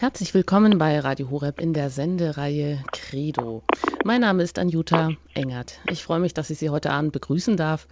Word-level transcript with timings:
Herzlich 0.00 0.32
willkommen 0.32 0.78
bei 0.78 0.98
Radio 0.98 1.28
Horeb 1.28 1.60
in 1.60 1.74
der 1.74 1.90
Sendereihe 1.90 2.82
Credo. 2.90 3.62
Mein 4.02 4.22
Name 4.22 4.42
ist 4.42 4.58
Anjuta 4.58 5.10
Engert. 5.34 5.78
Ich 5.90 6.02
freue 6.02 6.20
mich, 6.20 6.32
dass 6.32 6.48
ich 6.48 6.58
Sie 6.58 6.70
heute 6.70 6.90
Abend 6.90 7.12
begrüßen 7.12 7.58
darf. 7.58 7.86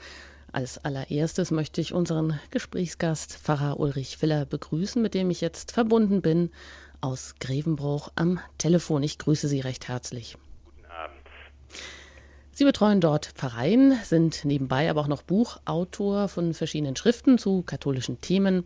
Als 0.50 0.82
allererstes 0.82 1.50
möchte 1.50 1.82
ich 1.82 1.92
unseren 1.92 2.40
Gesprächsgast 2.50 3.34
Pfarrer 3.34 3.78
Ulrich 3.78 4.16
Filler 4.16 4.46
begrüßen, 4.46 5.02
mit 5.02 5.12
dem 5.12 5.28
ich 5.28 5.42
jetzt 5.42 5.72
verbunden 5.72 6.22
bin 6.22 6.50
aus 7.02 7.34
Grevenbruch 7.40 8.10
am 8.16 8.40
Telefon. 8.56 9.02
Ich 9.02 9.18
grüße 9.18 9.46
Sie 9.46 9.60
recht 9.60 9.86
herzlich. 9.88 10.38
Guten 10.64 10.86
Abend. 10.86 11.20
Sie 12.52 12.64
betreuen 12.64 13.02
dort 13.02 13.26
Pfarreien, 13.26 13.98
sind 14.02 14.46
nebenbei 14.46 14.88
aber 14.88 15.02
auch 15.02 15.08
noch 15.08 15.20
Buchautor 15.20 16.28
von 16.28 16.54
verschiedenen 16.54 16.96
Schriften 16.96 17.36
zu 17.36 17.60
katholischen 17.60 18.22
Themen, 18.22 18.64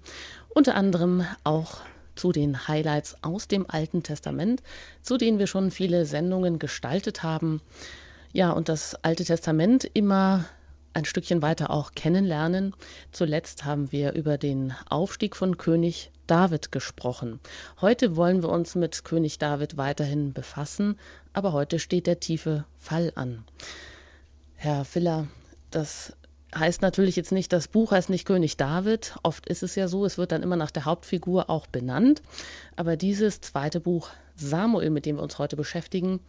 unter 0.54 0.76
anderem 0.76 1.26
auch 1.42 1.80
zu 2.14 2.32
den 2.32 2.68
Highlights 2.68 3.16
aus 3.22 3.48
dem 3.48 3.68
Alten 3.68 4.02
Testament, 4.02 4.62
zu 5.02 5.16
denen 5.16 5.38
wir 5.38 5.46
schon 5.46 5.70
viele 5.70 6.04
Sendungen 6.04 6.58
gestaltet 6.58 7.22
haben. 7.22 7.60
Ja, 8.32 8.50
und 8.52 8.68
das 8.68 8.94
Alte 8.96 9.24
Testament 9.24 9.84
immer 9.92 10.44
ein 10.94 11.04
Stückchen 11.04 11.42
weiter 11.42 11.70
auch 11.70 11.92
kennenlernen. 11.92 12.74
Zuletzt 13.12 13.64
haben 13.64 13.92
wir 13.92 14.12
über 14.12 14.38
den 14.38 14.74
Aufstieg 14.88 15.36
von 15.36 15.56
König 15.56 16.10
David 16.26 16.72
gesprochen. 16.72 17.40
Heute 17.80 18.16
wollen 18.16 18.42
wir 18.42 18.48
uns 18.48 18.74
mit 18.74 19.04
König 19.04 19.38
David 19.38 19.76
weiterhin 19.76 20.32
befassen, 20.32 20.98
aber 21.32 21.52
heute 21.52 21.78
steht 21.78 22.06
der 22.06 22.20
tiefe 22.20 22.64
Fall 22.78 23.12
an. 23.14 23.44
Herr 24.54 24.84
Filler, 24.84 25.28
das 25.70 26.14
heißt 26.54 26.82
natürlich 26.82 27.16
jetzt 27.16 27.32
nicht, 27.32 27.52
das 27.52 27.68
Buch 27.68 27.92
heißt 27.92 28.10
nicht 28.10 28.26
König 28.26 28.56
David. 28.56 29.16
Oft 29.22 29.48
ist 29.48 29.62
es 29.62 29.74
ja 29.74 29.88
so, 29.88 30.04
es 30.04 30.18
wird 30.18 30.32
dann 30.32 30.42
immer 30.42 30.56
nach 30.56 30.70
der 30.70 30.84
Hauptfigur 30.84 31.48
auch 31.48 31.66
benannt. 31.66 32.22
Aber 32.76 32.96
dieses 32.96 33.40
zweite 33.40 33.80
Buch 33.80 34.10
Samuel, 34.34 34.90
mit 34.90 35.06
dem 35.06 35.16
wir 35.16 35.22
uns 35.22 35.38
heute 35.38 35.56
beschäftigen, 35.56 36.20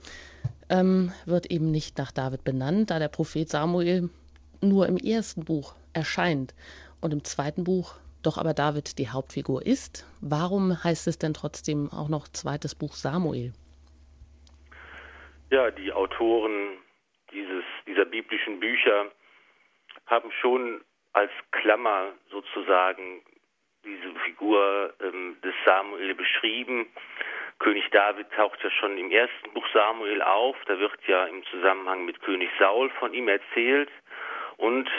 ähm, 0.70 1.12
wird 1.26 1.48
eben 1.48 1.72
nicht 1.72 1.98
nach 1.98 2.12
David 2.12 2.44
benannt, 2.44 2.90
da 2.90 3.00
der 3.00 3.08
Prophet 3.08 3.50
Samuel 3.50 4.10
nur 4.62 4.88
im 4.88 4.98
ersten 4.98 5.46
Buch 5.46 5.76
erscheint 5.94 6.54
und 7.02 7.14
im 7.14 7.24
zweiten 7.24 7.64
Buch 7.64 7.96
doch 8.24 8.38
aber 8.38 8.54
David 8.54 8.98
die 9.00 9.10
Hauptfigur 9.10 9.66
ist. 9.66 10.08
Warum 10.22 10.82
heißt 10.84 11.08
es 11.08 11.18
denn 11.18 11.34
trotzdem 11.34 11.92
auch 11.92 12.08
noch 12.08 12.28
zweites 12.30 12.74
Buch 12.74 12.94
Samuel? 12.94 13.52
Ja, 15.52 15.70
die 15.72 15.92
Autoren 15.92 16.78
dieses, 17.32 17.64
dieser 17.86 18.06
biblischen 18.06 18.60
Bücher 18.62 19.12
haben 20.14 20.32
schon 20.32 20.82
als 21.14 21.32
Klammer 21.52 22.12
sozusagen 22.30 23.24
diese 23.84 24.14
Figur 24.26 24.94
ähm, 25.02 25.38
des 25.44 25.56
Samuel 25.66 26.14
beschrieben. 26.14 26.88
König 27.58 27.90
David 27.92 28.32
taucht 28.32 28.64
ja 28.64 28.70
schon 28.70 28.98
im 28.98 29.12
ersten 29.12 29.52
Buch 29.54 29.66
Samuel 29.74 30.22
auf. 30.22 30.56
Da 30.68 30.78
wird 30.78 30.94
ja 31.08 31.26
im 31.26 31.44
Zusammenhang 31.46 32.06
mit 32.06 32.22
König 32.22 32.50
Saul 32.60 32.90
von 33.00 33.14
ihm 33.14 33.28
erzählt. 33.28 33.90
Und 34.58 34.90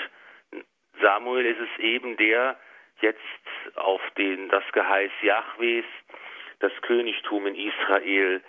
Samuel 1.00 1.46
ist 1.46 1.60
es 1.60 1.78
eben, 1.80 2.16
der 2.16 2.58
jetzt 3.00 3.20
auf 3.76 4.02
den, 4.18 4.48
das 4.48 4.64
Geheiß 4.72 5.12
Jahwes, 5.22 5.84
das 6.58 6.72
Königtum 6.82 7.46
in 7.46 7.54
Israel 7.54 8.42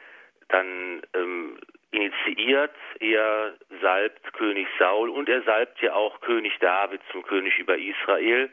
dann 0.48 1.02
ähm, 1.14 1.60
initiiert. 1.96 2.76
Er 3.00 3.54
salbt 3.82 4.34
König 4.34 4.68
Saul 4.78 5.10
und 5.10 5.30
er 5.30 5.42
salbt 5.44 5.82
ja 5.82 5.94
auch 5.94 6.20
König 6.22 6.54
David 6.60 7.02
zum 7.12 7.24
König 7.24 7.58
über 7.60 7.78
Israel, 7.78 8.50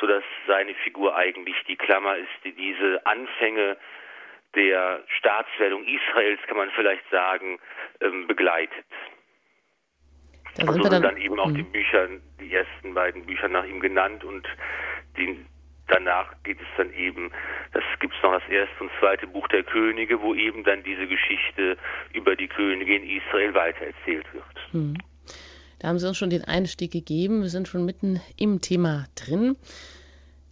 sodass 0.00 0.22
seine 0.46 0.74
Figur 0.74 1.16
eigentlich 1.16 1.56
die 1.66 1.76
Klammer 1.76 2.16
ist, 2.16 2.28
die 2.44 2.52
diese 2.52 3.04
Anfänge 3.06 3.76
der 4.54 5.04
Staatswerdung 5.18 5.84
Israels, 5.84 6.40
kann 6.46 6.56
man 6.56 6.70
vielleicht 6.70 7.08
sagen, 7.10 7.58
ähm, 8.00 8.26
begleitet. 8.26 8.86
Da 10.56 10.72
sind 10.72 10.84
also 10.84 10.88
dann, 10.88 11.02
dann 11.02 11.16
eben 11.18 11.38
auch 11.38 11.52
die 11.52 11.58
hm. 11.58 11.72
Bücher, 11.72 12.08
die 12.40 12.52
ersten 12.52 12.94
beiden 12.94 13.26
Bücher 13.26 13.48
nach 13.48 13.64
ihm 13.64 13.80
genannt 13.80 14.24
und 14.24 14.46
die 15.16 15.44
danach 15.88 16.32
geht 16.44 16.60
es 16.60 16.66
dann 16.76 16.92
eben, 16.92 17.30
das 17.72 17.82
gibt 18.00 18.14
es 18.14 18.22
noch 18.22 18.32
das 18.32 18.48
erste 18.48 18.84
und 18.84 18.90
zweite 19.00 19.26
Buch 19.26 19.48
der 19.48 19.62
Könige, 19.62 20.20
wo 20.20 20.34
eben 20.34 20.64
dann 20.64 20.82
diese 20.82 21.06
Geschichte 21.06 21.76
über 22.12 22.36
die 22.36 22.48
Könige 22.48 22.96
in 22.96 23.04
Israel 23.04 23.54
weitererzählt 23.54 24.26
wird. 24.32 24.44
Hm. 24.72 24.96
Da 25.78 25.88
haben 25.88 25.98
Sie 25.98 26.08
uns 26.08 26.18
schon 26.18 26.30
den 26.30 26.44
Einstieg 26.44 26.92
gegeben. 26.92 27.42
Wir 27.42 27.50
sind 27.50 27.68
schon 27.68 27.84
mitten 27.84 28.20
im 28.36 28.60
Thema 28.60 29.06
drin. 29.14 29.56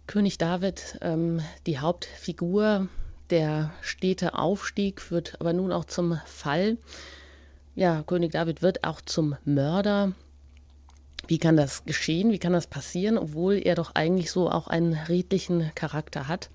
König 0.07 0.37
David, 0.37 0.99
ähm, 1.01 1.41
die 1.65 1.79
Hauptfigur, 1.79 2.87
der 3.29 3.73
stete 3.81 4.35
Aufstieg 4.35 5.01
führt 5.01 5.35
aber 5.41 5.51
nun 5.51 5.73
auch 5.73 5.83
zum 5.83 6.17
Fall. 6.25 6.77
Ja, 7.75 8.03
König 8.07 8.31
David 8.31 8.61
wird 8.61 8.85
auch 8.85 9.01
zum 9.01 9.35
Mörder. 9.43 10.13
Wie 11.27 11.39
kann 11.39 11.57
das 11.57 11.85
geschehen? 11.85 12.31
Wie 12.31 12.39
kann 12.39 12.53
das 12.53 12.67
passieren, 12.67 13.17
obwohl 13.17 13.55
er 13.55 13.75
doch 13.75 13.95
eigentlich 13.95 14.31
so 14.31 14.49
auch 14.49 14.67
einen 14.67 14.93
redlichen 14.93 15.71
Charakter 15.75 16.27
hat? 16.27 16.49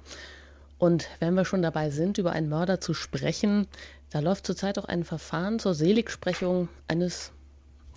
Und 0.78 1.08
wenn 1.20 1.34
wir 1.34 1.44
schon 1.44 1.62
dabei 1.62 1.90
sind, 1.90 2.18
über 2.18 2.32
einen 2.32 2.48
Mörder 2.48 2.80
zu 2.80 2.94
sprechen, 2.94 3.68
da 4.12 4.20
läuft 4.20 4.46
zurzeit 4.46 4.78
auch 4.78 4.86
ein 4.86 5.04
Verfahren 5.04 5.58
zur 5.58 5.74
Seligsprechung 5.74 6.68
eines 6.88 7.32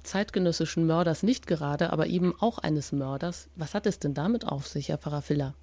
zeitgenössischen 0.03 0.85
Mörders 0.85 1.23
nicht 1.23 1.47
gerade, 1.47 1.91
aber 1.91 2.05
eben 2.07 2.35
auch 2.39 2.59
eines 2.59 2.91
Mörders. 2.91 3.49
Was 3.55 3.73
hat 3.73 3.85
es 3.87 3.99
denn 3.99 4.13
damit 4.13 4.45
auf 4.45 4.67
sich, 4.67 4.89
Herr 4.89 4.97
Pfarrer 4.97 5.21
Filler? 5.21 5.55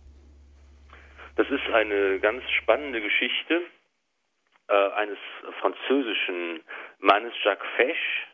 Das 1.36 1.48
ist 1.48 1.66
eine 1.72 2.18
ganz 2.20 2.42
spannende 2.60 3.00
Geschichte 3.00 3.62
äh, 4.68 4.90
eines 4.96 5.18
französischen 5.60 6.60
Mannes, 6.98 7.32
Jacques 7.44 7.68
Fesch, 7.76 8.26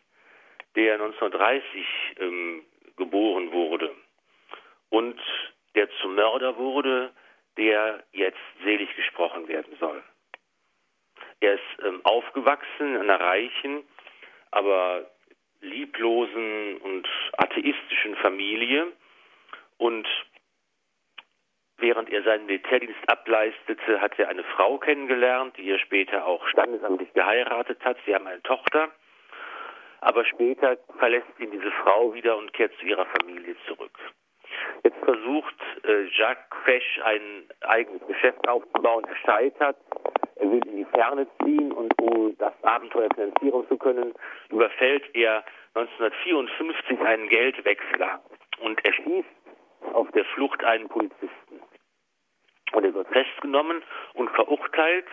der 0.79 0.95
1930 0.95 1.87
ähm, 2.21 2.65
geboren 2.97 3.51
wurde 3.51 3.93
und 4.91 5.21
der 5.75 5.91
zum 6.01 6.15
Mörder 6.15 6.57
wurde, 6.57 7.13
der 7.57 8.05
jetzt 8.13 8.39
selig 8.63 8.95
gesprochen 8.95 9.49
werden 9.49 9.77
soll. 9.81 10.01
Er 11.41 11.55
ist 11.55 11.85
ähm, 11.85 12.01
aufgewachsen 12.05 12.95
in 12.95 13.01
einer 13.01 13.19
reichen, 13.19 13.83
aber 14.53 15.11
lieblosen 15.61 16.77
und 16.79 17.09
atheistischen 17.39 18.15
Familie 18.23 18.93
und 19.79 20.07
während 21.79 22.09
er 22.11 22.23
seinen 22.23 22.47
Militärdienst 22.47 23.01
ableistete, 23.09 24.01
hat 24.01 24.17
er 24.21 24.29
eine 24.29 24.45
Frau 24.45 24.79
kennengelernt, 24.79 25.57
die 25.57 25.69
er 25.71 25.81
später 25.81 26.25
auch 26.25 26.47
standesamtlich 26.47 27.13
geheiratet 27.15 27.85
hat. 27.85 27.99
Sie 28.07 28.15
haben 28.15 28.29
eine 28.29 28.43
Tochter 28.43 28.93
aber 30.01 30.25
später 30.25 30.77
verlässt 30.99 31.29
ihn 31.39 31.51
diese 31.51 31.71
Frau 31.83 32.15
wieder 32.15 32.37
und 32.37 32.53
kehrt 32.53 32.73
zu 32.79 32.87
ihrer 32.87 33.07
Familie 33.07 33.57
zurück. 33.67 33.99
Jetzt 34.85 34.99
versucht 35.05 35.55
äh, 35.85 36.05
Jacques 36.17 36.59
Fesch 36.65 37.01
ein 37.05 37.49
eigenes 37.61 38.07
Geschäft 38.07 38.47
aufzubauen. 38.49 39.05
Er 39.05 39.17
scheitert. 39.17 39.77
Er 40.37 40.51
will 40.51 40.65
in 40.67 40.77
die 40.77 40.85
Ferne 40.85 41.27
ziehen 41.43 41.73
und 41.73 41.93
um 42.01 42.37
das 42.39 42.53
Abenteuer 42.63 43.09
finanzieren 43.15 43.67
zu 43.69 43.77
können, 43.77 44.15
überfällt 44.51 45.05
er 45.15 45.45
1954 45.75 47.01
einen 47.01 47.29
Geldwechsler 47.29 48.23
und 48.61 48.85
erschießt 48.85 49.29
auf 49.93 50.11
der 50.13 50.25
Flucht 50.27 50.63
einen 50.65 50.89
Polizisten. 50.89 51.61
Und 52.73 52.85
er 52.85 52.95
wird 52.95 53.09
festgenommen 53.09 53.83
und 54.15 54.31
verurteilt, 54.31 55.07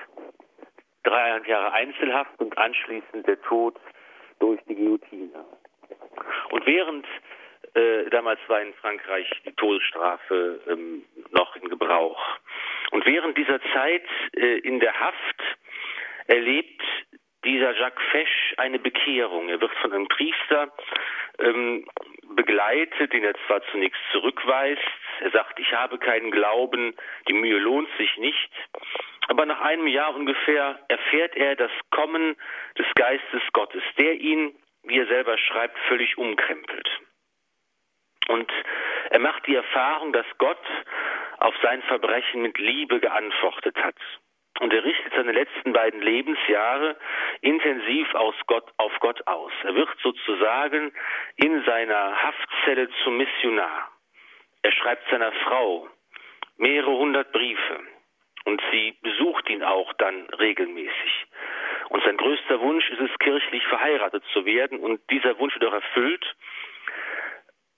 dreieinhalb 1.04 1.48
Jahre 1.48 1.72
Einzelhaft 1.74 2.40
und 2.40 2.58
anschließend 2.58 3.28
der 3.28 3.42
Tod 3.44 3.80
durch 4.40 4.60
die 4.68 4.76
Guillotine. 4.76 5.46
Und 6.52 6.66
während 6.66 7.06
äh, 7.74 8.10
damals 8.10 8.40
war 8.48 8.62
in 8.62 8.74
Frankreich 8.76 9.30
die 9.46 9.54
Todesstrafe 9.54 10.62
ähm, 10.68 11.04
noch 11.32 11.56
in 11.56 11.70
Gebrauch. 11.70 12.22
Und 12.92 13.06
während 13.06 13.38
dieser 13.38 13.60
Zeit 13.74 14.06
äh, 14.36 14.60
in 14.60 14.80
der 14.80 14.98
Haft 15.00 15.42
erlebt 16.28 16.82
dieser 17.44 17.78
Jacques 17.78 18.04
Fesch 18.12 18.54
eine 18.58 18.80
Bekehrung. 18.80 19.50
Er 19.50 19.62
wird 19.62 19.74
von 19.76 19.94
einem 19.94 20.08
Priester 20.08 20.72
ähm, 21.40 21.86
begleitet, 22.36 23.14
den 23.14 23.24
er 23.24 23.36
zwar 23.46 23.62
zunächst 23.72 24.02
zurückweist. 24.12 24.82
Er 25.20 25.32
sagt, 25.32 25.60
ich 25.60 25.72
habe 25.74 25.98
keinen 26.00 26.32
Glauben, 26.32 26.96
die 27.28 27.34
Mühe 27.34 27.60
lohnt 27.60 27.90
sich 27.98 28.18
nicht. 28.18 28.50
Aber 29.28 29.46
nach 29.46 29.62
einem 29.62 29.88
Jahr 29.88 30.16
ungefähr 30.16 30.80
erfährt 30.88 31.36
er 31.36 31.56
das 31.56 31.72
Kommen 31.92 32.36
des 32.78 32.86
Geistes 32.96 33.42
Gottes, 33.54 33.84
der 33.98 34.14
ihn, 34.16 34.56
wie 34.84 35.00
er 35.00 35.08
selber 35.08 35.38
schreibt, 35.38 35.78
völlig 35.88 36.18
umkrempelt. 36.18 36.90
Und 38.28 38.52
er 39.10 39.20
macht 39.20 39.46
die 39.48 39.56
Erfahrung, 39.56 40.14
dass 40.14 40.26
Gott 40.38 40.66
auf 41.38 41.56
sein 41.62 41.82
Verbrechen 41.84 42.42
mit 42.42 42.58
Liebe 42.58 43.00
geantwortet 43.00 43.78
hat. 43.78 43.96
Und 44.62 44.74
er 44.74 44.84
richtet 44.86 45.14
seine 45.14 45.34
letzten 45.34 45.74
beiden 45.74 46.02
Lebensjahre 46.02 46.98
intensiv 47.42 48.08
Gott, 48.48 48.72
auf 48.78 48.94
Gott 49.00 49.28
aus. 49.28 49.52
Er 49.64 49.76
wird 49.76 49.90
sozusagen 50.02 50.94
in 51.36 51.64
seiner 51.66 52.22
Haftzelle 52.22 52.90
zum 53.04 53.18
Missionar. 53.18 53.92
Er 54.62 54.72
schreibt 54.72 55.10
seiner 55.10 55.32
Frau 55.44 55.90
mehrere 56.58 56.98
hundert 56.98 57.32
Briefe 57.34 57.80
und 58.46 58.62
sie 58.72 58.96
besucht 59.02 59.50
ihn 59.50 59.64
auch 59.64 59.92
dann 59.94 60.28
regelmäßig. 60.40 61.26
Und 61.90 62.04
sein 62.04 62.18
größter 62.18 62.60
Wunsch 62.62 62.90
ist 62.90 63.02
es, 63.02 63.20
kirchlich 63.20 63.66
verheiratet 63.68 64.24
zu 64.34 64.46
werden 64.46 64.80
und 64.80 65.02
dieser 65.10 65.38
Wunsch 65.40 65.54
wird 65.56 65.66
auch 65.66 65.74
erfüllt. 65.74 66.36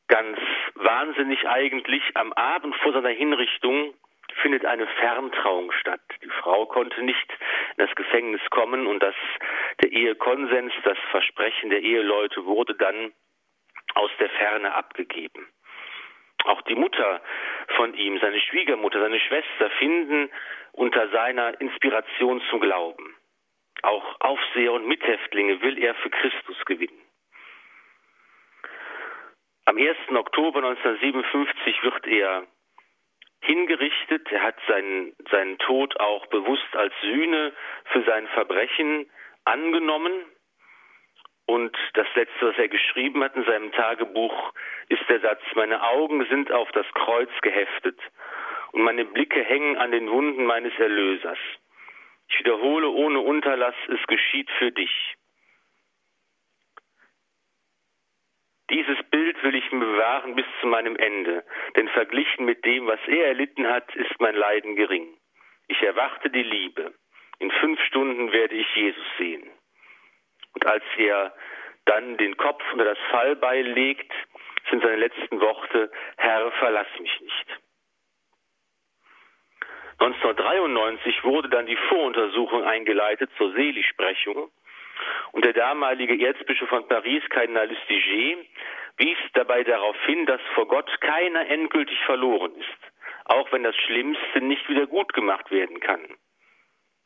Ganz 0.08 0.40
wahnsinnig 0.76 1.48
eigentlich, 1.48 2.04
am 2.14 2.32
Abend 2.34 2.76
vor 2.78 2.94
seiner 2.94 3.10
Hinrichtung 3.10 3.94
findet 4.42 4.66
eine 4.66 4.88
Ferntrauung 4.88 5.72
statt. 5.74 6.02
Die 6.24 6.30
Frau 6.30 6.66
konnte 6.66 7.02
nicht 7.04 7.30
in 7.76 7.86
das 7.86 7.96
Gefängnis 7.96 8.42
kommen 8.50 8.88
und 8.88 9.02
das, 9.02 9.16
der 9.82 9.92
Ehekonsens, 9.92 10.74
das 10.84 10.98
Versprechen 11.12 11.70
der 11.70 11.82
Eheleute 11.82 12.46
wurde 12.46 12.76
dann 12.76 13.14
aus 13.96 14.12
der 14.20 14.30
Ferne 14.30 14.74
abgegeben. 14.74 15.48
Auch 16.48 16.62
die 16.62 16.76
Mutter 16.76 17.22
von 17.76 17.94
ihm, 17.94 18.20
seine 18.20 18.40
Schwiegermutter, 18.40 19.02
seine 19.02 19.20
Schwester 19.20 19.70
finden 19.80 20.30
unter 20.72 21.10
seiner 21.10 21.60
Inspiration 21.60 22.42
zum 22.50 22.62
Glauben. 22.62 23.16
Auch 23.82 24.16
Aufseher 24.22 24.72
und 24.72 24.88
Mithäftlinge 24.88 25.62
will 25.62 25.78
er 25.78 25.94
für 25.96 26.10
Christus 26.10 26.64
gewinnen. 26.66 27.02
Am 29.66 29.78
1. 29.78 29.98
Oktober 30.16 30.60
1957 30.60 31.84
wird 31.84 32.08
er 32.08 32.48
hingerichtet. 33.42 34.32
Er 34.32 34.44
hat 34.44 34.56
seinen, 34.70 35.14
seinen 35.30 35.58
Tod 35.58 36.00
auch 36.00 36.28
bewusst 36.28 36.74
als 36.78 36.94
Sühne 37.02 37.52
für 37.92 38.04
sein 38.04 38.26
Verbrechen 38.30 39.10
angenommen. 39.44 40.14
Und 41.48 41.76
das 41.94 42.08
Letzte, 42.16 42.50
was 42.50 42.58
er 42.58 42.68
geschrieben 42.68 43.24
hat 43.24 43.36
in 43.38 43.46
seinem 43.46 43.72
Tagebuch, 43.72 44.54
ist 44.90 45.02
der 45.08 45.22
Satz, 45.22 45.42
meine 45.56 45.82
Augen 45.82 46.26
sind 46.26 46.52
auf 46.52 46.70
das 46.74 46.86
Kreuz 46.94 47.30
geheftet 47.42 47.98
und 48.74 48.84
meine 48.84 49.06
Blicke 49.06 49.42
hängen 49.44 49.78
an 49.78 49.92
den 49.92 50.12
Wunden 50.12 50.46
meines 50.46 50.78
Erlösers. 50.78 51.40
Ich 52.28 52.40
wiederhole 52.40 52.90
ohne 52.90 53.22
Unterlass, 53.22 53.76
es 53.88 54.06
geschieht 54.08 54.52
für 54.60 54.72
dich. 54.72 55.16
Dieses 58.70 59.02
Bild 59.10 59.42
will 59.42 59.56
ich 59.56 59.72
mir 59.72 59.86
bewahren 59.86 60.36
bis 60.36 60.46
zu 60.60 60.68
meinem 60.68 60.98
Ende, 60.98 61.46
denn 61.78 61.88
verglichen 61.88 62.44
mit 62.44 62.66
dem, 62.66 62.88
was 62.88 63.00
er 63.08 63.28
erlitten 63.28 63.66
hat, 63.68 63.96
ist 63.96 64.20
mein 64.20 64.36
Leiden 64.36 64.76
gering. 64.76 65.18
Ich 65.70 65.82
erwarte 65.82 66.30
die 66.30 66.44
Liebe. 66.44 66.94
In 67.40 67.52
fünf 67.52 67.80
Stunden 67.86 68.34
werde 68.34 68.56
ich 68.56 68.68
Jesus 68.76 69.06
sehen. 69.18 69.50
Und 70.58 70.66
als 70.66 70.84
er 70.98 71.36
dann 71.86 72.18
den 72.18 72.36
Kopf 72.36 72.64
unter 72.74 72.86
das 72.86 72.98
Fallbeil 73.12 73.64
legt, 73.64 74.12
sind 74.72 74.82
seine 74.82 74.96
letzten 74.96 75.40
Worte, 75.40 75.92
Herr, 76.18 76.52
verlass 76.54 76.88
mich 77.00 77.22
nicht. 77.22 77.46
1993 80.00 81.24
wurde 81.24 81.50
dann 81.50 81.68
die 81.68 81.78
Voruntersuchung 81.90 82.64
eingeleitet 82.64 83.30
zur 83.38 83.52
Seligsprechung 83.52 84.50
und 85.32 85.46
der 85.46 85.54
damalige 85.54 86.20
Erzbischof 86.26 86.70
von 86.70 86.88
Paris, 86.88 87.22
Kardinal 87.30 87.70
Lustiger, 87.70 88.38
wies 88.98 89.18
dabei 89.34 89.64
darauf 89.64 89.96
hin, 90.08 90.26
dass 90.26 90.42
vor 90.56 90.68
Gott 90.68 90.90
keiner 91.02 91.48
endgültig 91.52 92.00
verloren 92.06 92.56
ist, 92.56 92.94
auch 93.26 93.52
wenn 93.52 93.62
das 93.62 93.76
Schlimmste 93.76 94.42
nicht 94.42 94.68
wieder 94.70 94.88
gut 94.88 95.14
gemacht 95.14 95.52
werden 95.52 95.80
kann. 95.82 96.18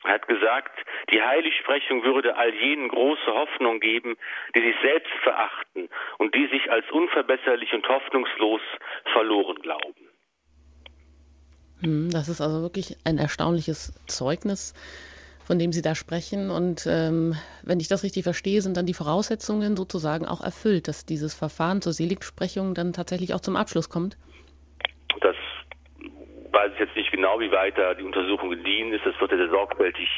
Er 0.04 0.14
hat 0.14 0.26
gesagt, 0.26 0.76
die 1.12 1.22
Heiligsprechung 1.22 2.02
würde 2.02 2.36
all 2.36 2.52
jenen 2.54 2.88
große 2.88 3.26
Hoffnung 3.26 3.80
geben, 3.80 4.16
die 4.54 4.60
sich 4.60 4.74
selbst 4.82 5.12
verachten 5.22 5.88
und 6.18 6.34
die 6.34 6.48
sich 6.48 6.70
als 6.70 6.90
unverbesserlich 6.90 7.72
und 7.72 7.88
hoffnungslos 7.88 8.62
verloren 9.12 9.56
glauben. 9.62 10.08
Hm, 11.82 12.10
das 12.10 12.28
ist 12.28 12.40
also 12.40 12.62
wirklich 12.62 12.96
ein 13.04 13.18
erstaunliches 13.18 13.92
Zeugnis, 14.06 14.74
von 15.44 15.58
dem 15.58 15.72
Sie 15.72 15.82
da 15.82 15.94
sprechen. 15.94 16.50
Und 16.50 16.86
ähm, 16.86 17.36
wenn 17.62 17.80
ich 17.80 17.88
das 17.88 18.02
richtig 18.02 18.24
verstehe, 18.24 18.60
sind 18.60 18.76
dann 18.76 18.86
die 18.86 18.94
Voraussetzungen 18.94 19.76
sozusagen 19.76 20.26
auch 20.26 20.40
erfüllt, 20.40 20.88
dass 20.88 21.06
dieses 21.06 21.34
Verfahren 21.34 21.82
zur 21.82 21.92
Seligsprechung 21.92 22.74
dann 22.74 22.92
tatsächlich 22.92 23.34
auch 23.34 23.40
zum 23.40 23.56
Abschluss 23.56 23.88
kommt? 23.88 24.16
Jetzt 26.82 26.96
nicht 26.96 27.12
genau, 27.12 27.38
wie 27.38 27.52
weit 27.52 27.78
da 27.78 27.94
die 27.94 28.02
Untersuchung 28.02 28.50
gediehen 28.50 28.92
ist. 28.92 29.06
Das 29.06 29.14
wird 29.20 29.30
ja 29.30 29.36
sehr 29.36 29.50
sorgfältig 29.50 30.08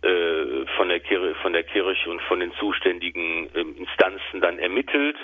äh, 0.00 0.64
von, 0.76 0.88
der 0.88 1.00
Kirche, 1.00 1.34
von 1.42 1.52
der 1.52 1.64
Kirche 1.64 2.08
und 2.08 2.22
von 2.22 2.40
den 2.40 2.50
zuständigen 2.54 3.54
äh, 3.54 3.60
Instanzen 3.60 4.40
dann 4.40 4.58
ermittelt. 4.58 5.16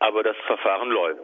Aber 0.00 0.22
das 0.22 0.36
Verfahren 0.46 0.90
läuft. 0.90 1.20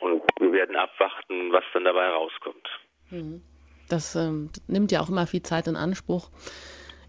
Und 0.00 0.22
wir 0.40 0.52
werden 0.52 0.74
abwarten, 0.74 1.52
was 1.52 1.62
dann 1.72 1.84
dabei 1.84 2.06
herauskommt. 2.06 2.68
Mhm. 3.10 3.42
Das 3.88 4.16
ähm, 4.16 4.50
nimmt 4.66 4.90
ja 4.90 5.00
auch 5.00 5.08
immer 5.08 5.28
viel 5.28 5.42
Zeit 5.42 5.68
in 5.68 5.76
Anspruch, 5.76 6.30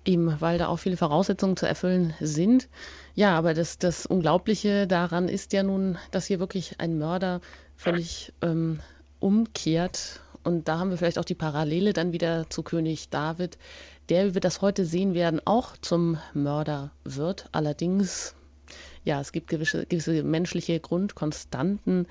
eben 0.06 0.40
weil 0.42 0.60
da 0.60 0.68
auch 0.68 0.78
viele 0.78 0.98
Voraussetzungen 0.98 1.58
zu 1.58 1.66
erfüllen 1.66 2.14
sind. 2.20 2.70
Ja, 3.16 3.36
aber 3.36 3.56
das, 3.56 3.80
das 3.80 4.06
Unglaubliche 4.06 4.86
daran 4.86 5.28
ist 5.28 5.54
ja 5.54 5.64
nun, 5.64 5.98
dass 6.12 6.28
hier 6.28 6.40
wirklich 6.40 6.80
ein 6.80 7.00
Mörder 7.00 7.42
völlig 7.76 8.32
ähm, 8.44 8.80
umkehrt 9.20 10.22
und 10.46 10.68
da 10.68 10.78
haben 10.78 10.92
wir 10.92 10.98
vielleicht 10.98 11.18
auch 11.18 11.26
die 11.26 11.34
Parallele 11.34 11.92
dann 11.92 12.14
wieder 12.14 12.48
zu 12.50 12.62
König 12.62 13.10
David, 13.10 13.58
der, 14.10 14.28
wie 14.28 14.34
wir 14.36 14.42
das 14.42 14.62
heute 14.62 14.86
sehen 14.86 15.16
werden, 15.16 15.42
auch 15.44 15.76
zum 15.78 16.20
Mörder 16.36 16.92
wird. 17.04 17.50
Allerdings, 17.52 18.36
ja, 19.04 19.20
es 19.20 19.32
gibt 19.32 19.48
gewisse, 19.48 19.88
gewisse 19.88 20.22
menschliche 20.22 20.80
Grundkonstanten, 20.80 22.08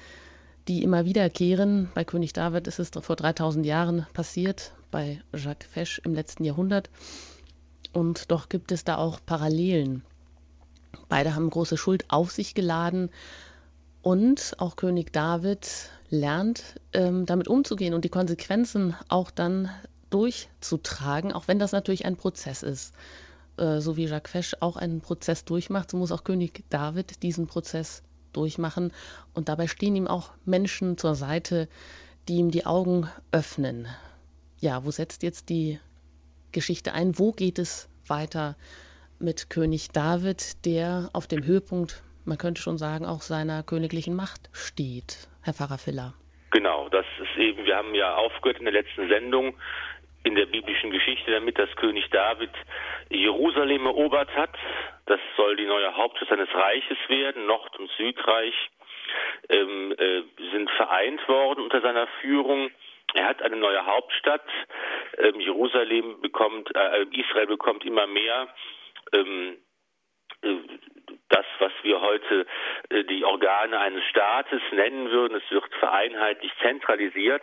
die 0.67 0.83
immer 0.83 1.05
wiederkehren. 1.05 1.93
Bei 1.95 2.05
König 2.05 2.33
David 2.33 2.67
ist 2.67 2.81
es 2.81 2.91
vor 2.91 3.15
3000 3.15 3.65
Jahren 3.65 4.07
passiert, 4.15 4.73
bei 4.91 5.23
Jacques 5.33 5.69
Fesch 5.71 6.01
im 6.05 6.13
letzten 6.13 6.43
Jahrhundert. 6.43 6.91
Und 7.93 8.33
doch 8.33 8.49
gibt 8.49 8.73
es 8.73 8.83
da 8.83 8.97
auch 8.97 9.21
Parallelen. 9.25 10.03
Beide 11.09 11.37
haben 11.37 11.51
große 11.51 11.77
Schuld 11.77 12.07
auf 12.09 12.33
sich 12.33 12.57
geladen 12.57 13.11
und 14.03 14.57
auch 14.59 14.75
König 14.75 15.13
David 15.13 15.69
lernt, 16.15 16.81
ähm, 16.93 17.27
damit 17.27 17.49
umzugehen 17.49 17.95
und 17.95 18.05
die 18.05 18.11
Konsequenzen 18.11 18.95
auch 19.09 19.31
dann 19.31 19.71
durchzutragen, 20.11 21.33
auch 21.33 21.49
wenn 21.49 21.59
das 21.59 21.73
natürlich 21.73 22.07
ein 22.07 22.17
Prozess 22.17 22.63
ist. 22.63 22.95
Äh, 23.57 23.81
so 23.81 23.97
wie 23.97 24.07
Jacques 24.07 24.31
Fesch 24.31 24.57
auch 24.61 24.77
einen 24.77 25.01
Prozess 25.01 25.45
durchmacht, 25.45 25.91
so 25.91 25.97
muss 25.97 26.13
auch 26.13 26.25
König 26.25 26.65
David 26.71 27.23
diesen 27.23 27.47
Prozess 27.47 28.03
durchmachen. 28.33 28.93
Und 29.33 29.49
dabei 29.49 29.67
stehen 29.67 29.97
ihm 29.97 30.07
auch 30.07 30.31
Menschen 30.45 30.99
zur 30.99 31.15
Seite, 31.15 31.69
die 32.29 32.37
ihm 32.37 32.51
die 32.51 32.67
Augen 32.67 33.09
öffnen. 33.33 33.87
Ja, 34.61 34.85
wo 34.85 34.91
setzt 34.91 35.23
jetzt 35.23 35.49
die 35.49 35.79
Geschichte 36.53 36.93
ein? 36.93 37.19
Wo 37.19 37.33
geht 37.33 37.59
es 37.59 37.89
weiter 38.07 38.57
mit 39.19 39.51
König 39.51 39.91
David, 39.91 40.65
der 40.65 41.11
auf 41.13 41.27
dem 41.27 41.45
Höhepunkt 41.45 42.03
man 42.25 42.39
könnte 42.39 42.61
schon 42.61 42.79
sagen, 42.79 43.05
auch 43.05 43.23
seiner 43.23 43.63
königlichen 43.63 44.15
Macht 44.15 44.49
steht, 44.53 45.29
Herr 45.45 45.55
Pfarrer 45.55 45.79
Filler. 45.79 46.15
Genau, 46.51 46.89
das 46.89 47.07
ist 47.21 47.37
eben, 47.37 47.65
wir 47.65 47.77
haben 47.77 47.95
ja 47.95 48.15
aufgehört 48.15 48.59
in 48.59 48.65
der 48.65 48.75
letzten 48.75 49.09
Sendung 49.09 49.55
in 50.25 50.35
der 50.35 50.47
biblischen 50.47 50.91
Geschichte 50.91 51.31
damit, 51.31 51.59
dass 51.59 51.69
König 51.77 52.09
David 52.11 52.51
Jerusalem 53.11 53.87
erobert 53.87 54.35
hat. 54.35 54.57
Das 55.07 55.21
soll 55.37 55.57
die 55.57 55.67
neue 55.67 55.95
Hauptstadt 55.97 56.31
seines 56.31 56.49
Reiches 56.55 56.97
werden. 57.09 57.47
Nord- 57.47 57.79
und 57.79 57.91
Südreich 57.99 58.55
ähm, 59.51 59.95
äh, 59.99 60.23
sind 60.51 60.71
vereint 60.71 61.29
worden 61.29 61.63
unter 61.63 61.83
seiner 61.83 62.07
Führung. 62.23 62.71
Er 63.13 63.27
hat 63.27 63.43
eine 63.43 63.57
neue 63.57 63.85
Hauptstadt. 63.85 64.47
Ähm, 65.19 65.41
Jerusalem 65.41 66.21
bekommt, 66.23 66.75
äh, 66.75 67.05
Israel 67.13 67.47
bekommt 67.47 67.85
immer 67.85 68.07
mehr 68.07 68.49
ähm, 69.13 69.59
äh, 70.43 70.57
das, 71.35 71.47
was 71.59 71.73
wir 71.83 72.01
heute 72.01 72.47
äh, 72.91 73.05
die 73.05 73.25
Organe 73.25 73.79
eines 73.79 74.05
Staates 74.05 74.63
nennen 74.73 75.11
würden. 75.11 75.37
Es 75.37 75.51
wird 75.51 75.65
vereinheitlicht 75.81 76.55
zentralisiert. 76.63 77.43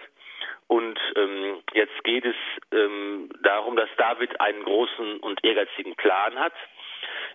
Und 0.67 0.97
ähm, 1.17 1.61
jetzt 1.73 2.03
geht 2.03 2.25
es 2.25 2.35
ähm, 2.71 3.29
darum, 3.43 3.75
dass 3.75 3.89
David 3.97 4.39
einen 4.39 4.63
großen 4.63 5.19
und 5.19 5.43
ehrgeizigen 5.43 5.95
Plan 5.95 6.39
hat. 6.39 6.53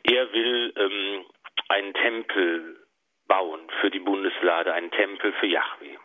Er 0.05 0.33
will 0.33 0.73
ähm, 0.77 1.25
einen 1.69 1.93
Tempel 1.93 2.81
bauen 3.29 3.61
für 3.81 3.91
die 3.91 3.99
Bundeslade, 3.99 4.73
einen 4.73 4.91
Tempel 4.91 5.33
für 5.35 5.47
Yahweh. 5.47 5.97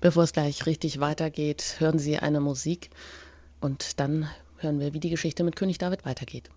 Bevor 0.00 0.22
es 0.22 0.32
gleich 0.32 0.64
richtig 0.66 1.00
weitergeht, 1.00 1.76
hören 1.78 1.98
Sie 1.98 2.16
eine 2.18 2.40
Musik 2.40 2.88
und 3.60 4.00
dann 4.00 4.30
hören 4.60 4.80
wir, 4.80 4.94
wie 4.94 5.00
die 5.00 5.10
Geschichte 5.10 5.44
mit 5.44 5.56
König 5.56 5.76
David 5.76 6.06
weitergeht. 6.06 6.48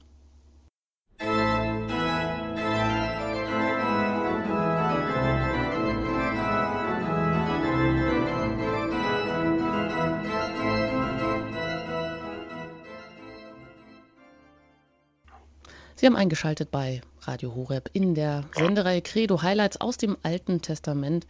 Sie 16.04 16.08
haben 16.08 16.18
eingeschaltet 16.18 16.70
bei 16.70 17.00
Radio 17.22 17.56
Horeb 17.56 17.90
in 17.94 18.14
der 18.14 18.44
Sendereihe 18.52 19.02
Credo 19.02 19.42
Highlights 19.42 19.80
aus 19.80 19.96
dem 19.96 20.18
Alten 20.22 20.62
Testament. 20.62 21.26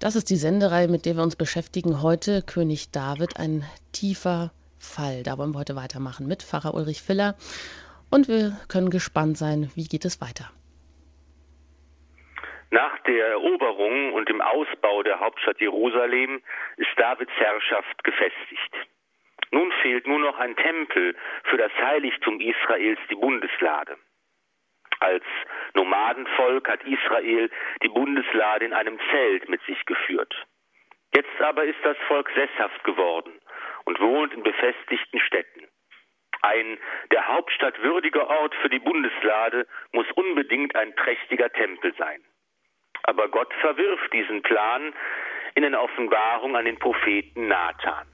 Das 0.00 0.16
ist 0.16 0.28
die 0.28 0.34
Sendereihe, 0.34 0.88
mit 0.88 1.06
der 1.06 1.14
wir 1.14 1.22
uns 1.22 1.36
beschäftigen. 1.36 2.02
Heute 2.02 2.42
König 2.42 2.90
David, 2.90 3.38
ein 3.38 3.62
tiefer 3.92 4.50
Fall. 4.80 5.22
Da 5.22 5.38
wollen 5.38 5.52
wir 5.52 5.60
heute 5.60 5.76
weitermachen 5.76 6.26
mit 6.26 6.42
Pfarrer 6.42 6.74
Ulrich 6.74 7.00
Filler. 7.00 7.36
Und 8.10 8.26
wir 8.26 8.56
können 8.66 8.90
gespannt 8.90 9.38
sein, 9.38 9.70
wie 9.76 9.86
geht 9.86 10.04
es 10.04 10.20
weiter. 10.20 10.50
Nach 12.72 12.98
der 13.06 13.26
Eroberung 13.38 14.14
und 14.14 14.28
dem 14.28 14.40
Ausbau 14.40 15.04
der 15.04 15.20
Hauptstadt 15.20 15.60
Jerusalem 15.60 16.42
ist 16.76 16.90
Davids 16.96 17.30
Herrschaft 17.38 18.02
gefestigt. 18.02 18.91
Nun 19.52 19.70
fehlt 19.82 20.06
nur 20.06 20.18
noch 20.18 20.38
ein 20.38 20.56
Tempel 20.56 21.14
für 21.44 21.58
das 21.58 21.72
Heiligtum 21.76 22.40
Israels, 22.40 22.98
die 23.10 23.14
Bundeslade. 23.14 23.96
Als 25.00 25.24
Nomadenvolk 25.74 26.68
hat 26.68 26.82
Israel 26.84 27.50
die 27.82 27.88
Bundeslade 27.88 28.64
in 28.64 28.72
einem 28.72 28.98
Zelt 29.10 29.48
mit 29.48 29.62
sich 29.64 29.84
geführt. 29.84 30.34
Jetzt 31.14 31.40
aber 31.40 31.64
ist 31.64 31.78
das 31.84 31.96
Volk 32.08 32.30
sesshaft 32.34 32.82
geworden 32.84 33.32
und 33.84 34.00
wohnt 34.00 34.32
in 34.32 34.42
befestigten 34.42 35.20
Städten. 35.20 35.68
Ein 36.40 36.78
der 37.10 37.28
Hauptstadt 37.28 37.80
würdiger 37.82 38.26
Ort 38.28 38.54
für 38.62 38.70
die 38.70 38.78
Bundeslade 38.78 39.66
muss 39.92 40.10
unbedingt 40.12 40.74
ein 40.76 40.94
prächtiger 40.94 41.50
Tempel 41.52 41.94
sein. 41.98 42.22
Aber 43.02 43.28
Gott 43.28 43.52
verwirft 43.60 44.12
diesen 44.12 44.42
Plan 44.42 44.94
in 45.54 45.64
einer 45.64 45.82
Offenbarung 45.82 46.56
an 46.56 46.64
den 46.64 46.78
Propheten 46.78 47.48
Nathan. 47.48 48.11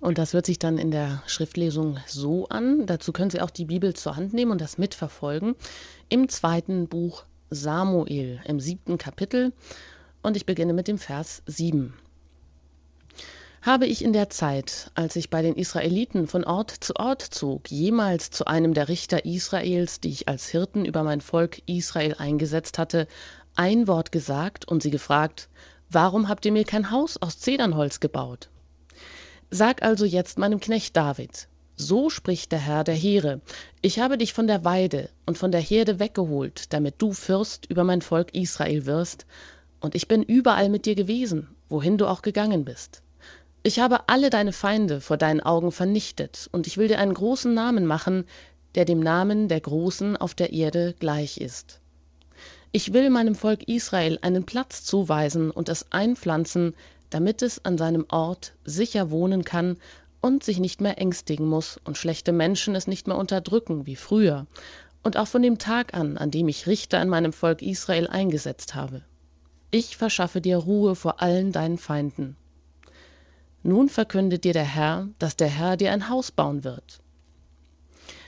Und 0.00 0.16
das 0.16 0.32
hört 0.32 0.46
sich 0.46 0.58
dann 0.58 0.78
in 0.78 0.90
der 0.90 1.22
Schriftlesung 1.26 1.98
so 2.06 2.48
an. 2.48 2.86
Dazu 2.86 3.12
können 3.12 3.30
Sie 3.30 3.40
auch 3.40 3.50
die 3.50 3.66
Bibel 3.66 3.94
zur 3.94 4.16
Hand 4.16 4.32
nehmen 4.32 4.50
und 4.50 4.60
das 4.60 4.78
mitverfolgen. 4.78 5.56
Im 6.08 6.28
zweiten 6.28 6.88
Buch 6.88 7.24
Samuel, 7.50 8.40
im 8.46 8.60
siebten 8.60 8.96
Kapitel. 8.96 9.52
Und 10.22 10.36
ich 10.36 10.46
beginne 10.46 10.72
mit 10.72 10.88
dem 10.88 10.98
Vers 10.98 11.42
7. 11.46 11.94
Habe 13.62 13.84
ich 13.84 14.02
in 14.02 14.14
der 14.14 14.30
Zeit, 14.30 14.90
als 14.94 15.16
ich 15.16 15.28
bei 15.28 15.42
den 15.42 15.54
Israeliten 15.54 16.26
von 16.26 16.44
Ort 16.44 16.70
zu 16.70 16.96
Ort 16.96 17.20
zog, 17.20 17.70
jemals 17.70 18.30
zu 18.30 18.46
einem 18.46 18.72
der 18.72 18.88
Richter 18.88 19.26
Israels, 19.26 20.00
die 20.00 20.08
ich 20.08 20.28
als 20.28 20.48
Hirten 20.48 20.86
über 20.86 21.02
mein 21.02 21.20
Volk 21.20 21.60
Israel 21.66 22.14
eingesetzt 22.16 22.78
hatte, 22.78 23.06
ein 23.56 23.86
Wort 23.86 24.12
gesagt 24.12 24.66
und 24.66 24.82
sie 24.82 24.90
gefragt, 24.90 25.50
warum 25.90 26.30
habt 26.30 26.46
ihr 26.46 26.52
mir 26.52 26.64
kein 26.64 26.90
Haus 26.90 27.20
aus 27.20 27.38
Zedernholz 27.38 28.00
gebaut? 28.00 28.48
Sag 29.52 29.82
also 29.82 30.04
jetzt 30.04 30.38
meinem 30.38 30.60
Knecht 30.60 30.96
David, 30.96 31.48
so 31.74 32.08
spricht 32.08 32.52
der 32.52 32.60
Herr 32.60 32.84
der 32.84 32.94
Heere, 32.94 33.40
ich 33.82 33.98
habe 33.98 34.16
dich 34.16 34.32
von 34.32 34.46
der 34.46 34.64
Weide 34.64 35.10
und 35.26 35.38
von 35.38 35.50
der 35.50 35.60
Herde 35.60 35.98
weggeholt, 35.98 36.72
damit 36.72 37.02
du 37.02 37.12
Fürst 37.12 37.66
über 37.66 37.82
mein 37.82 38.00
Volk 38.00 38.32
Israel 38.32 38.86
wirst, 38.86 39.26
und 39.80 39.96
ich 39.96 40.06
bin 40.06 40.22
überall 40.22 40.68
mit 40.68 40.86
dir 40.86 40.94
gewesen, 40.94 41.48
wohin 41.68 41.98
du 41.98 42.06
auch 42.06 42.22
gegangen 42.22 42.64
bist. 42.64 43.02
Ich 43.64 43.80
habe 43.80 44.08
alle 44.08 44.30
deine 44.30 44.52
Feinde 44.52 45.00
vor 45.00 45.16
deinen 45.16 45.40
Augen 45.40 45.72
vernichtet, 45.72 46.48
und 46.52 46.68
ich 46.68 46.78
will 46.78 46.86
dir 46.86 47.00
einen 47.00 47.14
großen 47.14 47.52
Namen 47.52 47.86
machen, 47.86 48.26
der 48.76 48.84
dem 48.84 49.00
Namen 49.00 49.48
der 49.48 49.60
Großen 49.60 50.16
auf 50.16 50.34
der 50.34 50.52
Erde 50.52 50.94
gleich 51.00 51.38
ist. 51.38 51.80
Ich 52.70 52.92
will 52.92 53.10
meinem 53.10 53.34
Volk 53.34 53.64
Israel 53.68 54.16
einen 54.22 54.46
Platz 54.46 54.84
zuweisen 54.84 55.50
und 55.50 55.68
es 55.68 55.90
einpflanzen, 55.90 56.74
damit 57.10 57.42
es 57.42 57.64
an 57.64 57.76
seinem 57.76 58.06
Ort 58.08 58.54
sicher 58.64 59.10
wohnen 59.10 59.44
kann 59.44 59.76
und 60.20 60.44
sich 60.44 60.58
nicht 60.58 60.80
mehr 60.80 60.98
ängstigen 60.98 61.46
muss 61.46 61.78
und 61.84 61.98
schlechte 61.98 62.32
Menschen 62.32 62.74
es 62.74 62.86
nicht 62.86 63.06
mehr 63.06 63.16
unterdrücken 63.16 63.86
wie 63.86 63.96
früher 63.96 64.46
und 65.02 65.16
auch 65.16 65.28
von 65.28 65.42
dem 65.42 65.58
Tag 65.58 65.94
an, 65.94 66.18
an 66.18 66.30
dem 66.30 66.48
ich 66.48 66.66
Richter 66.66 67.00
in 67.00 67.08
meinem 67.08 67.32
Volk 67.32 67.62
Israel 67.62 68.06
eingesetzt 68.06 68.74
habe. 68.74 69.02
Ich 69.70 69.96
verschaffe 69.96 70.40
dir 70.40 70.58
Ruhe 70.58 70.94
vor 70.94 71.22
allen 71.22 71.52
deinen 71.52 71.78
Feinden. 71.78 72.36
Nun 73.62 73.88
verkündet 73.88 74.44
dir 74.44 74.52
der 74.52 74.64
Herr, 74.64 75.08
dass 75.18 75.36
der 75.36 75.48
Herr 75.48 75.76
dir 75.76 75.92
ein 75.92 76.08
Haus 76.08 76.30
bauen 76.30 76.64
wird. 76.64 77.00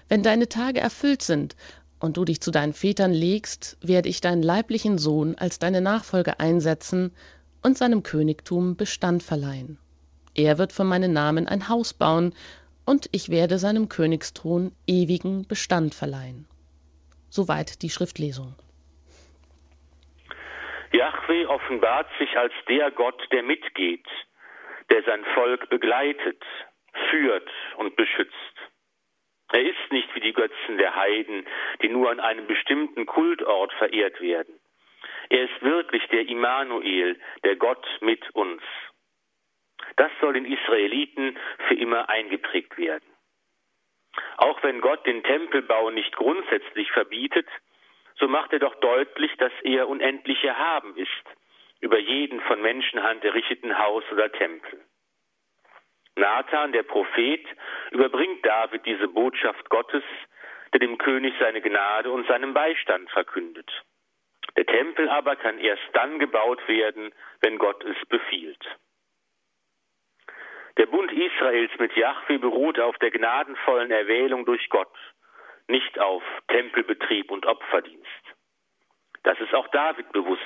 Wenn 0.08 0.22
deine 0.22 0.48
Tage 0.48 0.80
erfüllt 0.80 1.22
sind 1.22 1.56
und 1.98 2.16
du 2.16 2.24
dich 2.24 2.40
zu 2.40 2.50
deinen 2.50 2.74
Vätern 2.74 3.12
legst, 3.12 3.76
werde 3.80 4.08
ich 4.08 4.20
deinen 4.20 4.42
leiblichen 4.42 4.98
Sohn 4.98 5.34
als 5.36 5.58
deine 5.58 5.80
Nachfolge 5.80 6.38
einsetzen 6.38 7.12
und 7.62 7.78
seinem 7.78 8.02
Königtum 8.02 8.76
Bestand 8.76 9.22
verleihen. 9.22 9.78
Er 10.34 10.58
wird 10.58 10.72
für 10.72 10.84
meinen 10.84 11.12
Namen 11.12 11.46
ein 11.46 11.68
Haus 11.68 11.94
bauen, 11.94 12.34
und 12.84 13.08
ich 13.12 13.30
werde 13.30 13.58
seinem 13.58 13.88
Königsthron 13.88 14.72
ewigen 14.86 15.46
Bestand 15.46 15.94
verleihen. 15.94 16.48
Soweit 17.30 17.82
die 17.82 17.90
Schriftlesung. 17.90 18.54
Yahweh 20.92 21.46
offenbart 21.46 22.08
sich 22.18 22.36
als 22.36 22.52
der 22.68 22.90
Gott, 22.90 23.20
der 23.30 23.42
mitgeht, 23.42 24.06
der 24.90 25.02
sein 25.04 25.24
Volk 25.34 25.70
begleitet, 25.70 26.42
führt 27.10 27.48
und 27.78 27.96
beschützt. 27.96 28.34
Er 29.52 29.62
ist 29.62 29.90
nicht 29.90 30.14
wie 30.14 30.20
die 30.20 30.32
Götzen 30.32 30.78
der 30.78 30.94
Heiden, 30.94 31.46
die 31.82 31.88
nur 31.88 32.10
an 32.10 32.20
einem 32.20 32.46
bestimmten 32.46 33.06
Kultort 33.06 33.72
verehrt 33.74 34.20
werden. 34.20 34.54
Er 35.32 35.44
ist 35.44 35.62
wirklich 35.62 36.06
der 36.08 36.28
Immanuel, 36.28 37.18
der 37.42 37.56
Gott 37.56 37.86
mit 38.02 38.22
uns. 38.34 38.60
Das 39.96 40.10
soll 40.20 40.34
den 40.34 40.44
Israeliten 40.44 41.38
für 41.68 41.74
immer 41.74 42.10
eingeprägt 42.10 42.76
werden. 42.76 43.08
Auch 44.36 44.62
wenn 44.62 44.82
Gott 44.82 45.06
den 45.06 45.22
Tempelbau 45.22 45.88
nicht 45.88 46.14
grundsätzlich 46.16 46.90
verbietet, 46.90 47.48
so 48.16 48.28
macht 48.28 48.52
er 48.52 48.58
doch 48.58 48.74
deutlich, 48.80 49.34
dass 49.38 49.52
er 49.62 49.88
unendlich 49.88 50.44
erhaben 50.44 50.94
ist 50.98 51.24
über 51.80 51.98
jeden 51.98 52.42
von 52.42 52.60
Menschenhand 52.60 53.24
errichteten 53.24 53.78
Haus 53.78 54.04
oder 54.12 54.30
Tempel. 54.32 54.84
Nathan, 56.14 56.72
der 56.72 56.82
Prophet, 56.82 57.46
überbringt 57.90 58.44
David 58.44 58.84
diese 58.84 59.08
Botschaft 59.08 59.70
Gottes, 59.70 60.04
der 60.74 60.80
dem 60.80 60.98
König 60.98 61.32
seine 61.40 61.62
Gnade 61.62 62.10
und 62.10 62.28
seinen 62.28 62.52
Beistand 62.52 63.10
verkündet. 63.10 63.82
Der 64.56 64.66
Tempel 64.66 65.08
aber 65.08 65.36
kann 65.36 65.58
erst 65.58 65.82
dann 65.94 66.18
gebaut 66.18 66.66
werden, 66.68 67.12
wenn 67.40 67.58
Gott 67.58 67.82
es 67.84 67.96
befiehlt. 68.08 68.64
Der 70.76 70.86
Bund 70.86 71.12
Israels 71.12 71.72
mit 71.78 71.94
Jahwe 71.96 72.38
beruht 72.38 72.80
auf 72.80 72.96
der 72.98 73.10
gnadenvollen 73.10 73.90
Erwählung 73.90 74.44
durch 74.44 74.68
Gott, 74.70 74.94
nicht 75.68 75.98
auf 75.98 76.22
Tempelbetrieb 76.48 77.30
und 77.30 77.46
Opferdienst. 77.46 78.06
Das 79.22 79.38
ist 79.40 79.54
auch 79.54 79.68
David 79.68 80.10
bewusst. 80.12 80.42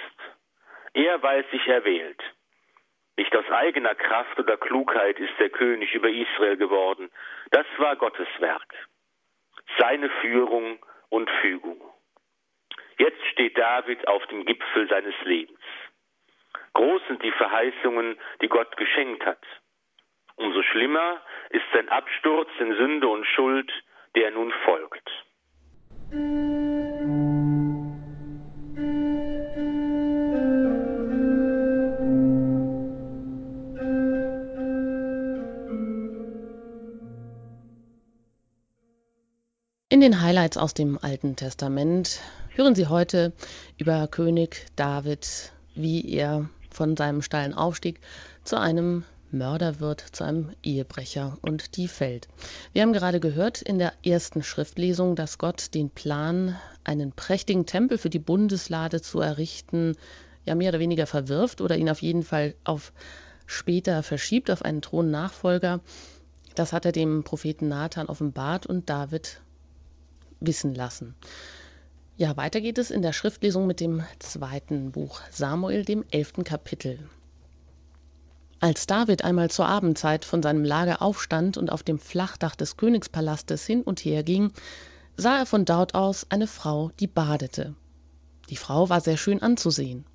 Er 0.92 1.22
weiß 1.22 1.44
sich 1.50 1.66
erwählt. 1.66 2.22
Nicht 3.16 3.34
aus 3.34 3.48
eigener 3.50 3.94
Kraft 3.94 4.38
oder 4.38 4.56
Klugheit 4.56 5.18
ist 5.18 5.32
der 5.38 5.50
König 5.50 5.94
über 5.94 6.10
Israel 6.10 6.56
geworden. 6.56 7.10
Das 7.50 7.66
war 7.78 7.96
Gottes 7.96 8.28
Werk. 8.38 8.74
Seine 9.78 10.10
Führung 10.20 10.78
und 11.08 11.30
Fügung. 11.40 11.80
Jetzt 12.98 13.24
steht 13.32 13.58
David 13.58 14.06
auf 14.08 14.26
dem 14.26 14.44
Gipfel 14.44 14.88
seines 14.88 15.14
Lebens. 15.24 15.58
Groß 16.74 17.02
sind 17.08 17.22
die 17.22 17.32
Verheißungen, 17.32 18.18
die 18.42 18.48
Gott 18.48 18.76
geschenkt 18.76 19.24
hat. 19.24 19.42
Umso 20.36 20.62
schlimmer 20.62 21.22
ist 21.50 21.64
sein 21.72 21.88
Absturz 21.88 22.50
in 22.58 22.74
Sünde 22.76 23.08
und 23.08 23.24
Schuld, 23.26 23.72
der 24.14 24.30
nun 24.30 24.52
folgt. 24.64 25.10
In 39.96 40.02
den 40.02 40.20
Highlights 40.20 40.58
aus 40.58 40.74
dem 40.74 40.98
Alten 41.00 41.36
Testament 41.36 42.20
hören 42.50 42.74
Sie 42.74 42.86
heute 42.86 43.32
über 43.78 44.06
König 44.08 44.66
David, 44.76 45.52
wie 45.74 46.12
er 46.12 46.50
von 46.70 46.98
seinem 46.98 47.22
steilen 47.22 47.54
Aufstieg 47.54 48.00
zu 48.44 48.60
einem 48.60 49.04
Mörder 49.30 49.80
wird, 49.80 50.02
zu 50.02 50.22
einem 50.22 50.50
Ehebrecher 50.62 51.38
und 51.40 51.78
die 51.78 51.88
fällt. 51.88 52.28
Wir 52.74 52.82
haben 52.82 52.92
gerade 52.92 53.20
gehört 53.20 53.62
in 53.62 53.78
der 53.78 53.94
ersten 54.04 54.42
Schriftlesung, 54.42 55.16
dass 55.16 55.38
Gott 55.38 55.72
den 55.72 55.88
Plan, 55.88 56.56
einen 56.84 57.12
prächtigen 57.12 57.64
Tempel 57.64 57.96
für 57.96 58.10
die 58.10 58.18
Bundeslade 58.18 59.00
zu 59.00 59.20
errichten, 59.20 59.96
ja 60.44 60.54
mehr 60.54 60.68
oder 60.68 60.78
weniger 60.78 61.06
verwirft 61.06 61.62
oder 61.62 61.78
ihn 61.78 61.88
auf 61.88 62.02
jeden 62.02 62.22
Fall 62.22 62.54
auf 62.64 62.92
später 63.46 64.02
verschiebt, 64.02 64.50
auf 64.50 64.60
einen 64.60 64.82
Thronnachfolger. 64.82 65.80
Das 66.54 66.74
hat 66.74 66.84
er 66.84 66.92
dem 66.92 67.24
Propheten 67.24 67.68
Nathan 67.68 68.08
offenbart 68.08 68.66
und 68.66 68.90
David 68.90 69.40
wissen 70.46 70.74
lassen. 70.74 71.14
Ja, 72.16 72.36
weiter 72.36 72.60
geht 72.60 72.78
es 72.78 72.90
in 72.90 73.02
der 73.02 73.12
Schriftlesung 73.12 73.66
mit 73.66 73.80
dem 73.80 74.02
zweiten 74.18 74.92
Buch 74.92 75.20
Samuel, 75.30 75.84
dem 75.84 76.04
elften 76.10 76.44
Kapitel. 76.44 76.98
Als 78.58 78.86
David 78.86 79.22
einmal 79.22 79.50
zur 79.50 79.66
Abendzeit 79.66 80.24
von 80.24 80.42
seinem 80.42 80.64
Lager 80.64 81.02
aufstand 81.02 81.58
und 81.58 81.70
auf 81.70 81.82
dem 81.82 81.98
Flachdach 81.98 82.56
des 82.56 82.78
Königspalastes 82.78 83.66
hin 83.66 83.82
und 83.82 84.00
her 84.00 84.22
ging, 84.22 84.50
sah 85.18 85.38
er 85.38 85.46
von 85.46 85.66
dort 85.66 85.94
aus 85.94 86.26
eine 86.30 86.46
Frau, 86.46 86.90
die 86.98 87.06
badete. 87.06 87.74
Die 88.48 88.56
Frau 88.56 88.88
war 88.88 89.02
sehr 89.02 89.18
schön 89.18 89.42
anzusehen. 89.42 90.06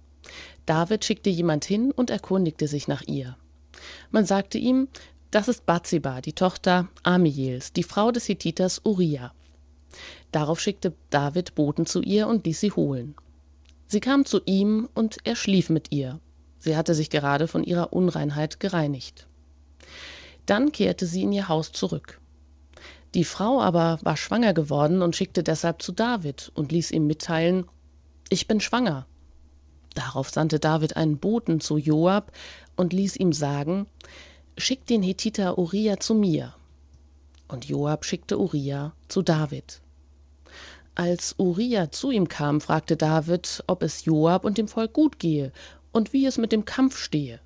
David 0.66 1.06
schickte 1.06 1.30
jemand 1.30 1.66
hin 1.66 1.92
und 1.92 2.10
erkundigte 2.10 2.68
sich 2.68 2.88
nach 2.88 3.04
ihr. 3.04 3.38
Man 4.10 4.26
sagte 4.26 4.58
ihm, 4.58 4.88
Das 5.30 5.48
ist 5.48 5.66
Bathseba, 5.66 6.22
die 6.22 6.34
Tochter 6.34 6.90
Amiels, 7.04 7.74
die 7.74 7.84
Frau 7.84 8.12
des 8.12 8.28
Hethiters 8.28 8.82
Uriah. 8.84 9.34
Darauf 10.32 10.60
schickte 10.60 10.94
David 11.10 11.56
Boten 11.56 11.86
zu 11.86 12.02
ihr 12.02 12.28
und 12.28 12.46
ließ 12.46 12.60
sie 12.60 12.72
holen. 12.72 13.16
Sie 13.88 14.00
kam 14.00 14.26
zu 14.26 14.42
ihm 14.46 14.88
und 14.94 15.18
er 15.26 15.36
schlief 15.36 15.70
mit 15.70 15.92
ihr. 15.92 16.20
Sie 16.60 16.78
hatte 16.78 16.94
sich 16.94 17.10
gerade 17.10 17.48
von 17.48 17.64
ihrer 17.64 17.92
Unreinheit 17.92 18.60
gereinigt. 18.60 19.28
Dann 20.46 20.72
kehrte 20.72 21.06
sie 21.06 21.24
in 21.24 21.34
ihr 21.34 21.50
Haus 21.50 21.72
zurück. 21.72 22.20
Die 23.14 23.26
Frau 23.26 23.62
aber 23.62 24.00
war 24.04 24.16
schwanger 24.16 24.54
geworden 24.54 25.02
und 25.02 25.16
schickte 25.16 25.44
deshalb 25.44 25.82
zu 25.82 25.92
David 25.92 26.52
und 26.56 26.72
ließ 26.72 26.92
ihm 26.92 27.08
mitteilen, 27.08 27.66
ich 28.30 28.48
bin 28.48 28.62
schwanger. 28.62 29.06
Darauf 29.94 30.30
sandte 30.30 30.60
David 30.60 30.96
einen 30.96 31.18
Boten 31.18 31.60
zu 31.60 31.78
Joab 31.78 32.32
und 32.78 32.94
ließ 32.94 33.18
ihm 33.18 33.34
sagen, 33.34 33.88
schick 34.58 34.86
den 34.86 35.04
Hethiter 35.04 35.58
Uriah 35.58 36.00
zu 36.00 36.16
mir. 36.16 36.54
Und 37.52 37.66
Joab 37.66 38.06
schickte 38.06 38.40
Uriah 38.40 38.94
zu 39.10 39.22
David. 39.22 39.82
Als 40.96 41.36
Uriah 41.38 41.92
zu 41.92 42.10
ihm 42.10 42.30
kam, 42.30 42.62
fragte 42.62 42.96
David, 42.96 43.62
ob 43.68 43.84
es 43.84 44.06
Joab 44.06 44.46
und 44.46 44.58
dem 44.58 44.70
Volk 44.70 44.94
gut 44.94 45.20
gehe 45.20 45.52
und 45.92 46.14
wie 46.14 46.26
es 46.26 46.38
mit 46.38 46.54
dem 46.54 46.64
Kampf 46.64 46.98
stehe. 46.98 47.42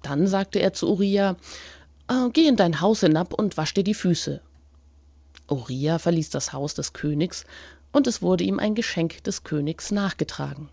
Dann 0.00 0.26
sagte 0.26 0.60
er 0.60 0.72
zu 0.72 0.90
Uriah, 0.90 1.36
äh, 2.08 2.30
Geh 2.32 2.48
in 2.48 2.56
dein 2.56 2.80
Haus 2.80 3.00
hinab 3.00 3.34
und 3.34 3.58
wasch 3.58 3.74
dir 3.74 3.84
die 3.84 3.92
Füße. 3.92 4.40
Uriah 5.50 5.98
verließ 5.98 6.30
das 6.30 6.54
Haus 6.54 6.72
des 6.72 6.94
Königs, 6.94 7.44
und 7.92 8.06
es 8.06 8.22
wurde 8.22 8.44
ihm 8.44 8.58
ein 8.58 8.74
Geschenk 8.74 9.22
des 9.24 9.44
Königs 9.44 9.90
nachgetragen. 9.90 10.70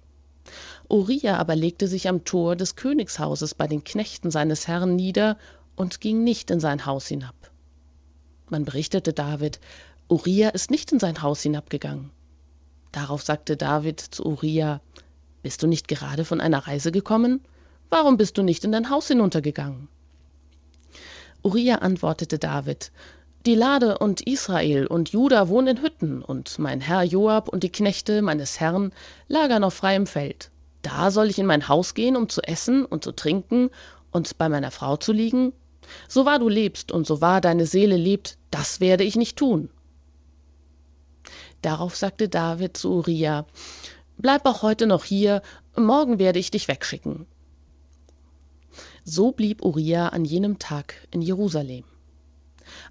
Uriah 0.89 1.35
aber 1.37 1.57
legte 1.57 1.89
sich 1.89 2.07
am 2.07 2.23
Tor 2.23 2.55
des 2.55 2.77
Königshauses 2.77 3.53
bei 3.53 3.67
den 3.67 3.83
Knechten 3.83 4.31
seines 4.31 4.69
Herrn 4.69 4.95
nieder 4.95 5.37
und 5.75 5.99
ging 5.99 6.23
nicht 6.23 6.51
in 6.51 6.61
sein 6.61 6.85
Haus 6.85 7.07
hinab. 7.07 7.50
Man 8.51 8.65
berichtete 8.65 9.13
David, 9.13 9.61
Uriah 10.09 10.49
ist 10.49 10.71
nicht 10.71 10.91
in 10.91 10.99
sein 10.99 11.21
Haus 11.21 11.41
hinabgegangen. 11.41 12.11
Darauf 12.91 13.21
sagte 13.21 13.55
David 13.55 14.01
zu 14.01 14.25
Uriah, 14.25 14.81
Bist 15.41 15.63
du 15.63 15.67
nicht 15.67 15.87
gerade 15.87 16.25
von 16.25 16.41
einer 16.41 16.67
Reise 16.67 16.91
gekommen? 16.91 17.39
Warum 17.89 18.17
bist 18.17 18.37
du 18.37 18.43
nicht 18.43 18.65
in 18.65 18.73
dein 18.73 18.89
Haus 18.89 19.07
hinuntergegangen? 19.07 19.87
Uriah 21.41 21.75
antwortete 21.75 22.39
David, 22.39 22.91
die 23.45 23.55
Lade 23.55 23.99
und 23.99 24.19
Israel 24.19 24.85
und 24.85 25.13
Juda 25.13 25.47
wohnen 25.47 25.77
in 25.77 25.81
Hütten, 25.81 26.21
und 26.21 26.59
mein 26.59 26.81
Herr 26.81 27.03
Joab 27.03 27.47
und 27.47 27.63
die 27.63 27.71
Knechte 27.71 28.21
meines 28.21 28.59
Herrn 28.59 28.91
lagern 29.29 29.63
auf 29.63 29.75
freiem 29.75 30.07
Feld. 30.07 30.51
Da 30.81 31.09
soll 31.09 31.29
ich 31.29 31.39
in 31.39 31.45
mein 31.45 31.69
Haus 31.69 31.93
gehen, 31.93 32.17
um 32.17 32.27
zu 32.27 32.41
essen 32.41 32.83
und 32.83 33.05
zu 33.05 33.13
trinken 33.13 33.69
und 34.11 34.37
bei 34.37 34.49
meiner 34.49 34.71
Frau 34.71 34.97
zu 34.97 35.13
liegen? 35.13 35.53
So 36.07 36.25
wahr 36.25 36.39
du 36.39 36.49
lebst 36.49 36.91
und 36.91 37.05
so 37.07 37.21
wahr 37.21 37.41
deine 37.41 37.65
Seele 37.65 37.97
lebt, 37.97 38.37
das 38.49 38.79
werde 38.79 39.03
ich 39.03 39.15
nicht 39.15 39.37
tun. 39.37 39.69
Darauf 41.61 41.95
sagte 41.95 42.27
David 42.29 42.77
zu 42.77 42.91
Uriah, 42.91 43.45
Bleib 44.17 44.45
auch 44.45 44.61
heute 44.61 44.85
noch 44.85 45.03
hier, 45.03 45.41
morgen 45.75 46.19
werde 46.19 46.39
ich 46.39 46.51
dich 46.51 46.67
wegschicken. 46.67 47.25
So 49.03 49.31
blieb 49.31 49.63
Uriah 49.63 50.09
an 50.09 50.25
jenem 50.25 50.59
Tag 50.59 51.07
in 51.11 51.21
Jerusalem. 51.21 51.83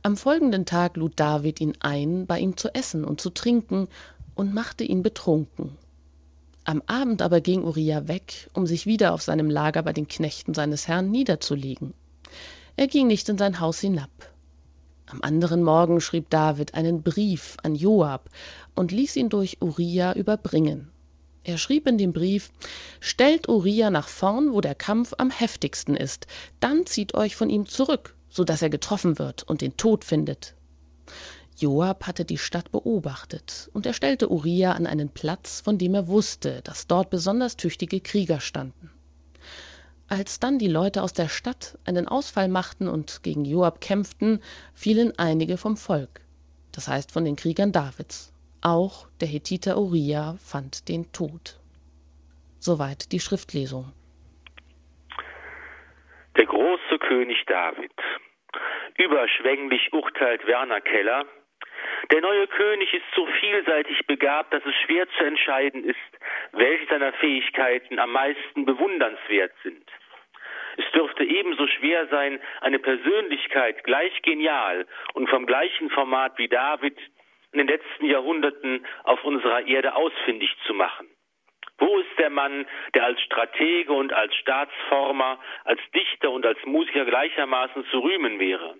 Am 0.02 0.16
folgenden 0.16 0.66
Tag 0.66 0.96
lud 0.96 1.12
David 1.16 1.60
ihn 1.60 1.76
ein, 1.80 2.26
bei 2.26 2.40
ihm 2.40 2.56
zu 2.56 2.74
essen 2.74 3.04
und 3.04 3.20
zu 3.20 3.30
trinken, 3.30 3.88
und 4.34 4.54
machte 4.54 4.84
ihn 4.84 5.02
betrunken. 5.02 5.76
Am 6.64 6.82
Abend 6.86 7.22
aber 7.22 7.40
ging 7.40 7.62
Uriah 7.64 8.08
weg, 8.08 8.48
um 8.54 8.66
sich 8.66 8.86
wieder 8.86 9.12
auf 9.12 9.22
seinem 9.22 9.50
Lager 9.50 9.82
bei 9.82 9.92
den 9.92 10.08
Knechten 10.08 10.54
seines 10.54 10.88
Herrn 10.88 11.10
niederzulegen. 11.10 11.94
Er 12.76 12.86
ging 12.86 13.06
nicht 13.06 13.28
in 13.28 13.38
sein 13.38 13.60
Haus 13.60 13.80
hinab. 13.80 14.10
Am 15.06 15.22
anderen 15.22 15.62
Morgen 15.62 16.00
schrieb 16.00 16.30
David 16.30 16.74
einen 16.74 17.02
Brief 17.02 17.56
an 17.62 17.74
Joab 17.74 18.30
und 18.74 18.92
ließ 18.92 19.16
ihn 19.16 19.28
durch 19.28 19.58
Uriah 19.60 20.14
überbringen. 20.14 20.90
Er 21.42 21.58
schrieb 21.58 21.86
in 21.88 21.98
dem 21.98 22.12
Brief 22.12 22.52
Stellt 23.00 23.48
Uriah 23.48 23.90
nach 23.90 24.08
vorn, 24.08 24.52
wo 24.52 24.60
der 24.60 24.74
Kampf 24.74 25.14
am 25.18 25.30
heftigsten 25.30 25.96
ist, 25.96 26.26
dann 26.60 26.86
zieht 26.86 27.14
euch 27.14 27.34
von 27.34 27.50
ihm 27.50 27.66
zurück, 27.66 28.14
so 28.28 28.44
dass 28.44 28.62
er 28.62 28.70
getroffen 28.70 29.18
wird 29.18 29.42
und 29.42 29.62
den 29.62 29.76
Tod 29.76 30.04
findet. 30.04 30.54
Joab 31.56 32.06
hatte 32.06 32.24
die 32.24 32.38
Stadt 32.38 32.70
beobachtet, 32.70 33.68
und 33.72 33.84
er 33.84 33.94
stellte 33.94 34.30
Uriah 34.30 34.72
an 34.72 34.86
einen 34.86 35.08
Platz, 35.08 35.60
von 35.60 35.76
dem 35.76 35.94
er 35.94 36.08
wusste, 36.08 36.62
dass 36.62 36.86
dort 36.86 37.10
besonders 37.10 37.56
tüchtige 37.56 38.00
Krieger 38.00 38.40
standen. 38.40 38.90
Als 40.12 40.40
dann 40.40 40.58
die 40.58 40.66
Leute 40.66 41.04
aus 41.04 41.12
der 41.12 41.28
Stadt 41.28 41.78
einen 41.86 42.08
Ausfall 42.08 42.48
machten 42.48 42.88
und 42.88 43.22
gegen 43.22 43.44
Joab 43.44 43.80
kämpften, 43.80 44.42
fielen 44.74 45.16
einige 45.20 45.56
vom 45.56 45.76
Volk, 45.76 46.22
das 46.72 46.88
heißt 46.88 47.12
von 47.12 47.24
den 47.24 47.36
Kriegern 47.36 47.70
Davids. 47.70 48.34
Auch 48.60 49.06
der 49.20 49.28
Hethiter 49.28 49.78
Uriah 49.78 50.34
fand 50.44 50.88
den 50.88 51.12
Tod. 51.12 51.60
Soweit 52.58 53.12
die 53.12 53.20
Schriftlesung. 53.20 53.92
Der 56.36 56.46
große 56.46 56.98
König 56.98 57.44
David. 57.46 57.92
Überschwänglich 58.98 59.92
urteilt 59.92 60.44
Werner 60.44 60.80
Keller. 60.80 61.24
Der 62.10 62.20
neue 62.20 62.46
König 62.48 62.92
ist 62.92 63.04
so 63.14 63.26
vielseitig 63.26 64.06
begabt, 64.06 64.52
dass 64.52 64.64
es 64.64 64.74
schwer 64.84 65.08
zu 65.16 65.24
entscheiden 65.24 65.84
ist, 65.84 65.96
welche 66.52 66.86
seiner 66.86 67.12
Fähigkeiten 67.14 67.98
am 67.98 68.12
meisten 68.12 68.64
bewundernswert 68.64 69.52
sind. 69.62 69.84
Es 70.76 70.90
dürfte 70.92 71.24
ebenso 71.24 71.66
schwer 71.66 72.06
sein, 72.08 72.40
eine 72.60 72.78
Persönlichkeit 72.78 73.84
gleich 73.84 74.22
genial 74.22 74.86
und 75.14 75.28
vom 75.28 75.46
gleichen 75.46 75.90
Format 75.90 76.38
wie 76.38 76.48
David 76.48 76.98
in 77.52 77.58
den 77.58 77.68
letzten 77.68 78.06
Jahrhunderten 78.06 78.86
auf 79.04 79.22
unserer 79.24 79.66
Erde 79.66 79.94
ausfindig 79.94 80.56
zu 80.66 80.74
machen. 80.74 81.08
Wo 81.78 81.98
ist 81.98 82.18
der 82.18 82.30
Mann, 82.30 82.66
der 82.94 83.04
als 83.04 83.20
Stratege 83.22 83.92
und 83.92 84.12
als 84.12 84.34
Staatsformer, 84.36 85.40
als 85.64 85.80
Dichter 85.94 86.30
und 86.30 86.44
als 86.44 86.58
Musiker 86.64 87.04
gleichermaßen 87.04 87.86
zu 87.86 88.00
rühmen 88.00 88.38
wäre? 88.38 88.76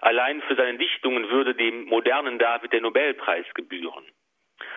Allein 0.00 0.42
für 0.42 0.54
seine 0.56 0.78
Dichtungen 0.78 1.28
würde 1.30 1.54
dem 1.54 1.84
modernen 1.84 2.38
David 2.38 2.72
der 2.72 2.80
Nobelpreis 2.80 3.46
gebühren. 3.54 4.04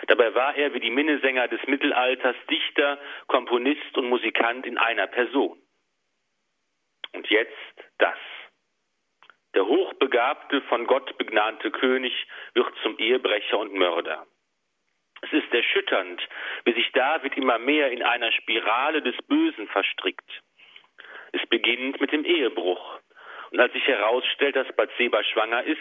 Dabei 0.07 0.33
war 0.33 0.55
er 0.55 0.73
wie 0.73 0.79
die 0.79 0.89
Minnesänger 0.89 1.47
des 1.47 1.61
Mittelalters 1.67 2.35
Dichter, 2.49 2.99
Komponist 3.27 3.97
und 3.97 4.09
Musikant 4.09 4.65
in 4.65 4.77
einer 4.77 5.07
Person. 5.07 5.61
Und 7.13 7.29
jetzt 7.29 7.51
das. 7.97 8.17
Der 9.55 9.65
hochbegabte, 9.65 10.61
von 10.63 10.85
Gott 10.85 11.17
begnadete 11.17 11.71
König 11.71 12.13
wird 12.53 12.71
zum 12.83 12.97
Ehebrecher 12.99 13.57
und 13.57 13.73
Mörder. 13.73 14.27
Es 15.21 15.33
ist 15.33 15.51
erschütternd, 15.51 16.21
wie 16.65 16.73
sich 16.73 16.91
David 16.91 17.35
immer 17.37 17.57
mehr 17.57 17.91
in 17.91 18.03
einer 18.03 18.31
Spirale 18.31 19.01
des 19.01 19.15
Bösen 19.27 19.67
verstrickt. 19.69 20.43
Es 21.31 21.43
beginnt 21.47 21.99
mit 21.99 22.11
dem 22.11 22.23
Ehebruch. 22.23 22.99
Und 23.51 23.59
als 23.59 23.73
sich 23.73 23.85
herausstellt, 23.87 24.55
dass 24.55 24.75
Bathseba 24.75 25.23
schwanger 25.23 25.63
ist, 25.63 25.77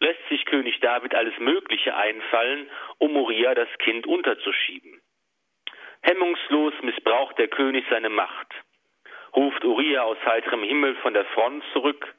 lässt 0.00 0.26
sich 0.28 0.44
König 0.46 0.80
David 0.80 1.14
alles 1.14 1.38
Mögliche 1.38 1.94
einfallen, 1.94 2.70
um 2.98 3.16
Uriah 3.16 3.54
das 3.54 3.68
Kind 3.78 4.06
unterzuschieben. 4.06 5.00
Hemmungslos 6.02 6.74
missbraucht 6.82 7.38
der 7.38 7.48
König 7.48 7.84
seine 7.90 8.08
Macht, 8.08 8.48
ruft 9.36 9.64
Uriah 9.64 10.02
aus 10.02 10.18
heiterem 10.24 10.62
Himmel 10.62 10.96
von 10.96 11.14
der 11.14 11.26
Front 11.26 11.62
zurück, 11.72 12.14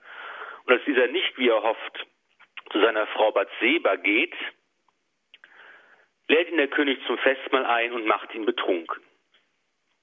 und 0.65 0.74
als 0.74 0.86
dieser 0.86 1.08
nicht, 1.08 1.38
wie 1.38 1.50
er 1.50 1.63
hofft, 1.63 2.06
zu 2.72 2.80
seiner 2.80 3.08
Frau 3.08 3.32
Bathseba 3.32 3.96
geht, 3.96 4.36
lädt 6.28 6.50
ihn 6.50 6.58
der 6.58 6.67
König 6.67 7.00
zum 7.08 7.17
Festmahl 7.17 7.65
ein 7.65 7.91
und 7.91 8.06
macht 8.06 8.34
ihn 8.36 8.46
betrunken. 8.46 9.04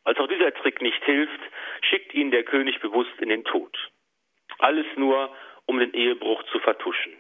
Als 0.05 0.19
auch 0.19 0.27
dieser 0.27 0.53
Trick 0.55 0.83
nicht 0.83 1.03
hilft, 1.05 1.41
schickt 1.83 2.13
ihn 2.15 2.31
der 2.31 2.43
König 2.43 2.81
bewusst 2.81 3.19
in 3.21 3.29
den 3.29 3.45
Tod. 3.45 3.77
Alles 4.59 4.87
nur, 4.97 5.35
um 5.67 5.79
den 5.79 5.93
Ehebruch 5.95 6.43
zu 6.45 6.59
vertuschen. 6.61 7.13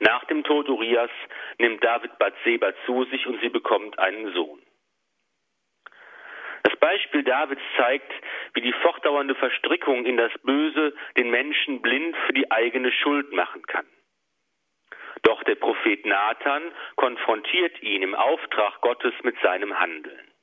Nach 0.00 0.24
dem 0.24 0.42
Tod 0.44 0.68
Urias 0.68 1.10
nimmt 1.58 1.82
David 1.82 2.18
Bathseba 2.18 2.72
zu 2.84 3.04
sich 3.04 3.26
und 3.26 3.40
sie 3.40 3.48
bekommt 3.48 3.98
einen 3.98 4.32
Sohn. 4.34 4.60
Das 6.64 6.76
Beispiel 6.76 7.22
Davids 7.22 7.62
zeigt, 7.76 8.12
wie 8.54 8.60
die 8.60 8.72
fortdauernde 8.72 9.34
Verstrickung 9.34 10.04
in 10.04 10.16
das 10.16 10.32
Böse 10.42 10.94
den 11.16 11.30
Menschen 11.30 11.80
blind 11.82 12.16
für 12.26 12.32
die 12.32 12.50
eigene 12.50 12.90
Schuld 12.90 13.32
machen 13.32 13.62
kann. 13.66 13.86
Doch 15.22 15.42
der 15.44 15.54
Prophet 15.54 16.04
Nathan 16.04 16.62
konfrontiert 16.96 17.82
ihn 17.82 18.02
im 18.02 18.14
Auftrag 18.14 18.80
Gottes 18.80 19.14
mit 19.22 19.38
seinem 19.40 19.78
Handeln. 19.78 20.33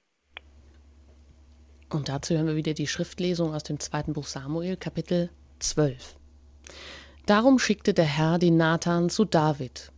Und 1.93 2.08
dazu 2.08 2.34
hören 2.34 2.47
wir 2.47 2.56
wieder 2.56 2.73
die 2.73 2.88
Schriftlesung 2.88 3.54
aus 3.54 3.63
dem 3.63 3.77
zweiten 3.77 4.13
Buch 4.13 4.25
Samuel, 4.25 4.77
Kapitel 4.77 5.30
12. 5.60 6.15
Darum 7.25 7.60
schickte 7.60 7.93
der 7.93 8.06
Herr 8.06 8.39
den 8.39 8.56
Nathan 8.56 9.10
zu 9.10 9.25
David. 9.25 9.91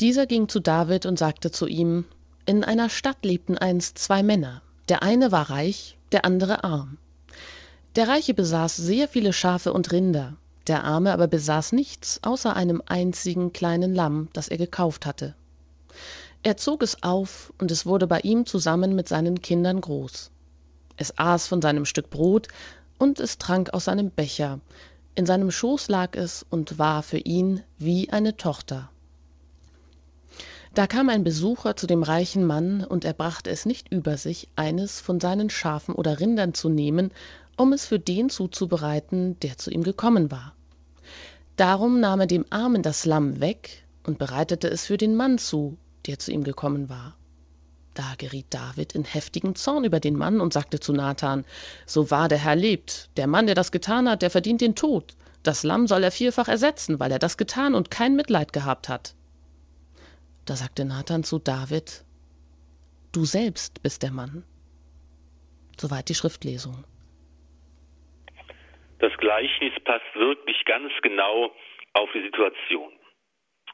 Dieser 0.00 0.26
ging 0.26 0.48
zu 0.48 0.58
David 0.58 1.06
und 1.06 1.16
sagte 1.16 1.52
zu 1.52 1.68
ihm, 1.68 2.04
In 2.46 2.64
einer 2.64 2.90
Stadt 2.90 3.24
lebten 3.24 3.56
einst 3.56 3.98
zwei 3.98 4.24
Männer, 4.24 4.60
der 4.88 5.04
eine 5.04 5.30
war 5.30 5.50
reich, 5.50 5.96
der 6.10 6.24
andere 6.24 6.64
arm. 6.64 6.98
Der 7.94 8.08
Reiche 8.08 8.34
besaß 8.34 8.76
sehr 8.76 9.06
viele 9.06 9.32
Schafe 9.32 9.72
und 9.72 9.92
Rinder, 9.92 10.36
der 10.66 10.82
Arme 10.82 11.12
aber 11.12 11.28
besaß 11.28 11.72
nichts 11.72 12.18
außer 12.24 12.56
einem 12.56 12.82
einzigen 12.86 13.52
kleinen 13.52 13.94
Lamm, 13.94 14.30
das 14.32 14.48
er 14.48 14.58
gekauft 14.58 15.06
hatte. 15.06 15.36
Er 16.42 16.56
zog 16.56 16.82
es 16.82 17.04
auf, 17.04 17.52
und 17.58 17.70
es 17.70 17.86
wurde 17.86 18.08
bei 18.08 18.18
ihm 18.20 18.46
zusammen 18.46 18.96
mit 18.96 19.06
seinen 19.06 19.42
Kindern 19.42 19.80
groß. 19.80 20.32
Es 20.98 21.16
aß 21.16 21.46
von 21.46 21.62
seinem 21.62 21.86
Stück 21.86 22.10
Brot, 22.10 22.48
und 22.98 23.20
es 23.20 23.38
trank 23.38 23.72
aus 23.72 23.86
seinem 23.86 24.10
Becher, 24.10 24.60
in 25.14 25.26
seinem 25.26 25.50
Schoß 25.50 25.88
lag 25.88 26.14
es 26.14 26.46
und 26.48 26.78
war 26.78 27.02
für 27.02 27.18
ihn 27.18 27.64
wie 27.76 28.10
eine 28.10 28.36
Tochter. 28.36 28.88
Da 30.74 30.86
kam 30.86 31.08
ein 31.08 31.24
Besucher 31.24 31.74
zu 31.74 31.88
dem 31.88 32.04
reichen 32.04 32.44
Mann, 32.44 32.84
und 32.84 33.04
er 33.04 33.14
brachte 33.14 33.50
es 33.50 33.66
nicht 33.66 33.90
über 33.90 34.16
sich, 34.16 34.48
eines 34.54 35.00
von 35.00 35.18
seinen 35.18 35.50
Schafen 35.50 35.96
oder 35.96 36.20
Rindern 36.20 36.54
zu 36.54 36.68
nehmen, 36.68 37.10
um 37.56 37.72
es 37.72 37.84
für 37.84 37.98
den 37.98 38.30
zuzubereiten, 38.30 39.40
der 39.40 39.58
zu 39.58 39.72
ihm 39.72 39.82
gekommen 39.82 40.30
war. 40.30 40.54
Darum 41.56 41.98
nahm 41.98 42.20
er 42.20 42.26
dem 42.28 42.44
Armen 42.50 42.82
das 42.82 43.04
Lamm 43.04 43.40
weg 43.40 43.84
und 44.06 44.18
bereitete 44.18 44.68
es 44.68 44.86
für 44.86 44.98
den 44.98 45.16
Mann 45.16 45.38
zu, 45.38 45.76
der 46.06 46.20
zu 46.20 46.30
ihm 46.30 46.44
gekommen 46.44 46.88
war. 46.88 47.16
Da 47.98 48.14
geriet 48.16 48.54
David 48.54 48.94
in 48.94 49.02
heftigen 49.02 49.56
Zorn 49.56 49.82
über 49.82 49.98
den 49.98 50.14
Mann 50.14 50.40
und 50.40 50.52
sagte 50.52 50.78
zu 50.78 50.92
Nathan, 50.92 51.44
So 51.84 52.12
wahr 52.12 52.28
der 52.28 52.38
Herr 52.38 52.54
lebt, 52.54 53.10
der 53.16 53.26
Mann, 53.26 53.46
der 53.46 53.56
das 53.56 53.72
getan 53.72 54.08
hat, 54.08 54.22
der 54.22 54.30
verdient 54.30 54.60
den 54.60 54.76
Tod. 54.76 55.16
Das 55.42 55.64
Lamm 55.64 55.88
soll 55.88 56.04
er 56.04 56.12
vierfach 56.12 56.46
ersetzen, 56.46 57.00
weil 57.00 57.10
er 57.10 57.18
das 57.18 57.36
getan 57.36 57.74
und 57.74 57.90
kein 57.90 58.14
Mitleid 58.14 58.52
gehabt 58.52 58.88
hat. 58.88 59.16
Da 60.46 60.54
sagte 60.54 60.84
Nathan 60.84 61.24
zu 61.24 61.40
David, 61.40 62.04
Du 63.10 63.24
selbst 63.24 63.82
bist 63.82 64.04
der 64.04 64.12
Mann. 64.12 64.44
Soweit 65.76 66.08
die 66.08 66.14
Schriftlesung. 66.14 66.84
Das 69.00 69.12
Gleichnis 69.16 69.72
passt 69.84 70.14
wirklich 70.14 70.64
ganz 70.66 70.92
genau 71.02 71.52
auf 71.94 72.08
die 72.14 72.22
Situation. 72.22 72.92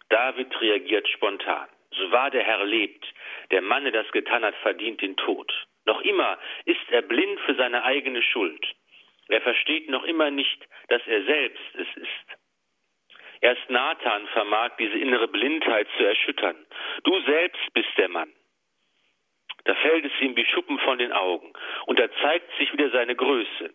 David 0.08 0.48
reagiert 0.62 1.06
spontan. 1.10 1.68
So 1.90 2.10
wahr 2.10 2.30
der 2.30 2.42
Herr 2.42 2.64
lebt, 2.64 3.04
der 3.50 3.62
Mann, 3.62 3.84
der 3.84 3.92
das 3.92 4.10
getan 4.12 4.44
hat, 4.44 4.54
verdient 4.56 5.00
den 5.00 5.16
Tod. 5.16 5.52
Noch 5.86 6.00
immer 6.00 6.38
ist 6.64 6.90
er 6.90 7.02
blind 7.02 7.38
für 7.40 7.54
seine 7.54 7.84
eigene 7.84 8.22
Schuld. 8.22 8.66
Er 9.28 9.40
versteht 9.40 9.88
noch 9.88 10.04
immer 10.04 10.30
nicht, 10.30 10.66
dass 10.88 11.06
er 11.06 11.24
selbst 11.24 11.74
es 11.74 11.96
ist. 11.96 12.38
Erst 13.40 13.68
Nathan 13.68 14.26
vermag 14.28 14.76
diese 14.78 14.98
innere 14.98 15.28
Blindheit 15.28 15.86
zu 15.96 16.04
erschüttern. 16.04 16.56
Du 17.04 17.20
selbst 17.22 17.74
bist 17.74 17.90
der 17.98 18.08
Mann. 18.08 18.32
Da 19.64 19.74
fällt 19.74 20.04
es 20.04 20.20
ihm 20.20 20.36
wie 20.36 20.44
Schuppen 20.46 20.78
von 20.78 20.98
den 20.98 21.12
Augen 21.12 21.52
und 21.86 21.98
da 21.98 22.10
zeigt 22.22 22.50
sich 22.58 22.72
wieder 22.72 22.90
seine 22.90 23.16
Größe. 23.16 23.74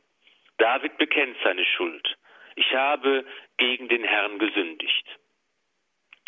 David 0.58 0.98
bekennt 0.98 1.38
seine 1.44 1.66
Schuld. 1.66 2.18
Ich 2.56 2.74
habe 2.74 3.26
gegen 3.58 3.88
den 3.90 4.04
Herrn 4.04 4.38
gesündigt. 4.40 5.06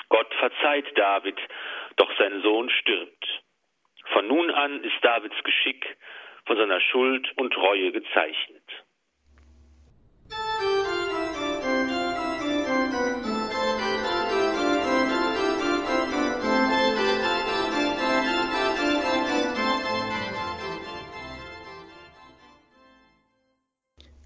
Gott 0.10 0.34
verzeiht 0.36 0.98
David, 0.98 1.38
doch 1.98 2.12
sein 2.18 2.42
Sohn 2.42 2.70
stirbt. 2.70 3.44
Von 4.14 4.28
nun 4.28 4.52
an 4.52 4.84
ist 4.84 4.98
Davids 5.02 5.36
Geschick 5.44 5.98
von 6.46 6.58
seiner 6.58 6.82
Schuld 6.82 7.28
und 7.38 7.56
Reue 7.56 7.92
gezeichnet. 7.92 8.64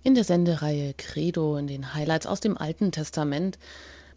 In 0.04 0.14
der 0.14 0.24
Sendereihe 0.24 0.94
Credo 0.96 1.58
in 1.58 1.66
den 1.66 1.96
Highlights 1.96 2.28
aus 2.28 2.40
dem 2.40 2.58
Alten 2.58 2.92
Testament 2.92 3.58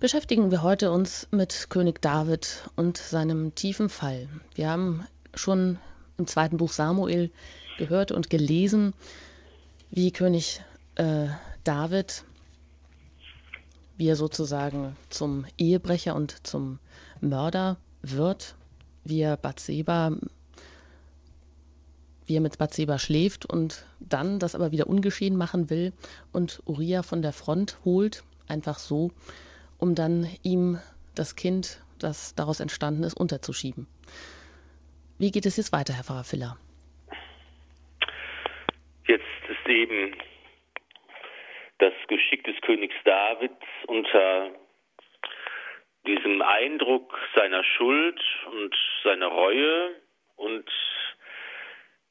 beschäftigen 0.01 0.53
wir 0.53 0.63
heute 0.63 0.93
uns 0.93 1.27
mit 1.33 1.71
König 1.71 2.01
David 2.01 2.71
und 2.77 2.97
seinem 2.99 3.55
tiefen 3.57 3.89
Fall. 3.89 4.29
Wir 4.55 4.71
haben 4.71 5.05
schon 5.35 5.79
im 6.19 6.27
zweiten 6.27 6.57
Buch 6.57 6.71
Samuel 6.71 7.31
gehört 7.79 8.13
und 8.13 8.31
gelesen, 8.31 8.95
wie 9.91 10.13
König 10.13 10.63
äh, 10.95 11.27
David, 11.65 12.23
wie 13.97 14.09
er 14.09 14.17
sozusagen 14.17 14.97
zum 15.11 15.47
Ehebrecher 15.57 16.15
und 16.15 16.47
zum 16.47 16.79
Mörder 17.21 17.77
wird, 18.03 18.55
wie 19.05 19.21
er 19.21 19.37
Bathseba 19.37 20.13
wie 22.27 22.37
er 22.37 22.43
mit 22.43 22.59
Bathseba 22.59 22.99
schläft 22.99 23.47
und 23.47 23.87
dann 24.01 24.39
das 24.39 24.55
aber 24.55 24.71
wieder 24.71 24.87
ungeschehen 24.87 25.35
machen 25.35 25.71
will 25.71 25.95
und 26.31 26.63
Uriah 26.67 27.03
von 27.03 27.23
der 27.23 27.33
Front 27.33 27.79
holt, 27.87 28.23
einfach 28.47 28.79
so, 28.79 29.13
um 29.79 29.95
dann 29.95 30.27
ihm 30.43 30.79
das 31.15 31.37
Kind, 31.37 31.81
das 31.99 32.35
daraus 32.35 32.61
entstanden 32.61 33.03
ist, 33.03 33.15
unterzuschieben. 33.15 33.87
Wie 35.19 35.31
geht 35.31 35.47
es 35.47 35.57
jetzt 35.57 35.73
weiter, 35.73 35.95
Herr 35.95 36.05
Pfarrer 36.05 36.25
Filler? 36.25 36.57
Jetzt 39.07 39.25
ist 39.49 39.69
eben 39.69 40.15
das 41.79 41.93
Geschick 42.09 42.45
des 42.45 42.61
Königs 42.61 42.95
Davids 43.05 43.65
unter 43.87 44.51
diesem 46.07 46.43
Eindruck 46.43 47.19
seiner 47.35 47.65
Schuld 47.65 48.21
und 48.53 48.75
seiner 49.05 49.27
Reue 49.27 49.95
und 50.37 50.71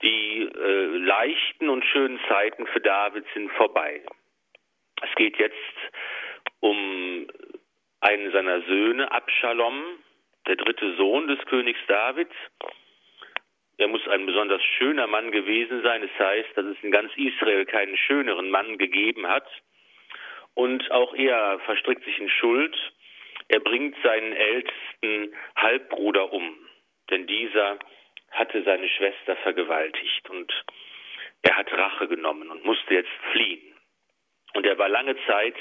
die 0.02 0.44
äh, 0.44 0.98
leichten 0.98 1.70
und 1.70 1.84
schönen 1.86 2.20
Zeiten 2.28 2.68
für 2.68 2.82
David 2.82 3.26
sind 3.34 3.52
vorbei. 3.54 4.04
Es 5.02 5.16
geht 5.16 5.38
jetzt 5.38 5.56
um 6.60 7.28
einen 8.02 8.32
seiner 8.32 8.62
Söhne, 8.62 9.12
Abschalom, 9.12 9.84
der 10.48 10.56
dritte 10.56 10.96
Sohn 10.96 11.28
des 11.28 11.40
Königs 11.46 11.80
David. 11.88 12.30
Er 13.78 13.88
muss 13.88 14.08
ein 14.08 14.26
besonders 14.26 14.64
schöner 14.78 15.08
Mann 15.08 15.32
gewesen 15.32 15.82
sein. 15.84 16.04
Es 16.04 16.10
das 16.18 16.28
heißt, 16.28 16.50
dass 16.58 16.66
es 16.66 16.78
in 16.84 16.92
ganz 16.92 17.12
Israel 17.16 17.66
keinen 17.66 17.98
schöneren 17.98 18.50
Mann 18.50 18.78
gegeben 18.78 19.28
hat. 19.28 19.48
Und 20.54 20.90
auch 20.92 21.14
er 21.14 21.60
verstrickt 21.66 22.04
sich 22.04 22.18
in 22.18 22.30
Schuld. 22.30 22.76
Er 23.50 23.60
bringt 23.60 23.96
seinen 24.04 24.34
ältesten 24.34 25.36
Halbbruder 25.56 26.34
um, 26.34 26.58
denn 27.10 27.28
dieser 27.28 27.78
hatte 28.32 28.64
seine 28.64 28.90
Schwester 28.90 29.36
vergewaltigt 29.38 30.30
und 30.30 30.52
er 31.44 31.56
hat 31.56 31.72
Rache 31.72 32.08
genommen 32.08 32.50
und 32.50 32.66
musste 32.66 32.96
jetzt 32.96 33.12
fliehen. 33.32 33.74
Und 34.54 34.66
er 34.66 34.78
war 34.78 34.90
lange 34.90 35.16
Zeit 35.28 35.56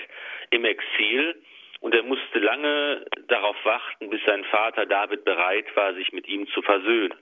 im 0.51 0.65
Exil 0.65 1.41
und 1.81 1.95
er 1.95 2.03
musste 2.03 2.39
lange 2.39 3.07
darauf 3.29 3.57
warten, 3.65 4.11
bis 4.11 4.21
sein 4.25 4.45
Vater 4.45 4.87
David 4.87 5.25
bereit 5.25 5.67
war, 5.77 5.95
sich 5.95 6.13
mit 6.13 6.27
ihm 6.27 6.47
zu 6.49 6.63
versöhnen. 6.63 7.15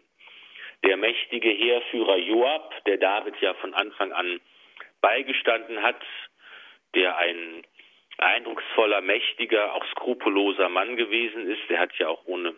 Der 0.84 0.96
mächtige 0.96 1.48
Heerführer 1.48 2.16
Joab, 2.16 2.84
der 2.84 2.98
David 2.98 3.34
ja 3.40 3.54
von 3.54 3.74
Anfang 3.74 4.12
an 4.12 4.40
beigestanden 5.00 5.82
hat, 5.82 6.02
der 6.94 7.16
ein 7.18 7.64
eindrucksvoller, 8.18 9.00
mächtiger, 9.00 9.74
auch 9.74 9.84
skrupelloser 9.92 10.68
Mann 10.68 10.96
gewesen 10.96 11.48
ist, 11.50 11.62
der 11.68 11.80
hat 11.80 11.92
ja 11.98 12.08
auch 12.08 12.24
ohne 12.26 12.54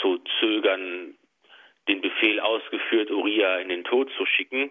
zu 0.00 0.18
zögern 0.40 1.16
den 1.88 2.00
Befehl 2.00 2.40
ausgeführt, 2.40 3.10
Uriah 3.10 3.58
in 3.58 3.68
den 3.68 3.84
Tod 3.84 4.10
zu 4.16 4.26
schicken. 4.26 4.70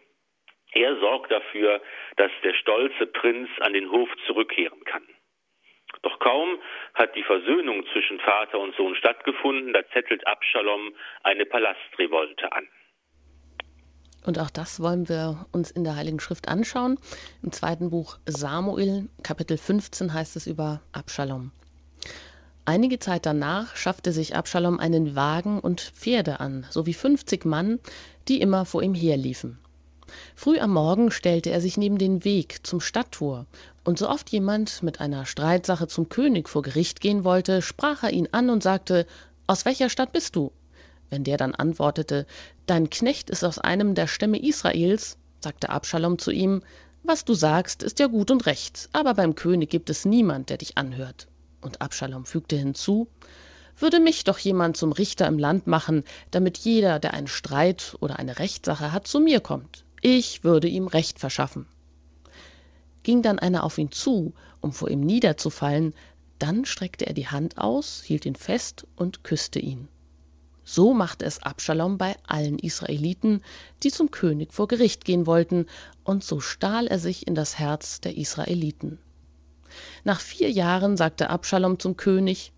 Er 0.71 0.95
sorgt 0.97 1.32
dafür, 1.32 1.82
dass 2.17 2.32
der 2.43 2.53
stolze 2.53 3.08
Prinz 3.08 3.49
an 3.60 3.73
den 3.73 3.89
Hof 3.89 4.10
zurückkehren 4.25 4.84
kann. 4.84 5.08
Doch 6.02 6.19
kaum 6.19 6.60
hat 6.93 7.15
die 7.15 7.23
Versöhnung 7.23 7.86
zwischen 7.93 8.19
Vater 8.19 8.60
und 8.60 8.76
Sohn 8.76 8.95
stattgefunden, 8.95 9.73
da 9.73 9.82
zettelt 9.93 10.26
Abschalom 10.28 10.93
eine 11.23 11.45
Palastrevolte 11.45 12.52
an. 12.52 12.67
Und 14.26 14.39
auch 14.39 14.50
das 14.50 14.82
wollen 14.82 15.08
wir 15.08 15.45
uns 15.54 15.71
in 15.71 15.86
der 15.86 15.95
Heiligen 15.95 16.19
Schrift 16.19 16.50
anschauen. 16.50 17.00
Im 17.43 17.54
zweiten 17.54 17.89
Buch 17.91 18.17
Samuel, 18.26 19.08
Kapitel 19.23 19.58
15, 19.58 20.13
heißt 20.13 20.36
es 20.36 20.47
über 20.47 20.82
Abschalom. 20.91 21.52
Einige 22.65 23.00
Zeit 23.00 23.26
danach 23.26 23.78
schaffte 23.78 24.12
sich 24.12 24.36
Abschalom 24.36 24.80
einen 24.80 25.15
Wagen 25.15 25.62
und 25.62 25.80
Pferde 25.80 26.41
an, 26.41 26.65
sowie 26.69 26.93
50 26.93 27.45
Mann, 27.45 27.80
die 28.28 28.41
immer 28.41 28.65
vor 28.65 28.84
ihm 28.84 28.93
herliefen. 28.93 29.60
Früh 30.36 30.60
am 30.60 30.73
Morgen 30.73 31.12
stellte 31.12 31.50
er 31.50 31.62
sich 31.62 31.78
neben 31.78 31.97
den 31.97 32.26
Weg 32.26 32.65
zum 32.67 32.82
Stadttor, 32.82 33.45
und 33.88 33.97
so 33.97 34.10
oft 34.10 34.30
jemand 34.32 34.84
mit 34.84 35.00
einer 35.00 35.26
Streitsache 35.26 35.88
zum 35.88 36.10
König 36.10 36.50
vor 36.50 36.62
Gericht 36.62 37.00
gehen 37.00 37.23
wollte, 37.23 37.62
sprach 37.62 38.04
er 38.04 38.12
ihn 38.12 38.28
an 38.34 38.50
und 38.50 38.62
sagte 38.62 39.08
Aus 39.47 39.63
welcher 39.63 39.89
Stadt 39.89 40.12
bist 40.12 40.36
du? 40.36 40.52
Wenn 41.10 41.23
der 41.23 41.38
dann 41.38 41.56
antwortete 41.56 42.28
Dein 42.65 42.89
Knecht 42.89 43.30
ist 43.30 43.45
aus 43.45 43.60
einem 43.60 43.95
der 43.95 44.08
Stämme 44.08 44.43
Israels, 44.43 45.17
sagte 45.39 45.69
Abschalom 45.69 46.19
zu 46.19 46.32
ihm 46.32 46.63
Was 47.04 47.23
du 47.23 47.34
sagst, 47.34 47.82
ist 47.82 48.00
ja 48.00 48.08
gut 48.08 48.30
und 48.30 48.45
recht, 48.45 48.89
aber 48.91 49.13
beim 49.13 49.36
König 49.36 49.69
gibt 49.69 49.89
es 49.89 50.04
niemand, 50.04 50.50
der 50.50 50.58
dich 50.58 50.78
anhört. 50.78 51.30
Und 51.62 51.80
Abschalom 51.80 52.26
fügte 52.26 52.58
hinzu 52.58 53.08
würde 53.80 54.02
mich 54.02 54.26
doch 54.26 54.39
jemand 54.39 54.76
zum 54.76 54.91
Richter 54.91 55.28
im 55.28 55.39
Land 55.39 55.67
machen, 55.67 56.04
damit 56.32 56.58
jeder, 56.58 57.00
der 57.00 57.13
einen 57.13 57.28
Streit 57.28 57.95
oder 58.02 58.19
eine 58.19 58.39
Rechtssache 58.39 58.91
hat, 58.91 59.08
zu 59.08 59.21
mir 59.21 59.39
kommt. 59.39 59.86
Ich 60.02 60.43
würde 60.43 60.67
ihm 60.67 60.88
Recht 60.88 61.19
verschaffen. 61.19 61.67
Ging 63.08 63.22
dann 63.22 63.39
einer 63.39 63.63
auf 63.63 63.78
ihn 63.78 63.89
zu, 63.89 64.34
um 64.60 64.74
vor 64.74 64.89
ihm 64.89 65.00
niederzufallen, 65.00 65.93
dann 66.39 66.65
streckte 66.65 67.08
er 67.08 67.13
die 67.13 67.30
Hand 67.30 67.58
aus, 67.58 68.04
hielt 68.06 68.26
ihn 68.26 68.36
fest 68.36 68.86
und 68.98 69.24
küsste 69.24 69.60
ihn. 69.60 69.88
So 70.65 70.93
machte 70.93 71.24
es 71.24 71.41
Abschalom 71.41 71.98
bei 71.98 72.17
allen 72.28 72.60
Israeliten, 72.60 73.43
die 73.82 73.91
zum 73.91 74.12
König 74.12 74.54
vor 74.54 74.67
Gericht 74.67 75.06
gehen 75.06 75.26
wollten, 75.26 75.67
und 76.04 76.22
so 76.22 76.41
stahl 76.41 76.88
er 76.88 77.00
sich 77.00 77.28
in 77.28 77.34
das 77.34 77.58
Herz 77.58 78.02
der 78.02 78.17
Israeliten. 78.17 79.00
Nach 80.04 80.20
vier 80.20 80.52
Jahren 80.52 80.98
sagte 80.98 81.30
Abschalom 81.30 81.80
zum 81.80 81.96
König 81.96 82.52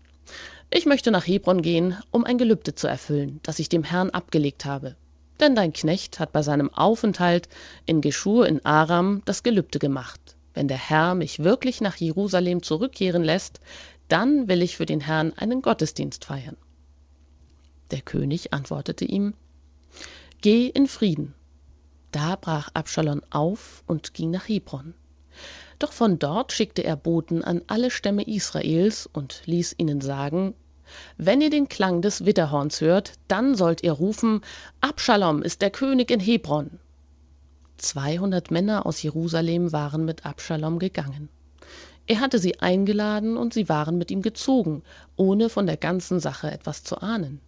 Ich 0.68 0.84
möchte 0.84 1.12
nach 1.12 1.28
Hebron 1.28 1.62
gehen, 1.62 1.96
um 2.10 2.24
ein 2.24 2.38
Gelübde 2.38 2.74
zu 2.74 2.88
erfüllen, 2.88 3.38
das 3.44 3.60
ich 3.60 3.68
dem 3.68 3.84
Herrn 3.84 4.10
abgelegt 4.10 4.64
habe. 4.64 4.96
Denn 5.38 5.54
dein 5.54 5.72
Knecht 5.72 6.18
hat 6.18 6.32
bei 6.32 6.42
seinem 6.42 6.74
Aufenthalt 6.74 7.48
in 7.86 8.00
Geschur 8.00 8.48
in 8.48 8.64
Aram 8.64 9.22
das 9.26 9.44
Gelübde 9.44 9.78
gemacht. 9.78 10.36
Wenn 10.54 10.68
der 10.68 10.78
Herr 10.78 11.14
mich 11.14 11.40
wirklich 11.40 11.80
nach 11.80 11.96
Jerusalem 11.96 12.62
zurückkehren 12.62 13.22
lässt, 13.22 13.60
dann 14.08 14.48
will 14.48 14.62
ich 14.62 14.76
für 14.76 14.86
den 14.86 15.00
Herrn 15.00 15.32
einen 15.34 15.62
Gottesdienst 15.62 16.24
feiern. 16.24 16.56
Der 17.90 18.00
König 18.00 18.52
antwortete 18.52 19.04
ihm 19.04 19.34
Geh 20.40 20.66
in 20.66 20.86
Frieden. 20.86 21.34
Da 22.12 22.36
brach 22.36 22.70
Abschalon 22.74 23.22
auf 23.30 23.84
und 23.86 24.14
ging 24.14 24.30
nach 24.30 24.48
Hebron. 24.48 24.94
Doch 25.78 25.92
von 25.92 26.18
dort 26.18 26.52
schickte 26.52 26.82
er 26.82 26.96
Boten 26.96 27.44
an 27.44 27.62
alle 27.66 27.90
Stämme 27.90 28.26
Israels 28.26 29.08
und 29.10 29.42
ließ 29.46 29.76
ihnen 29.78 30.00
sagen 30.00 30.54
Wenn 31.16 31.40
ihr 31.40 31.50
den 31.50 31.68
Klang 31.68 32.02
des 32.02 32.26
Witterhorns 32.26 32.80
hört, 32.80 33.14
dann 33.28 33.54
sollt 33.54 33.82
ihr 33.82 33.92
rufen 33.92 34.40
Abschalom 34.80 35.42
ist 35.42 35.62
der 35.62 35.70
König 35.70 36.10
in 36.10 36.20
Hebron. 36.20 36.80
Zweihundert 37.80 38.50
Männer 38.50 38.86
aus 38.86 39.02
Jerusalem 39.02 39.72
waren 39.72 40.04
mit 40.04 40.26
Abschalom 40.26 40.78
gegangen. 40.78 41.28
Er 42.06 42.20
hatte 42.20 42.38
sie 42.38 42.60
eingeladen 42.60 43.36
und 43.36 43.54
sie 43.54 43.68
waren 43.68 43.96
mit 43.96 44.10
ihm 44.10 44.22
gezogen, 44.22 44.82
ohne 45.16 45.48
von 45.48 45.66
der 45.66 45.76
ganzen 45.76 46.20
Sache 46.20 46.50
etwas 46.50 46.84
zu 46.84 47.00
ahnen. 47.00 47.40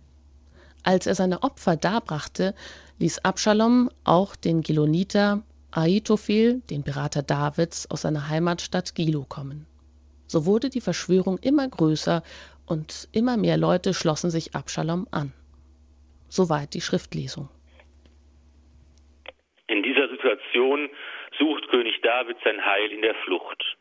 Als 0.83 1.07
er 1.07 1.14
seine 1.14 1.42
Opfer 1.42 1.77
darbrachte, 1.77 2.55
ließ 2.99 3.21
Abschalom 3.21 3.90
auch 4.05 4.35
den 4.35 4.62
Giloniter 4.62 5.42
Ahitophel, 5.71 6.61
den 6.71 6.83
Berater 6.83 7.23
Davids, 7.23 7.90
aus 7.90 8.03
seiner 8.03 8.29
Heimatstadt 8.29 8.95
Gilo 8.95 9.25
kommen. 9.25 9.66
So 10.27 10.45
wurde 10.45 10.71
die 10.71 10.81
Verschwörung 10.81 11.38
immer 11.38 11.66
größer 11.68 12.23
und 12.66 13.09
immer 13.12 13.37
mehr 13.37 13.57
Leute 13.57 13.95
schlossen 13.95 14.31
sich 14.31 14.55
Abschalom 14.55 15.09
an. 15.11 15.33
Soweit 16.29 16.75
die 16.75 16.81
Schriftlesung. 16.81 17.49
Situation 20.23 20.91
sucht 21.39 21.69
König 21.69 22.01
David 22.03 22.37
sein 22.45 22.65
Heil 22.65 22.93
in 22.93 23.03
der 23.03 23.15
Flucht. 23.17 23.77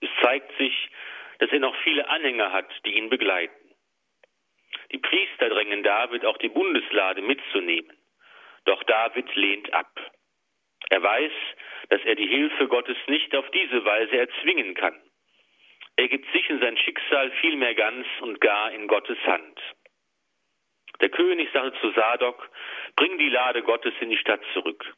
Es 0.00 0.08
zeigt 0.22 0.56
sich, 0.58 0.74
dass 1.38 1.50
er 1.50 1.60
noch 1.60 1.76
viele 1.82 2.08
Anhänger 2.08 2.52
hat, 2.52 2.68
die 2.84 2.96
ihn 2.96 3.10
begleiten. 3.10 3.54
Die 4.92 4.98
Priester 4.98 5.50
drängen 5.50 5.82
David, 5.82 6.24
auch 6.24 6.38
die 6.38 6.48
Bundeslade 6.48 7.22
mitzunehmen. 7.22 7.92
Doch 8.64 8.82
David 8.84 9.34
lehnt 9.34 9.72
ab. 9.72 9.92
Er 10.90 11.02
weiß, 11.02 11.32
dass 11.90 12.02
er 12.04 12.14
die 12.14 12.26
Hilfe 12.26 12.68
Gottes 12.68 12.96
nicht 13.06 13.34
auf 13.36 13.48
diese 13.50 13.84
Weise 13.84 14.16
erzwingen 14.16 14.74
kann. 14.74 14.98
Er 15.96 16.08
gibt 16.08 16.30
sich 16.32 16.48
in 16.48 16.60
sein 16.60 16.76
Schicksal 16.78 17.30
vielmehr 17.40 17.74
ganz 17.74 18.06
und 18.20 18.40
gar 18.40 18.72
in 18.72 18.86
Gottes 18.86 19.18
Hand. 19.26 19.60
Der 21.00 21.10
König 21.10 21.48
sagte 21.52 21.78
zu 21.80 21.90
Sadok, 21.92 22.50
bring 22.96 23.18
die 23.18 23.28
Lade 23.28 23.62
Gottes 23.62 23.94
in 24.00 24.10
die 24.10 24.16
Stadt 24.16 24.40
zurück. 24.52 24.94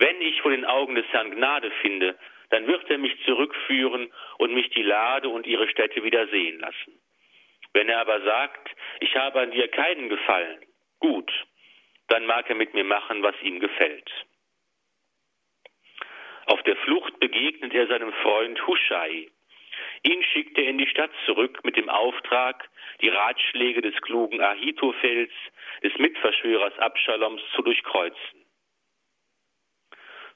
Wenn 0.00 0.20
ich 0.22 0.40
vor 0.40 0.50
den 0.50 0.64
Augen 0.64 0.94
des 0.94 1.06
Herrn 1.08 1.30
Gnade 1.30 1.70
finde, 1.82 2.18
dann 2.48 2.66
wird 2.66 2.90
er 2.90 2.96
mich 2.96 3.22
zurückführen 3.26 4.10
und 4.38 4.54
mich 4.54 4.70
die 4.70 4.82
Lade 4.82 5.28
und 5.28 5.46
ihre 5.46 5.68
Städte 5.68 6.02
wieder 6.02 6.26
sehen 6.28 6.58
lassen. 6.58 6.98
Wenn 7.74 7.90
er 7.90 8.00
aber 8.00 8.22
sagt, 8.22 8.70
ich 9.00 9.14
habe 9.14 9.40
an 9.40 9.50
dir 9.50 9.68
keinen 9.68 10.08
Gefallen, 10.08 10.64
gut, 11.00 11.30
dann 12.08 12.24
mag 12.24 12.48
er 12.48 12.56
mit 12.56 12.72
mir 12.72 12.84
machen, 12.84 13.22
was 13.22 13.34
ihm 13.42 13.60
gefällt. 13.60 14.10
Auf 16.46 16.62
der 16.62 16.76
Flucht 16.76 17.20
begegnet 17.20 17.74
er 17.74 17.86
seinem 17.86 18.12
Freund 18.14 18.66
Huschai. 18.66 19.28
Ihn 20.02 20.22
schickt 20.32 20.56
er 20.56 20.64
in 20.64 20.78
die 20.78 20.88
Stadt 20.88 21.12
zurück 21.26 21.60
mit 21.62 21.76
dem 21.76 21.90
Auftrag, 21.90 22.70
die 23.02 23.10
Ratschläge 23.10 23.82
des 23.82 23.94
klugen 24.00 24.40
Ahitophels, 24.40 25.30
des 25.82 25.94
Mitverschwörers 25.98 26.76
Abschaloms 26.78 27.42
zu 27.54 27.60
durchkreuzen. 27.60 28.39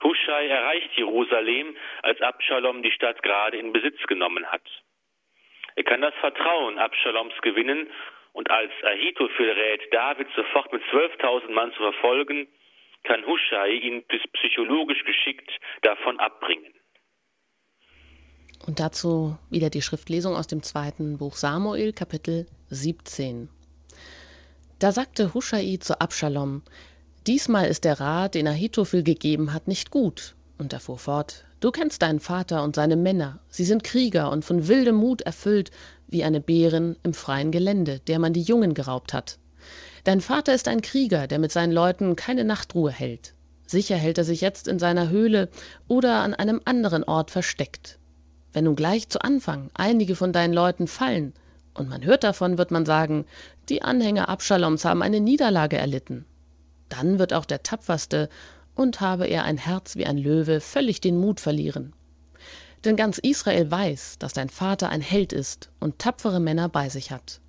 Huschai 0.05 0.47
erreicht 0.49 0.91
Jerusalem, 0.97 1.75
als 2.03 2.21
Abschalom 2.21 2.83
die 2.83 2.93
Stadt 2.93 3.23
gerade 3.23 3.57
in 3.57 3.73
Besitz 3.73 4.01
genommen 4.07 4.47
hat. 4.47 4.63
Er 5.77 5.85
kann 5.85 6.03
das 6.03 6.15
Vertrauen 6.21 6.79
Abschaloms 6.79 7.35
gewinnen 7.43 7.91
und 8.33 8.51
als 8.51 8.73
Ahitophel 8.83 9.51
rät, 9.51 9.93
David 9.93 10.29
sofort 10.37 10.73
mit 10.73 10.83
12.000 10.85 11.51
Mann 11.51 11.73
zu 11.73 11.79
verfolgen, 11.79 12.47
kann 13.05 13.27
Huschai 13.27 13.71
ihn 13.71 14.05
psychologisch 14.33 15.05
geschickt 15.05 15.51
davon 15.83 16.19
abbringen. 16.21 16.73
Und 18.67 18.81
dazu 18.81 19.37
wieder 19.51 19.69
die 19.69 19.83
Schriftlesung 19.83 20.37
aus 20.37 20.47
dem 20.47 20.63
zweiten 20.63 21.19
Buch 21.19 21.35
Samuel, 21.35 21.93
Kapitel 21.93 22.47
17. 22.71 23.49
Da 24.79 24.91
sagte 24.91 25.35
Huschai 25.35 25.77
zu 25.81 26.01
Abschalom, 26.01 26.63
Diesmal 27.27 27.67
ist 27.69 27.85
der 27.85 28.01
Rat, 28.01 28.35
den 28.35 28.47
Ahitophel 28.47 29.03
gegeben 29.03 29.53
hat, 29.53 29.69
nicht 29.69 29.91
gut. 29.91 30.35
Und 30.59 30.73
er 30.73 30.81
fuhr 30.81 30.99
fort, 30.99 31.45
Du 31.65 31.71
kennst 31.71 32.03
deinen 32.03 32.21
Vater 32.21 32.63
und 32.63 32.77
seine 32.77 32.95
Männer. 32.95 33.39
Sie 33.49 33.65
sind 33.65 33.85
Krieger 33.85 34.31
und 34.31 34.45
von 34.45 34.69
wildem 34.69 34.97
Mut 34.97 35.23
erfüllt, 35.23 35.71
wie 36.09 36.23
eine 36.23 36.43
Bärin 36.43 36.97
im 37.03 37.15
freien 37.15 37.53
Gelände, 37.53 38.01
der 38.01 38.19
man 38.19 38.35
die 38.35 38.43
Jungen 38.43 38.75
geraubt 38.75 39.15
hat. 39.15 39.39
Dein 40.05 40.21
Vater 40.21 40.53
ist 40.53 40.69
ein 40.69 40.83
Krieger, 40.83 41.27
der 41.27 41.39
mit 41.39 41.53
seinen 41.53 41.73
Leuten 41.73 42.17
keine 42.17 42.45
Nachtruhe 42.45 42.91
hält. 42.91 43.33
Sicher 43.67 43.97
hält 43.97 44.19
er 44.19 44.25
sich 44.25 44.43
jetzt 44.43 44.69
in 44.69 44.79
seiner 44.79 45.09
Höhle 45.09 45.49
oder 45.89 46.21
an 46.21 46.35
einem 46.35 46.61
anderen 46.67 47.03
Ort 47.03 47.31
versteckt. 47.31 47.99
Wenn 48.53 48.65
nun 48.65 48.77
gleich 48.77 49.09
zu 49.09 49.23
Anfang 49.23 49.71
einige 49.73 50.17
von 50.17 50.35
deinen 50.35 50.53
Leuten 50.53 50.87
fallen, 50.87 51.33
und 51.73 51.89
man 51.89 52.05
hört 52.05 52.25
davon, 52.25 52.59
wird 52.59 52.73
man 52.73 52.85
sagen, 52.85 53.25
die 53.71 53.81
Anhänger 53.81 54.29
Abschaloms 54.29 54.85
haben 54.85 55.01
eine 55.01 55.21
Niederlage 55.21 55.79
erlitten. 55.79 56.27
Dann 56.89 57.19
wird 57.19 57.33
auch 57.33 57.45
der 57.45 57.63
Tapferste 57.63 58.29
und 58.75 59.01
habe 59.01 59.27
er 59.27 59.45
ein 59.45 59.59
Herz 59.59 59.97
wie 59.97 60.07
ein 60.07 60.19
Löwe 60.19 60.61
völlig 60.61 61.01
den 61.01 61.19
Mut 61.19 61.41
verlieren. 61.41 61.93
Denn 62.85 62.97
ganz 62.97 63.19
Israel 63.19 63.71
weiß, 63.71 64.19
dass 64.19 64.35
dein 64.35 64.51
Vater 64.51 64.91
ein 64.91 65.01
Held 65.01 65.33
ist 65.33 65.71
und 65.81 65.99
tapfere 65.99 66.41
Männer 66.41 66.69
bei 66.69 66.89
sich 66.89 67.11
hat. 67.11 67.41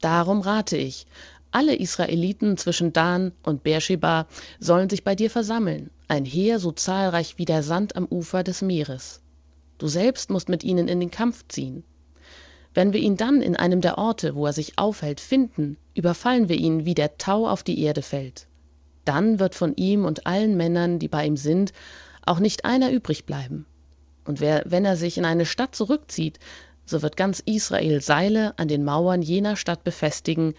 Darum 0.00 0.40
rate 0.40 0.76
ich, 0.76 1.06
alle 1.50 1.76
Israeliten 1.76 2.56
zwischen 2.56 2.92
Dan 2.92 3.32
und 3.42 3.62
Beersheba 3.62 4.26
sollen 4.58 4.90
sich 4.90 5.04
bei 5.04 5.14
dir 5.14 5.30
versammeln, 5.30 5.90
ein 6.08 6.24
Heer 6.24 6.58
so 6.58 6.72
zahlreich 6.72 7.38
wie 7.38 7.44
der 7.44 7.62
Sand 7.62 7.96
am 7.96 8.06
Ufer 8.06 8.42
des 8.42 8.60
Meeres. 8.60 9.22
Du 9.78 9.88
selbst 9.88 10.30
musst 10.30 10.48
mit 10.48 10.64
ihnen 10.64 10.88
in 10.88 11.00
den 11.00 11.10
Kampf 11.10 11.44
ziehen. 11.48 11.84
Wenn 12.74 12.92
wir 12.92 13.00
ihn 13.00 13.16
dann 13.16 13.40
in 13.40 13.54
einem 13.54 13.80
der 13.80 13.98
Orte, 13.98 14.34
wo 14.34 14.46
er 14.46 14.52
sich 14.52 14.78
aufhält, 14.78 15.20
finden, 15.20 15.76
überfallen 15.94 16.48
wir 16.48 16.56
ihn, 16.56 16.84
wie 16.84 16.94
der 16.94 17.18
Tau 17.18 17.48
auf 17.48 17.62
die 17.62 17.80
Erde 17.80 18.02
fällt. 18.02 18.48
Dann 19.04 19.38
wird 19.38 19.54
von 19.54 19.74
ihm 19.76 20.04
und 20.04 20.26
allen 20.26 20.56
Männern, 20.56 20.98
die 20.98 21.08
bei 21.08 21.26
ihm 21.26 21.36
sind, 21.36 21.72
auch 22.26 22.38
nicht 22.38 22.64
einer 22.64 22.90
übrig 22.90 23.26
bleiben. 23.26 23.66
Und 24.24 24.40
wer, 24.40 24.62
wenn 24.66 24.84
er 24.84 24.96
sich 24.96 25.18
in 25.18 25.24
eine 25.24 25.46
Stadt 25.46 25.74
zurückzieht, 25.74 26.38
so 26.86 27.02
wird 27.02 27.16
ganz 27.16 27.40
Israel 27.40 28.00
Seile 28.00 28.54
an 28.58 28.68
den 28.68 28.84
Mauern 28.84 29.22
jener 29.22 29.56
Stadt 29.56 29.84
befestigen, 29.84 30.54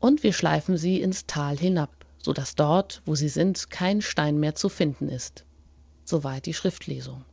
und 0.00 0.22
wir 0.22 0.34
schleifen 0.34 0.76
sie 0.76 1.00
ins 1.00 1.26
Tal 1.26 1.56
hinab, 1.56 1.90
so 2.18 2.34
dass 2.34 2.54
dort, 2.54 3.00
wo 3.06 3.14
sie 3.14 3.28
sind, 3.28 3.70
kein 3.70 4.02
Stein 4.02 4.38
mehr 4.38 4.54
zu 4.54 4.68
finden 4.68 5.08
ist. 5.08 5.46
Soweit 6.04 6.44
die 6.44 6.52
Schriftlesung. 6.52 7.24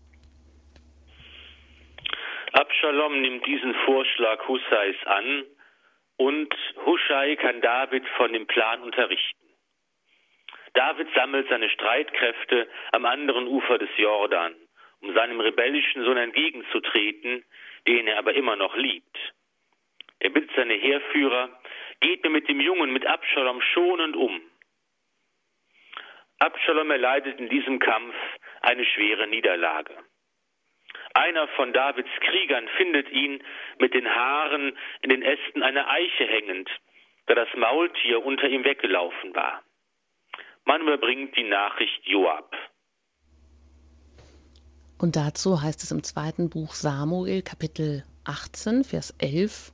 Abschalom 2.53 3.21
nimmt 3.21 3.45
diesen 3.45 3.73
Vorschlag 3.85 4.47
Hussais 4.47 4.95
an 5.05 5.43
und 6.17 6.53
Huschai 6.85 7.35
kann 7.35 7.61
David 7.61 8.03
von 8.15 8.31
dem 8.31 8.47
Plan 8.47 8.81
unterrichten. 8.81 9.50
David 10.73 11.07
sammelt 11.15 11.49
seine 11.49 11.69
Streitkräfte 11.69 12.69
am 12.91 13.05
anderen 13.05 13.47
Ufer 13.47 13.77
des 13.77 13.89
Jordan, 13.97 14.55
um 15.01 15.13
seinem 15.13 15.39
rebellischen 15.39 16.03
Sohn 16.03 16.17
entgegenzutreten, 16.17 17.43
den 17.87 18.07
er 18.07 18.17
aber 18.17 18.33
immer 18.33 18.55
noch 18.55 18.75
liebt. 18.75 19.33
Er 20.19 20.29
bittet 20.29 20.51
seine 20.55 20.75
Heerführer, 20.75 21.49
geht 21.99 22.23
mir 22.23 22.29
mit 22.29 22.47
dem 22.47 22.61
Jungen, 22.61 22.93
mit 22.93 23.05
Abschalom 23.05 23.61
schonend 23.73 24.15
um. 24.15 24.41
Abschalom 26.39 26.89
erleidet 26.89 27.39
in 27.39 27.49
diesem 27.49 27.79
Kampf 27.79 28.15
eine 28.61 28.85
schwere 28.85 29.27
Niederlage. 29.27 29.95
Einer 31.13 31.47
von 31.49 31.73
Davids 31.73 32.09
Kriegern 32.21 32.67
findet 32.77 33.11
ihn 33.11 33.43
mit 33.79 33.93
den 33.93 34.07
Haaren 34.07 34.77
in 35.01 35.09
den 35.09 35.23
Ästen 35.23 35.61
einer 35.61 35.89
Eiche 35.89 36.25
hängend, 36.25 36.69
da 37.25 37.35
das 37.35 37.49
Maultier 37.55 38.23
unter 38.25 38.47
ihm 38.47 38.63
weggelaufen 38.63 39.35
war. 39.35 39.61
Man 40.65 40.81
überbringt 40.81 41.35
die 41.35 41.49
Nachricht 41.49 42.01
Joab. 42.05 42.51
Und 44.99 45.15
dazu 45.15 45.61
heißt 45.61 45.81
es 45.81 45.91
im 45.91 46.03
zweiten 46.03 46.49
Buch 46.49 46.73
Samuel, 46.73 47.41
Kapitel 47.41 48.05
18, 48.25 48.83
Vers 48.83 49.15
11. 49.17 49.73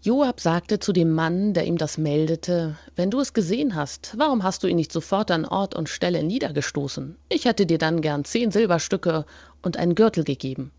Joab 0.00 0.40
sagte 0.40 0.78
zu 0.80 0.92
dem 0.92 1.12
Mann, 1.12 1.52
der 1.52 1.66
ihm 1.66 1.76
das 1.76 1.98
meldete, 1.98 2.78
Wenn 2.96 3.10
du 3.10 3.20
es 3.20 3.34
gesehen 3.34 3.74
hast, 3.74 4.14
warum 4.16 4.42
hast 4.42 4.62
du 4.62 4.66
ihn 4.66 4.76
nicht 4.76 4.92
sofort 4.92 5.30
an 5.30 5.44
Ort 5.44 5.74
und 5.74 5.90
Stelle 5.90 6.22
niedergestoßen? 6.22 7.16
Ich 7.28 7.44
hätte 7.44 7.66
dir 7.66 7.78
dann 7.78 8.00
gern 8.00 8.24
zehn 8.24 8.50
Silberstücke 8.50 9.26
und 9.62 9.76
einen 9.76 9.94
Gürtel 9.94 10.24
gegeben. 10.24 10.72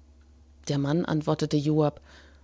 Der 0.68 0.80
Mann 0.80 1.06
antwortete 1.06 1.58
Joab, 1.58 2.02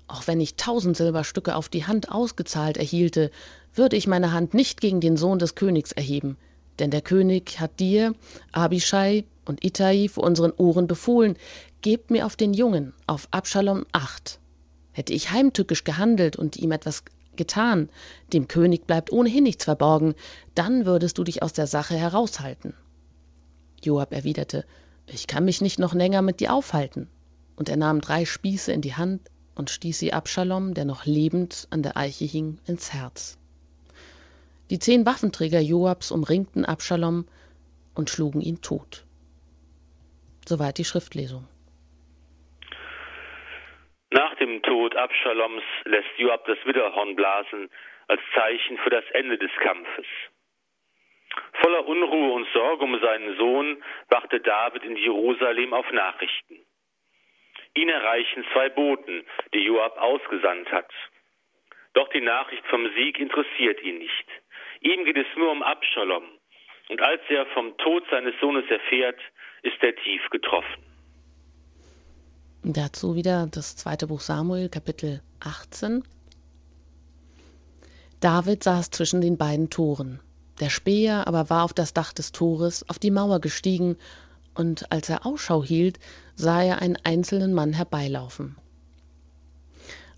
auch 0.07 0.27
wenn 0.27 0.39
ich 0.39 0.55
tausend 0.55 0.95
Silberstücke 0.95 1.55
auf 1.55 1.69
die 1.69 1.85
Hand 1.85 2.11
ausgezahlt 2.11 2.77
erhielte, 2.77 3.31
würde 3.73 3.95
ich 3.95 4.05
meine 4.05 4.31
Hand 4.31 4.53
nicht 4.53 4.79
gegen 4.81 5.01
den 5.01 5.17
Sohn 5.17 5.39
des 5.39 5.55
Königs 5.55 5.91
erheben. 5.91 6.37
Denn 6.79 6.91
der 6.91 7.01
König 7.01 7.59
hat 7.59 7.79
dir, 7.79 8.15
Abishai 8.51 9.25
und 9.45 9.63
Ittai 9.63 10.07
vor 10.07 10.23
unseren 10.23 10.51
Ohren 10.51 10.87
befohlen, 10.87 11.35
gebt 11.81 12.11
mir 12.11 12.25
auf 12.25 12.35
den 12.35 12.53
Jungen, 12.53 12.93
auf 13.07 13.27
Abschalom 13.31 13.85
acht. 13.91 14.39
Hätte 14.91 15.13
ich 15.13 15.31
heimtückisch 15.31 15.83
gehandelt 15.83 16.35
und 16.35 16.57
ihm 16.57 16.71
etwas 16.71 17.03
getan, 17.35 17.89
dem 18.33 18.47
König 18.47 18.85
bleibt 18.85 19.11
ohnehin 19.11 19.43
nichts 19.43 19.65
verborgen, 19.65 20.15
dann 20.53 20.85
würdest 20.85 21.17
du 21.17 21.23
dich 21.23 21.43
aus 21.43 21.53
der 21.53 21.67
Sache 21.67 21.95
heraushalten. 21.95 22.73
Joab 23.83 24.13
erwiderte, 24.13 24.65
ich 25.07 25.27
kann 25.27 25.45
mich 25.45 25.61
nicht 25.61 25.79
noch 25.79 25.93
länger 25.93 26.21
mit 26.21 26.39
dir 26.39 26.53
aufhalten. 26.53 27.07
Und 27.55 27.69
er 27.69 27.77
nahm 27.77 28.01
drei 28.01 28.25
Spieße 28.25 28.71
in 28.71 28.81
die 28.81 28.95
Hand 28.95 29.21
und 29.55 29.69
stieß 29.69 29.99
sie 29.99 30.13
Abschalom, 30.13 30.73
der 30.73 30.85
noch 30.85 31.05
lebend 31.05 31.67
an 31.69 31.83
der 31.83 31.97
Eiche 31.97 32.25
hing, 32.25 32.59
ins 32.65 32.93
Herz. 32.93 33.37
Die 34.71 34.79
zehn 34.79 35.05
Waffenträger 35.05 35.59
Joabs 35.59 36.13
umringten 36.13 36.63
Abschalom 36.63 37.27
und 37.93 38.09
schlugen 38.09 38.39
ihn 38.39 38.61
tot. 38.61 39.03
Soweit 40.47 40.77
die 40.77 40.85
Schriftlesung. 40.85 41.45
Nach 44.11 44.33
dem 44.35 44.61
Tod 44.61 44.95
Abschaloms 44.95 45.63
lässt 45.83 46.17
Joab 46.17 46.45
das 46.45 46.57
Widderhorn 46.63 47.17
blasen 47.17 47.69
als 48.07 48.21
Zeichen 48.33 48.77
für 48.77 48.89
das 48.89 49.03
Ende 49.11 49.37
des 49.37 49.51
Kampfes. 49.61 50.05
Voller 51.61 51.85
Unruhe 51.85 52.31
und 52.31 52.47
Sorge 52.53 52.85
um 52.85 52.97
seinen 53.01 53.35
Sohn 53.35 53.83
wachte 54.07 54.39
David 54.39 54.85
in 54.85 54.95
Jerusalem 54.95 55.73
auf 55.73 55.91
Nachrichten. 55.91 56.65
Ihn 57.75 57.89
erreichen 57.89 58.45
zwei 58.53 58.69
Boten, 58.69 59.25
die 59.53 59.65
Joab 59.65 59.97
ausgesandt 59.97 60.71
hat. 60.71 60.93
Doch 61.93 62.07
die 62.07 62.21
Nachricht 62.21 62.65
vom 62.67 62.89
Sieg 62.95 63.19
interessiert 63.19 63.83
ihn 63.83 63.97
nicht. 63.97 64.40
Ihm 64.81 65.05
geht 65.05 65.17
es 65.17 65.27
nur 65.37 65.51
um 65.51 65.61
Abschalom. 65.61 66.23
Und 66.89 67.01
als 67.01 67.21
er 67.29 67.45
vom 67.53 67.77
Tod 67.77 68.03
seines 68.09 68.33
Sohnes 68.41 68.65
erfährt, 68.69 69.19
ist 69.63 69.81
er 69.81 69.95
tief 69.95 70.21
getroffen. 70.31 70.83
Dazu 72.63 73.15
wieder 73.15 73.47
das 73.49 73.75
zweite 73.75 74.07
Buch 74.07 74.19
Samuel, 74.19 74.69
Kapitel 74.69 75.21
18. 75.39 76.03
David 78.19 78.63
saß 78.63 78.91
zwischen 78.91 79.21
den 79.21 79.37
beiden 79.37 79.69
Toren. 79.69 80.19
Der 80.59 80.69
Späher 80.69 81.27
aber 81.27 81.49
war 81.49 81.63
auf 81.63 81.73
das 81.73 81.93
Dach 81.93 82.13
des 82.13 82.31
Tores, 82.31 82.87
auf 82.89 82.99
die 82.99 83.11
Mauer 83.11 83.39
gestiegen, 83.39 83.97
und 84.53 84.91
als 84.91 85.09
er 85.09 85.25
Ausschau 85.25 85.63
hielt, 85.63 85.97
sah 86.35 86.61
er 86.61 86.81
einen 86.81 86.97
einzelnen 87.03 87.53
Mann 87.53 87.73
herbeilaufen. 87.73 88.57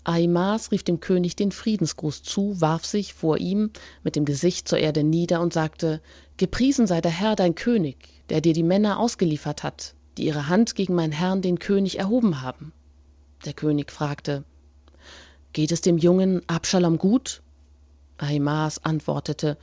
Ahimaas 0.04 0.70
rief 0.70 0.82
dem 0.82 1.00
König 1.00 1.34
den 1.34 1.50
Friedensgruß 1.50 2.22
zu, 2.22 2.60
warf 2.60 2.84
sich 2.84 3.14
vor 3.14 3.38
ihm 3.38 3.70
mit 4.02 4.16
dem 4.16 4.26
Gesicht 4.26 4.68
zur 4.68 4.78
Erde 4.78 5.02
nieder 5.02 5.40
und 5.40 5.54
sagte, 5.54 6.02
Gepriesen 6.36 6.86
sei 6.86 7.00
der 7.00 7.10
Herr 7.10 7.36
dein 7.36 7.54
König, 7.54 7.96
der 8.28 8.42
dir 8.42 8.52
die 8.52 8.62
Männer 8.62 8.98
ausgeliefert 8.98 9.62
hat, 9.62 9.94
die 10.18 10.26
ihre 10.26 10.48
Hand 10.48 10.74
gegen 10.74 10.94
meinen 10.94 11.12
Herrn 11.12 11.40
den 11.40 11.58
König 11.58 11.98
erhoben 11.98 12.42
haben. 12.42 12.72
Der 13.46 13.54
König 13.54 13.90
fragte, 13.90 14.44
Geht 15.54 15.72
es 15.72 15.80
dem 15.80 15.98
jungen 15.98 16.42
Abschalom 16.48 16.98
gut? 16.98 17.42
Ahimaas 18.18 18.84
antwortete, 18.84 19.56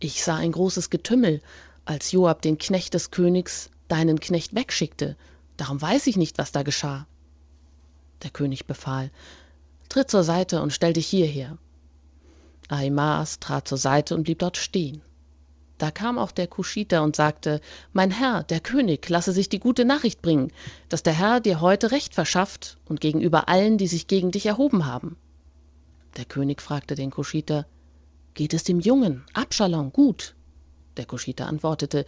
Ich 0.00 0.22
sah 0.22 0.36
ein 0.36 0.52
großes 0.52 0.90
Getümmel, 0.90 1.40
als 1.84 2.12
Joab 2.12 2.42
den 2.42 2.58
Knecht 2.58 2.92
des 2.92 3.10
Königs, 3.10 3.70
deinen 3.88 4.20
Knecht, 4.20 4.54
wegschickte. 4.54 5.16
Darum 5.56 5.80
weiß 5.80 6.06
ich 6.08 6.16
nicht, 6.16 6.36
was 6.36 6.52
da 6.52 6.62
geschah. 6.62 7.06
Der 8.22 8.30
König 8.30 8.66
befahl, 8.66 9.10
Tritt 9.88 10.10
zur 10.10 10.24
Seite 10.24 10.60
und 10.62 10.72
stell 10.72 10.92
dich 10.92 11.06
hierher. 11.06 11.56
Ahimaas 12.68 13.40
trat 13.40 13.66
zur 13.66 13.78
Seite 13.78 14.14
und 14.14 14.24
blieb 14.24 14.40
dort 14.40 14.58
stehen. 14.58 15.00
Da 15.78 15.92
kam 15.92 16.18
auch 16.18 16.32
der 16.32 16.48
Kuschiter 16.48 17.02
und 17.02 17.16
sagte, 17.16 17.60
Mein 17.92 18.10
Herr, 18.10 18.42
der 18.42 18.60
König, 18.60 19.08
lasse 19.08 19.32
sich 19.32 19.48
die 19.48 19.60
gute 19.60 19.84
Nachricht 19.84 20.20
bringen, 20.20 20.52
dass 20.88 21.04
der 21.04 21.12
Herr 21.12 21.40
dir 21.40 21.60
heute 21.60 21.92
Recht 21.92 22.14
verschafft 22.14 22.78
und 22.84 23.00
gegenüber 23.00 23.48
allen, 23.48 23.78
die 23.78 23.86
sich 23.86 24.08
gegen 24.08 24.32
dich 24.32 24.44
erhoben 24.46 24.86
haben. 24.86 25.16
Der 26.16 26.24
König 26.24 26.60
fragte 26.60 26.94
den 26.96 27.10
Kuschiter, 27.10 27.66
Geht 28.34 28.54
es 28.54 28.64
dem 28.64 28.80
Jungen, 28.80 29.24
Abschalom, 29.34 29.92
gut? 29.92 30.34
Der 30.96 31.06
Kuschiter 31.06 31.46
antwortete, 31.46 32.04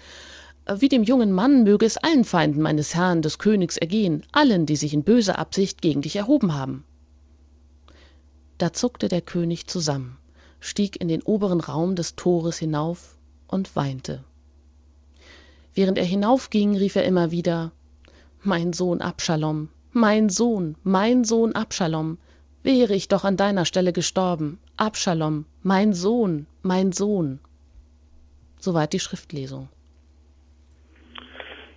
Wie 0.68 0.88
dem 0.88 1.04
jungen 1.04 1.32
Mann 1.32 1.62
möge 1.62 1.86
es 1.86 1.96
allen 1.96 2.24
Feinden 2.24 2.60
meines 2.60 2.94
Herrn 2.94 3.22
des 3.22 3.38
Königs 3.38 3.76
ergehen, 3.76 4.26
allen, 4.32 4.66
die 4.66 4.76
sich 4.76 4.92
in 4.92 5.04
böser 5.04 5.38
Absicht 5.38 5.80
gegen 5.80 6.02
dich 6.02 6.16
erhoben 6.16 6.54
haben. 6.54 6.84
Da 8.60 8.74
zuckte 8.74 9.08
der 9.08 9.22
König 9.22 9.68
zusammen, 9.68 10.18
stieg 10.60 11.00
in 11.00 11.08
den 11.08 11.22
oberen 11.22 11.60
Raum 11.60 11.96
des 11.96 12.14
Tores 12.14 12.58
hinauf 12.58 13.16
und 13.48 13.74
weinte. 13.74 14.22
Während 15.72 15.96
er 15.96 16.04
hinaufging, 16.04 16.76
rief 16.76 16.94
er 16.94 17.04
immer 17.04 17.30
wieder 17.30 17.72
Mein 18.42 18.74
Sohn 18.74 19.00
Abschalom, 19.00 19.70
mein 19.92 20.28
Sohn, 20.28 20.76
mein 20.82 21.24
Sohn 21.24 21.54
Abschalom, 21.54 22.18
wäre 22.62 22.92
ich 22.92 23.08
doch 23.08 23.24
an 23.24 23.38
deiner 23.38 23.64
Stelle 23.64 23.94
gestorben. 23.94 24.60
Abschalom, 24.76 25.46
mein 25.62 25.94
Sohn, 25.94 26.46
mein 26.62 26.92
Sohn. 26.92 27.40
Soweit 28.58 28.92
die 28.92 29.00
Schriftlesung. 29.00 29.70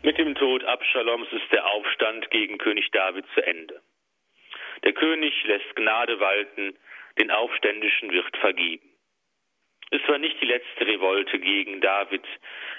Mit 0.01 0.17
dem 0.17 0.35
Tod 0.35 0.65
Abschaloms 0.65 1.27
ist 1.31 1.49
der 1.53 1.65
Aufstand 1.65 2.29
gegen 2.29 2.57
König 2.57 2.91
David 2.91 3.23
zu 3.33 3.41
Ende. 3.41 3.81
Der 4.83 4.93
König 4.93 5.33
lässt 5.45 5.75
Gnade 5.75 6.19
walten, 6.19 6.77
den 7.19 7.31
Aufständischen 7.31 8.11
wird 8.11 8.35
vergeben. 8.37 8.89
Es 9.91 10.01
war 10.07 10.17
nicht 10.17 10.41
die 10.41 10.45
letzte 10.45 10.87
Revolte 10.87 11.39
gegen 11.39 11.79
David. 11.79 12.23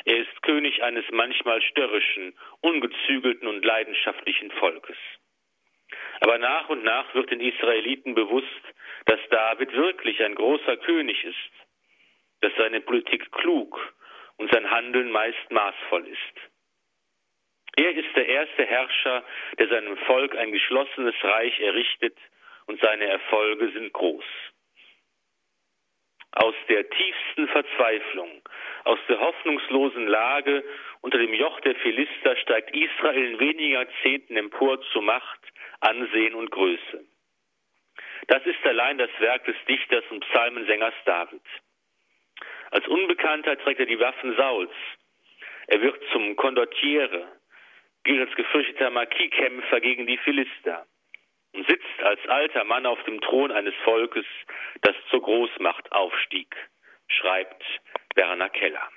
Er 0.05 0.17
ist 0.17 0.43
König 0.43 0.83
eines 0.83 1.05
manchmal 1.12 1.62
störrischen, 1.62 2.35
ungezügelten 2.61 3.47
und 3.47 3.64
leidenschaftlichen 3.64 4.51
Volkes. 4.51 4.97
Aber 6.21 6.38
nach 6.38 6.69
und 6.69 6.83
nach 6.83 7.14
wird 7.14 7.31
den 7.31 7.40
Israeliten 7.40 8.14
bewusst, 8.14 8.49
dass 9.07 9.21
David 9.31 9.73
wirklich 9.75 10.23
ein 10.23 10.35
großer 10.35 10.77
König 10.79 11.23
ist, 11.25 11.53
dass 12.40 12.53
seine 12.57 12.81
Politik 12.81 13.31
klug 13.33 13.95
und 14.37 14.51
sein 14.53 14.71
Handeln 14.71 15.11
meist 15.12 15.51
maßvoll 15.51 16.09
ist. 16.09 16.54
Er 17.77 17.91
ist 17.91 18.15
der 18.15 18.27
erste 18.27 18.65
Herrscher, 18.65 19.25
der 19.59 19.69
seinem 19.69 19.97
Volk 19.99 20.37
ein 20.37 20.53
geschlossenes 20.53 21.15
Reich 21.23 21.59
errichtet, 21.61 22.17
und 22.67 22.81
seine 22.81 23.07
Erfolge 23.07 23.71
sind 23.73 23.93
groß 23.93 24.25
aus 26.37 26.55
der 26.69 26.89
tiefsten 26.91 27.49
Verzweiflung, 27.49 28.43
aus 28.85 28.99
der 29.09 29.21
hoffnungslosen 29.21 30.07
Lage 30.09 30.65
unter 31.01 31.19
dem 31.19 31.33
Joch 31.33 31.61
der 31.61 31.77
Philister 31.77 32.37
steigt 32.37 32.75
Israel 32.75 33.25
in 33.25 33.39
wenigen 33.39 33.73
Jahrzehnten 33.73 34.37
empor 34.37 34.81
zu 34.93 35.01
Macht, 35.01 35.41
Ansehen 35.81 36.35
und 36.35 36.51
Größe. 36.51 37.05
Das 38.27 38.45
ist 38.47 38.65
allein 38.65 38.99
das 38.99 39.11
Werk 39.19 39.45
des 39.45 39.57
Dichters 39.69 40.05
und 40.11 40.27
Psalmensängers 40.29 40.95
David. 41.05 41.43
Als 42.71 42.87
Unbekannter 42.89 43.57
trägt 43.59 43.81
er 43.81 43.87
die 43.87 44.01
Waffen 44.01 44.35
Sauls. 44.37 44.73
Er 45.69 45.81
wird 45.81 46.03
zum 46.11 46.35
Condottiere, 46.35 47.29
gilt 48.05 48.21
als 48.21 48.37
gefürchteter 48.37 48.90
Marquis-Kämpfer 48.90 49.81
gegen 49.81 50.07
die 50.07 50.19
Philister 50.19 50.87
und 51.52 51.67
sitzt 51.69 52.02
als 52.02 52.21
alter 52.29 52.65
Mann 52.65 52.87
auf 52.87 53.02
dem 53.05 53.21
Thron 53.21 53.50
eines 53.50 53.75
Volkes, 53.85 54.27
das 54.83 54.94
zur 55.11 55.23
Großmacht 55.23 55.90
aufstieg, 55.92 56.55
schreibt 57.09 57.65
Werner 58.15 58.50
Keller. 58.50 58.88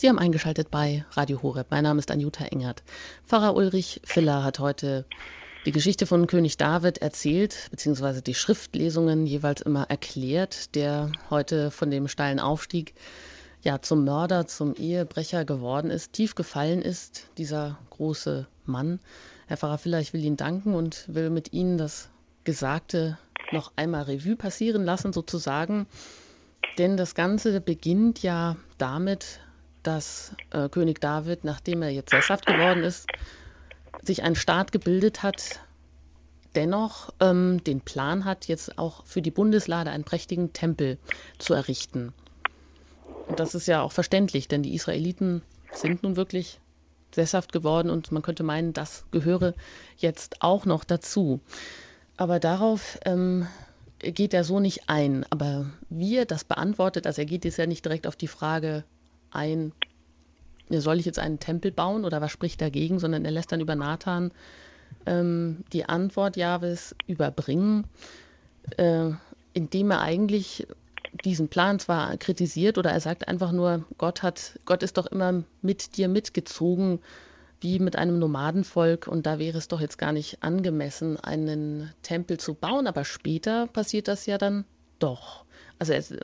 Sie 0.00 0.08
haben 0.08 0.18
eingeschaltet 0.18 0.70
bei 0.70 1.04
Radio 1.10 1.42
Horeb. 1.42 1.66
Mein 1.68 1.82
Name 1.82 1.98
ist 1.98 2.10
Anjuta 2.10 2.46
Engert. 2.46 2.82
Pfarrer 3.26 3.54
Ulrich 3.54 4.00
Filler 4.02 4.42
hat 4.42 4.58
heute 4.58 5.04
die 5.66 5.72
Geschichte 5.72 6.06
von 6.06 6.26
König 6.26 6.56
David 6.56 7.02
erzählt, 7.02 7.68
beziehungsweise 7.70 8.22
die 8.22 8.32
Schriftlesungen 8.32 9.26
jeweils 9.26 9.60
immer 9.60 9.90
erklärt, 9.90 10.74
der 10.74 11.12
heute 11.28 11.70
von 11.70 11.90
dem 11.90 12.08
steilen 12.08 12.40
Aufstieg 12.40 12.94
ja 13.60 13.82
zum 13.82 14.06
Mörder, 14.06 14.46
zum 14.46 14.74
Ehebrecher 14.74 15.44
geworden 15.44 15.90
ist, 15.90 16.14
tief 16.14 16.34
gefallen 16.34 16.80
ist, 16.80 17.26
dieser 17.36 17.76
große 17.90 18.46
Mann. 18.64 19.00
Herr 19.48 19.58
Pfarrer 19.58 19.76
Filler, 19.76 20.00
ich 20.00 20.14
will 20.14 20.24
Ihnen 20.24 20.38
danken 20.38 20.74
und 20.74 21.04
will 21.08 21.28
mit 21.28 21.52
Ihnen 21.52 21.76
das 21.76 22.08
Gesagte 22.44 23.18
noch 23.52 23.70
einmal 23.76 24.04
Revue 24.04 24.36
passieren 24.36 24.82
lassen, 24.82 25.12
sozusagen. 25.12 25.86
Denn 26.78 26.96
das 26.96 27.14
Ganze 27.14 27.60
beginnt 27.60 28.22
ja 28.22 28.56
damit, 28.78 29.40
dass 29.82 30.34
äh, 30.50 30.68
König 30.68 31.00
David, 31.00 31.44
nachdem 31.44 31.82
er 31.82 31.90
jetzt 31.90 32.10
sesshaft 32.10 32.46
geworden 32.46 32.82
ist, 32.82 33.06
sich 34.02 34.22
einen 34.22 34.36
Staat 34.36 34.72
gebildet 34.72 35.22
hat, 35.22 35.60
dennoch 36.54 37.12
ähm, 37.20 37.62
den 37.64 37.80
Plan 37.80 38.24
hat, 38.24 38.46
jetzt 38.46 38.78
auch 38.78 39.04
für 39.06 39.22
die 39.22 39.30
Bundeslade 39.30 39.90
einen 39.90 40.04
prächtigen 40.04 40.52
Tempel 40.52 40.98
zu 41.38 41.54
errichten. 41.54 42.12
Und 43.28 43.38
das 43.38 43.54
ist 43.54 43.66
ja 43.66 43.82
auch 43.82 43.92
verständlich, 43.92 44.48
denn 44.48 44.62
die 44.62 44.74
Israeliten 44.74 45.42
sind 45.72 46.02
nun 46.02 46.16
wirklich 46.16 46.60
sesshaft 47.14 47.52
geworden 47.52 47.90
und 47.90 48.12
man 48.12 48.22
könnte 48.22 48.42
meinen, 48.42 48.72
das 48.72 49.04
gehöre 49.10 49.54
jetzt 49.96 50.42
auch 50.42 50.64
noch 50.64 50.84
dazu. 50.84 51.40
Aber 52.16 52.38
darauf 52.38 52.98
ähm, 53.04 53.46
geht 54.00 54.34
er 54.34 54.44
so 54.44 54.60
nicht 54.60 54.88
ein. 54.88 55.24
Aber 55.30 55.70
wie 55.88 56.16
er 56.16 56.26
das 56.26 56.44
beantwortet, 56.44 57.06
also 57.06 57.22
er 57.22 57.26
geht 57.26 57.44
jetzt 57.44 57.56
ja 57.56 57.66
nicht 57.66 57.84
direkt 57.84 58.06
auf 58.06 58.16
die 58.16 58.28
Frage 58.28 58.84
ein, 59.30 59.72
soll 60.68 60.98
ich 60.98 61.06
jetzt 61.06 61.18
einen 61.18 61.38
Tempel 61.38 61.72
bauen 61.72 62.04
oder 62.04 62.20
was 62.20 62.30
spricht 62.30 62.60
dagegen, 62.60 62.98
sondern 62.98 63.24
er 63.24 63.30
lässt 63.30 63.52
dann 63.52 63.60
über 63.60 63.74
Nathan 63.74 64.32
ähm, 65.06 65.64
die 65.72 65.84
Antwort 65.84 66.36
Jahwes 66.36 66.94
überbringen, 67.06 67.86
äh, 68.76 69.10
indem 69.52 69.90
er 69.90 70.00
eigentlich 70.00 70.66
diesen 71.24 71.48
Plan 71.48 71.78
zwar 71.78 72.16
kritisiert 72.16 72.78
oder 72.78 72.90
er 72.90 73.00
sagt 73.00 73.26
einfach 73.26 73.52
nur, 73.52 73.84
Gott 73.98 74.22
hat, 74.22 74.58
Gott 74.64 74.82
ist 74.82 74.96
doch 74.96 75.06
immer 75.06 75.42
mit 75.60 75.96
dir 75.96 76.08
mitgezogen, 76.08 77.00
wie 77.60 77.78
mit 77.78 77.96
einem 77.96 78.18
Nomadenvolk 78.18 79.06
und 79.06 79.26
da 79.26 79.38
wäre 79.38 79.58
es 79.58 79.68
doch 79.68 79.80
jetzt 79.80 79.98
gar 79.98 80.12
nicht 80.12 80.42
angemessen, 80.42 81.18
einen 81.18 81.92
Tempel 82.02 82.38
zu 82.38 82.54
bauen, 82.54 82.86
aber 82.86 83.04
später 83.04 83.66
passiert 83.66 84.08
das 84.08 84.26
ja 84.26 84.38
dann 84.38 84.64
doch. 84.98 85.44
Also 85.78 85.92
es, 85.92 86.14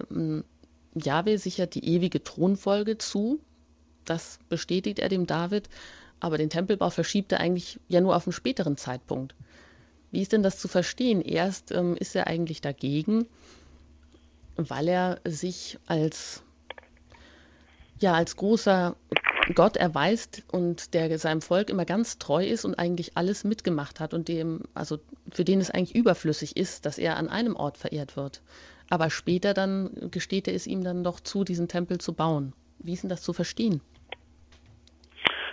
Jahwe 1.00 1.38
sichert 1.38 1.74
die 1.74 1.84
ewige 1.86 2.22
Thronfolge 2.22 2.98
zu, 2.98 3.40
das 4.04 4.38
bestätigt 4.48 4.98
er 4.98 5.08
dem 5.08 5.26
David, 5.26 5.68
aber 6.20 6.38
den 6.38 6.50
Tempelbau 6.50 6.90
verschiebt 6.90 7.32
er 7.32 7.40
eigentlich 7.40 7.78
ja 7.88 8.00
nur 8.00 8.16
auf 8.16 8.26
einen 8.26 8.32
späteren 8.32 8.76
Zeitpunkt. 8.76 9.34
Wie 10.10 10.22
ist 10.22 10.32
denn 10.32 10.42
das 10.42 10.58
zu 10.58 10.68
verstehen? 10.68 11.20
Erst 11.20 11.72
ähm, 11.72 11.96
ist 11.96 12.16
er 12.16 12.26
eigentlich 12.26 12.60
dagegen, 12.60 13.26
weil 14.56 14.88
er 14.88 15.20
sich 15.24 15.78
als 15.86 16.42
ja 17.98 18.14
als 18.14 18.36
großer 18.36 18.96
Gott 19.54 19.76
erweist 19.76 20.42
und 20.50 20.94
der 20.94 21.18
seinem 21.18 21.40
Volk 21.40 21.70
immer 21.70 21.84
ganz 21.84 22.18
treu 22.18 22.44
ist 22.44 22.64
und 22.64 22.78
eigentlich 22.78 23.16
alles 23.16 23.44
mitgemacht 23.44 24.00
hat 24.00 24.12
und 24.12 24.28
dem 24.28 24.62
also 24.74 24.98
für 25.30 25.44
den 25.44 25.60
es 25.60 25.70
eigentlich 25.70 25.94
überflüssig 25.94 26.56
ist, 26.56 26.86
dass 26.86 26.98
er 26.98 27.16
an 27.16 27.28
einem 27.28 27.54
Ort 27.54 27.78
verehrt 27.78 28.16
wird. 28.16 28.42
Aber 28.90 29.10
später 29.10 29.54
dann 29.54 29.90
gesteht 30.12 30.48
er 30.48 30.54
es 30.54 30.66
ihm 30.66 30.84
dann 30.84 31.02
doch 31.02 31.20
zu, 31.20 31.44
diesen 31.44 31.68
Tempel 31.68 31.98
zu 31.98 32.14
bauen. 32.14 32.52
Wie 32.78 32.92
ist 32.92 33.02
denn 33.02 33.10
das 33.10 33.22
zu 33.22 33.32
verstehen? 33.32 33.80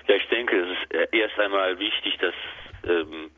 Ja, 0.08 0.16
ich 0.16 0.28
denke, 0.28 0.60
es 0.60 0.70
ist 0.70 1.14
erst 1.14 1.40
einmal 1.40 1.80
wichtig, 1.80 2.18
dass 2.20 2.34
ähm, 2.86 3.32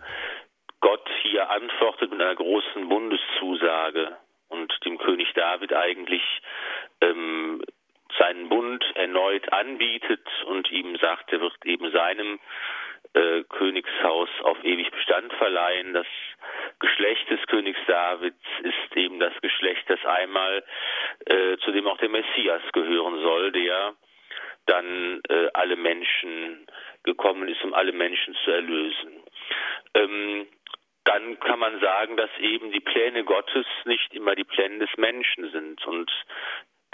Gott 0.82 1.08
hier 1.22 1.50
antwortet 1.50 2.12
mit 2.12 2.22
einer 2.22 2.36
großen 2.36 2.90
Bundeszusage 2.90 4.18
und 4.50 4.74
dem 4.86 4.98
König 4.98 5.32
David 5.34 5.74
eigentlich 5.74 6.22
ähm, 7.02 7.62
seinen 8.18 8.50
Bund 8.50 8.84
erneut 8.96 9.52
anbietet 9.52 10.26
und 10.48 10.72
ihm 10.72 10.98
sagt, 10.98 11.32
er 11.32 11.42
wird 11.42 11.54
eben 11.66 11.92
seinem 11.92 12.40
äh, 13.16 13.44
Königshaus 13.50 14.30
auf 14.44 14.64
ewig 14.64 14.92
Bestand 14.92 15.34
verleihen. 15.34 15.94
Das 15.94 16.08
Geschlecht 16.80 17.30
des 17.30 17.42
Königs 17.48 17.80
Davids 17.88 18.46
ist 18.62 18.98
eben 18.98 19.20
das 19.20 19.34
Geschlecht, 19.42 19.84
das 19.88 20.04
einmal 20.06 20.64
äh, 21.26 21.58
zu 21.58 21.72
dem 21.72 21.88
auch 21.88 21.98
der 21.98 22.10
Messias 22.10 22.62
gehören 22.74 23.22
soll, 23.22 23.52
der 23.52 23.96
dann 24.66 25.22
äh, 25.30 25.48
alle 25.54 25.76
Menschen 25.76 26.68
gekommen 27.04 27.48
ist, 27.48 27.64
um 27.64 27.74
alle 27.74 27.94
Menschen 27.94 28.36
zu 28.44 28.52
erlösen. 28.52 29.24
Ähm, 29.94 30.48
dann 31.06 31.40
kann 31.40 31.60
man 31.60 31.80
sagen, 31.80 32.18
dass 32.18 32.32
eben 32.40 32.72
die 32.72 32.80
Pläne 32.80 33.24
Gottes 33.24 33.66
nicht 33.86 34.14
immer 34.14 34.36
die 34.36 34.44
Pläne 34.44 34.80
des 34.80 34.98
Menschen 34.98 35.52
sind. 35.52 35.86
Und 35.86 36.12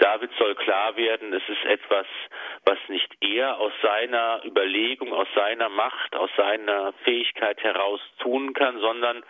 David 0.02 0.32
soll 0.36 0.56
klar 0.56 0.96
werden, 0.96 1.32
es 1.32 1.48
ist 1.48 1.64
etwas, 1.64 2.06
was 2.64 2.78
nicht 2.88 3.08
er 3.20 3.60
aus 3.60 3.72
seiner 3.82 4.44
Überlegung, 4.44 5.12
aus 5.12 5.28
seiner 5.32 5.68
Macht, 5.68 6.16
aus 6.16 6.30
seiner 6.36 6.92
Fähigkeit 7.04 7.62
heraus 7.62 8.00
tun 8.18 8.52
kann, 8.52 8.80
sondern 8.80 9.22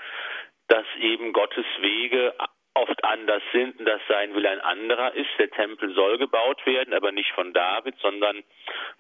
dass 0.68 0.86
eben 0.98 1.34
Gottes 1.34 1.66
Wege 1.80 2.32
oft 2.72 3.04
anders 3.04 3.42
sind 3.52 3.80
und 3.80 3.84
dass 3.84 4.00
sein 4.08 4.34
Will 4.34 4.46
ein 4.46 4.62
anderer 4.62 5.12
ist. 5.12 5.28
Der 5.38 5.50
Tempel 5.50 5.92
soll 5.92 6.16
gebaut 6.16 6.64
werden, 6.64 6.94
aber 6.94 7.12
nicht 7.12 7.32
von 7.32 7.52
David, 7.52 7.96
sondern 8.00 8.42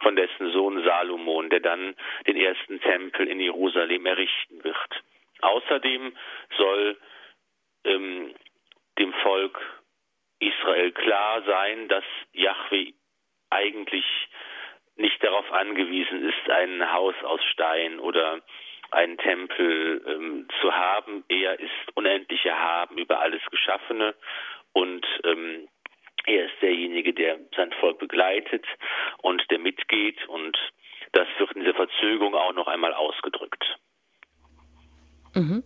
von 0.00 0.14
dessen 0.14 0.52
Sohn 0.52 0.84
Salomon, 0.84 1.48
der 1.48 1.60
dann 1.60 1.96
den 2.26 2.36
ersten 2.36 2.82
Tempel 2.82 3.26
in 3.26 3.40
Jerusalem 3.40 4.04
errichten 4.04 4.62
wird. 4.62 5.02
Außerdem 5.40 6.14
soll 6.58 6.98
ähm, 7.84 8.34
dem 8.98 9.14
Volk 9.14 9.58
Israel 10.42 10.92
klar 10.92 11.42
sein, 11.44 11.88
dass 11.88 12.04
Yahweh 12.32 12.92
eigentlich 13.50 14.04
nicht 14.96 15.22
darauf 15.22 15.50
angewiesen 15.52 16.28
ist, 16.28 16.50
ein 16.50 16.92
Haus 16.92 17.14
aus 17.24 17.40
Stein 17.52 17.98
oder 17.98 18.40
einen 18.90 19.16
Tempel 19.18 20.02
ähm, 20.06 20.48
zu 20.60 20.72
haben. 20.72 21.24
Er 21.28 21.58
ist 21.58 21.70
unendlich 21.94 22.44
erhaben 22.44 22.98
über 22.98 23.20
alles 23.20 23.40
Geschaffene 23.50 24.14
und 24.72 25.06
ähm, 25.24 25.68
er 26.26 26.46
ist 26.46 26.60
derjenige, 26.60 27.14
der 27.14 27.38
sein 27.56 27.72
Volk 27.80 27.98
begleitet 27.98 28.64
und 29.18 29.42
der 29.50 29.58
mitgeht 29.58 30.28
und 30.28 30.56
das 31.12 31.26
wird 31.38 31.52
in 31.52 31.60
dieser 31.60 31.74
Verzögerung 31.74 32.34
auch 32.34 32.52
noch 32.52 32.68
einmal 32.68 32.94
ausgedrückt. 32.94 33.64
Mhm. 35.34 35.62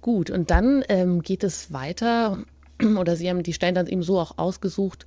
Gut, 0.00 0.30
und 0.30 0.50
dann 0.50 0.82
ähm, 0.88 1.20
geht 1.20 1.44
es 1.44 1.72
weiter, 1.72 2.38
oder 2.98 3.16
Sie 3.16 3.28
haben 3.28 3.42
die 3.42 3.52
Steine 3.52 3.74
dann 3.74 3.86
eben 3.86 4.02
so 4.02 4.18
auch 4.18 4.38
ausgesucht. 4.38 5.06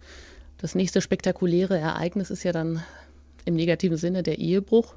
Das 0.58 0.76
nächste 0.76 1.02
spektakuläre 1.02 1.78
Ereignis 1.78 2.30
ist 2.30 2.44
ja 2.44 2.52
dann 2.52 2.84
im 3.46 3.56
negativen 3.56 3.98
Sinne 3.98 4.24
der 4.24 4.40
Ehebruch, 4.40 4.96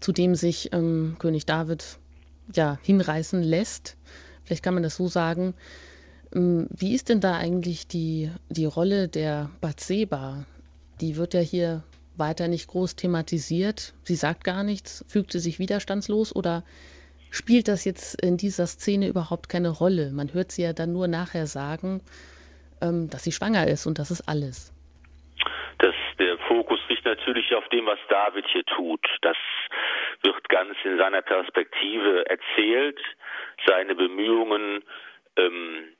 zu 0.00 0.12
dem 0.12 0.34
sich 0.34 0.72
ähm, 0.72 1.16
König 1.18 1.46
David 1.46 1.98
ja 2.54 2.78
hinreißen 2.82 3.42
lässt. 3.42 3.96
Vielleicht 4.44 4.62
kann 4.62 4.74
man 4.74 4.82
das 4.82 4.96
so 4.96 5.08
sagen. 5.08 5.54
Ähm, 6.34 6.68
wie 6.70 6.94
ist 6.94 7.08
denn 7.08 7.20
da 7.20 7.36
eigentlich 7.36 7.88
die, 7.88 8.30
die 8.48 8.66
Rolle 8.66 9.08
der 9.08 9.50
Bathseba? 9.60 10.46
Die 11.00 11.16
wird 11.16 11.34
ja 11.34 11.40
hier 11.40 11.82
weiter 12.16 12.48
nicht 12.48 12.68
groß 12.68 12.96
thematisiert. 12.96 13.94
Sie 14.04 14.16
sagt 14.16 14.44
gar 14.44 14.62
nichts. 14.62 15.04
Fügt 15.08 15.32
sie 15.32 15.40
sich 15.40 15.58
widerstandslos 15.58 16.34
oder 16.34 16.64
spielt 17.30 17.68
das 17.68 17.84
jetzt 17.84 18.20
in 18.22 18.36
dieser 18.36 18.66
Szene 18.66 19.08
überhaupt 19.08 19.48
keine 19.48 19.70
Rolle. 19.70 20.10
Man 20.12 20.32
hört 20.32 20.52
sie 20.52 20.62
ja 20.62 20.72
dann 20.72 20.92
nur 20.92 21.08
nachher 21.08 21.46
sagen, 21.46 22.02
ähm, 22.82 23.08
dass 23.10 23.24
sie 23.24 23.32
schwanger 23.32 23.66
ist 23.66 23.86
und 23.86 23.98
das 23.98 24.10
ist 24.10 24.28
alles. 24.28 24.72
Das, 25.78 25.94
der 26.18 26.38
Fokus 26.48 26.80
liegt 26.88 27.04
natürlich 27.04 27.54
auf 27.54 27.68
dem, 27.68 27.86
was 27.86 27.98
David 28.08 28.46
hier 28.52 28.64
tut. 28.64 29.04
Das 29.22 29.36
wird 30.22 30.48
ganz 30.48 30.76
in 30.84 30.96
seiner 30.96 31.22
Perspektive 31.22 32.24
erzählt. 32.28 32.98
Seine 33.66 33.94
Bemühungen, 33.94 34.82
ähm, 35.36 35.96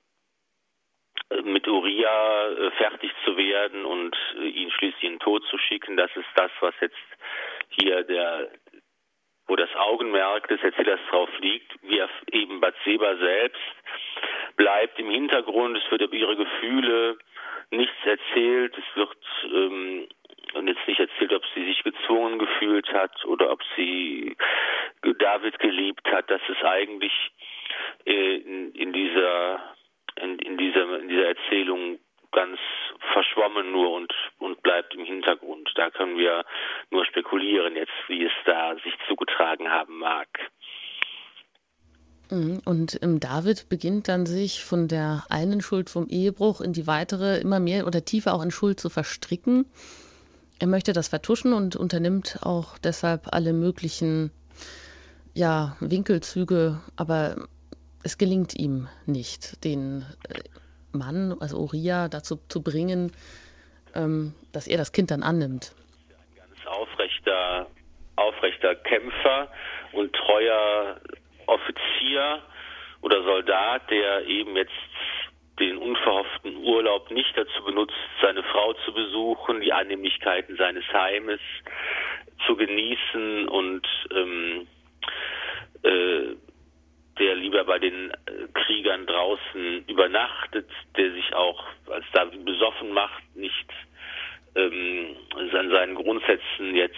mit 1.44 1.66
Uriah 1.66 2.48
äh, 2.48 2.70
fertig 2.72 3.10
zu 3.24 3.36
werden 3.36 3.84
und 3.84 4.16
äh, 4.38 4.48
ihn 4.48 4.70
schließlich 4.70 5.02
in 5.02 5.12
den 5.14 5.18
Tod 5.20 5.44
zu 5.50 5.58
schicken, 5.58 5.96
das 5.96 6.10
ist 6.14 6.28
das, 6.36 6.50
was 6.60 6.74
jetzt 6.80 6.96
hier 7.68 8.04
der 8.04 8.48
wo 9.46 9.56
das 9.56 9.74
Augenmerk 9.76 10.48
des 10.48 10.62
Erzählers 10.62 11.00
drauf 11.08 11.30
liegt, 11.40 11.72
wie 11.82 12.02
eben 12.32 12.60
Bathseba 12.60 13.16
selbst 13.16 13.62
bleibt 14.56 14.98
im 14.98 15.10
Hintergrund, 15.10 15.76
es 15.76 15.90
wird 15.90 16.02
über 16.02 16.14
ihre 16.14 16.36
Gefühle 16.36 17.18
nichts 17.70 17.96
erzählt, 18.04 18.76
es 18.76 18.96
wird 18.96 19.16
ähm, 19.44 20.08
und 20.54 20.68
jetzt 20.68 20.86
nicht 20.86 21.00
erzählt, 21.00 21.32
ob 21.32 21.42
sie 21.54 21.64
sich 21.66 21.82
gezwungen 21.82 22.38
gefühlt 22.38 22.90
hat 22.92 23.24
oder 23.26 23.50
ob 23.50 23.60
sie 23.76 24.36
David 25.18 25.58
geliebt 25.58 26.06
hat. 26.10 26.30
Das 26.30 26.40
ist 26.48 26.64
eigentlich 26.64 27.12
äh, 28.06 28.36
in, 28.36 28.72
in 28.72 28.92
dieser 28.92 29.74
in, 30.20 30.38
in 30.38 30.56
dieser 30.56 30.98
in 31.00 31.08
dieser 31.08 31.26
Erzählung 31.28 31.98
ganz 32.36 32.58
verschwommen 33.12 33.72
nur 33.72 33.92
und, 33.92 34.12
und 34.38 34.62
bleibt 34.62 34.94
im 34.94 35.04
Hintergrund. 35.04 35.72
Da 35.74 35.90
können 35.90 36.18
wir 36.18 36.44
nur 36.90 37.04
spekulieren 37.06 37.74
jetzt, 37.74 37.96
wie 38.08 38.24
es 38.24 38.32
da 38.44 38.74
sich 38.84 38.94
zugetragen 39.08 39.70
haben 39.70 39.98
mag. 39.98 40.28
Mhm. 42.30 42.60
Und 42.64 43.02
ähm, 43.02 43.20
David 43.20 43.68
beginnt 43.68 44.08
dann 44.08 44.26
sich 44.26 44.64
von 44.64 44.86
der 44.86 45.24
einen 45.30 45.62
Schuld 45.62 45.88
vom 45.88 46.08
Ehebruch 46.08 46.60
in 46.60 46.72
die 46.72 46.86
weitere 46.86 47.38
immer 47.40 47.58
mehr 47.58 47.86
oder 47.86 48.04
tiefer 48.04 48.34
auch 48.34 48.42
in 48.42 48.50
Schuld 48.50 48.78
zu 48.78 48.90
verstricken. 48.90 49.64
Er 50.58 50.66
möchte 50.66 50.92
das 50.92 51.08
vertuschen 51.08 51.54
und 51.54 51.74
unternimmt 51.74 52.40
auch 52.42 52.78
deshalb 52.78 53.32
alle 53.32 53.52
möglichen 53.52 54.30
ja, 55.34 55.76
Winkelzüge, 55.80 56.80
aber 56.96 57.48
es 58.02 58.18
gelingt 58.18 58.54
ihm 58.54 58.88
nicht, 59.06 59.64
den 59.64 60.04
äh, 60.28 60.40
Mann, 60.96 61.36
also 61.40 61.58
Uriah, 61.58 62.08
dazu 62.08 62.36
zu 62.48 62.62
bringen, 62.62 63.12
ähm, 63.94 64.34
dass 64.52 64.66
er 64.66 64.78
das 64.78 64.92
Kind 64.92 65.10
dann 65.10 65.22
annimmt. 65.22 65.72
Ein 66.08 66.36
ganz 66.36 66.66
aufrechter, 66.66 67.66
aufrechter 68.16 68.74
Kämpfer 68.76 69.48
und 69.92 70.12
treuer 70.14 71.00
Offizier 71.46 72.42
oder 73.02 73.22
Soldat, 73.22 73.90
der 73.90 74.26
eben 74.26 74.56
jetzt 74.56 74.72
den 75.58 75.78
unverhofften 75.78 76.56
Urlaub 76.56 77.10
nicht 77.10 77.36
dazu 77.36 77.64
benutzt, 77.64 77.94
seine 78.20 78.42
Frau 78.42 78.74
zu 78.84 78.92
besuchen, 78.92 79.60
die 79.60 79.72
Annehmlichkeiten 79.72 80.56
seines 80.56 80.84
Heimes 80.92 81.40
zu 82.46 82.56
genießen 82.56 83.48
und 83.48 83.86
ähm, 84.10 84.66
äh, 85.82 86.36
der 87.18 87.34
lieber 87.34 87.64
bei 87.64 87.78
den 87.78 88.10
äh, 88.10 88.14
Kriegern 88.54 89.06
draußen 89.06 89.84
übernachtet, 89.86 90.68
der 90.96 91.12
sich 91.12 91.34
auch 91.34 91.64
als 91.90 92.04
David 92.12 92.44
besoffen 92.44 92.92
macht, 92.92 93.22
nicht 93.34 93.66
ähm, 94.54 95.16
an 95.36 95.70
seinen 95.70 95.94
Grundsätzen 95.94 96.74
jetzt 96.74 96.94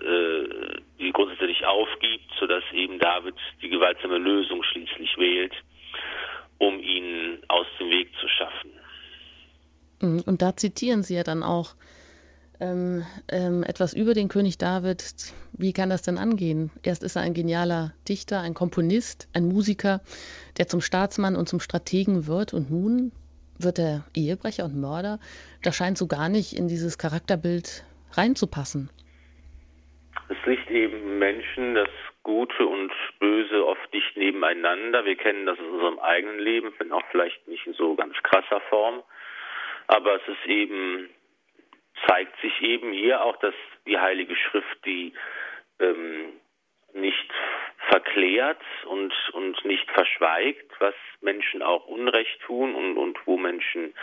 äh, 0.00 0.80
die 0.98 1.12
Grundsätze 1.12 1.44
nicht 1.44 1.64
aufgibt, 1.64 2.30
sodass 2.38 2.64
eben 2.72 2.98
David 2.98 3.34
die 3.60 3.68
gewaltsame 3.68 4.18
Lösung 4.18 4.62
schließlich 4.62 5.16
wählt, 5.18 5.52
um 6.58 6.80
ihn 6.80 7.38
aus 7.48 7.66
dem 7.78 7.90
Weg 7.90 8.10
zu 8.20 8.28
schaffen. 8.28 8.70
Mhm, 10.00 10.22
und 10.26 10.42
da 10.42 10.56
zitieren 10.56 11.02
Sie 11.02 11.14
ja 11.14 11.22
dann 11.22 11.42
auch 11.42 11.74
ähm, 12.60 13.04
ähm, 13.28 13.62
etwas 13.62 13.92
über 13.92 14.14
den 14.14 14.28
König 14.28 14.58
David. 14.58 15.34
Wie 15.52 15.72
kann 15.72 15.90
das 15.90 16.02
denn 16.02 16.18
angehen? 16.18 16.70
Erst 16.82 17.02
ist 17.02 17.16
er 17.16 17.22
ein 17.22 17.34
genialer 17.34 17.92
Dichter, 18.08 18.40
ein 18.40 18.54
Komponist, 18.54 19.28
ein 19.34 19.44
Musiker, 19.44 20.00
der 20.58 20.66
zum 20.66 20.80
Staatsmann 20.80 21.36
und 21.36 21.48
zum 21.48 21.60
Strategen 21.60 22.26
wird 22.26 22.54
und 22.54 22.70
nun 22.70 23.12
wird 23.58 23.78
er 23.78 24.04
Ehebrecher 24.14 24.64
und 24.64 24.80
Mörder. 24.80 25.18
Das 25.62 25.76
scheint 25.76 25.98
so 25.98 26.06
gar 26.06 26.28
nicht 26.28 26.54
in 26.54 26.68
dieses 26.68 26.96
Charakterbild 26.98 27.84
reinzupassen. 28.12 28.90
Es 30.28 30.46
liegt 30.46 30.70
eben 30.70 31.18
Menschen, 31.18 31.74
das 31.74 31.88
Gute 32.22 32.66
und 32.66 32.92
Böse 33.18 33.66
oft 33.66 33.92
nicht 33.92 34.16
nebeneinander. 34.16 35.04
Wir 35.04 35.16
kennen 35.16 35.44
das 35.44 35.58
aus 35.58 35.66
unserem 35.66 35.98
eigenen 35.98 36.38
Leben, 36.38 36.72
wenn 36.78 36.92
auch 36.92 37.04
vielleicht 37.10 37.46
nicht 37.46 37.66
in 37.66 37.74
so 37.74 37.94
ganz 37.94 38.14
krasser 38.22 38.60
Form. 38.70 39.02
Aber 39.88 40.16
es 40.16 40.22
ist 40.28 40.46
eben 40.46 41.08
zeigt 42.06 42.40
sich 42.40 42.60
eben 42.62 42.92
hier 42.92 43.22
auch, 43.22 43.36
dass 43.36 43.54
die 43.86 43.98
Heilige 43.98 44.36
Schrift 44.36 44.84
die 44.84 45.12
ähm, 45.80 46.32
nicht 46.94 47.30
verklärt 47.88 48.62
und, 48.84 49.12
und 49.32 49.64
nicht 49.64 49.90
verschweigt, 49.90 50.70
was 50.78 50.94
Menschen 51.20 51.62
auch 51.62 51.86
Unrecht 51.86 52.40
tun 52.42 52.74
und, 52.74 52.96
und 52.96 53.18
wo 53.26 53.36
Menschen 53.38 53.94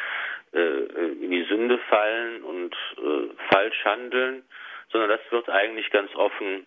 äh, 0.54 0.58
in 0.60 1.32
die 1.32 1.44
Sünde 1.44 1.78
fallen 1.90 2.44
und 2.44 2.76
äh, 2.98 3.34
falsch 3.52 3.86
handeln, 3.86 4.44
sondern 4.92 5.10
das 5.10 5.22
wird 5.32 5.50
eigentlich 5.50 5.90
ganz 5.92 6.14
offen, 6.16 6.66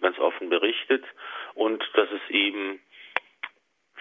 ganz 0.00 0.18
offen 0.18 0.48
berichtet. 0.48 1.04
Und 1.54 1.84
dass 1.94 2.08
es 2.10 2.30
eben 2.30 2.80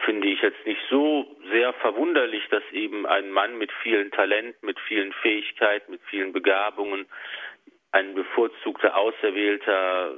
finde 0.06 0.28
ich 0.28 0.42
jetzt 0.42 0.66
nicht 0.66 0.82
so 0.90 1.36
sehr 1.52 1.74
verwunderlich, 1.74 2.44
dass 2.50 2.64
eben 2.72 3.06
ein 3.06 3.32
Mann 3.32 3.58
mit 3.58 3.72
vielen 3.84 4.12
Talenten, 4.12 4.66
mit 4.66 4.80
vielen 4.82 5.12
Fähigkeiten, 5.12 5.92
mit 5.92 6.02
vielen 6.10 6.34
Begabungen, 6.34 7.08
ein 7.92 8.16
bevorzugter, 8.16 8.96
auserwählter 8.96 10.12
äh, 10.12 10.16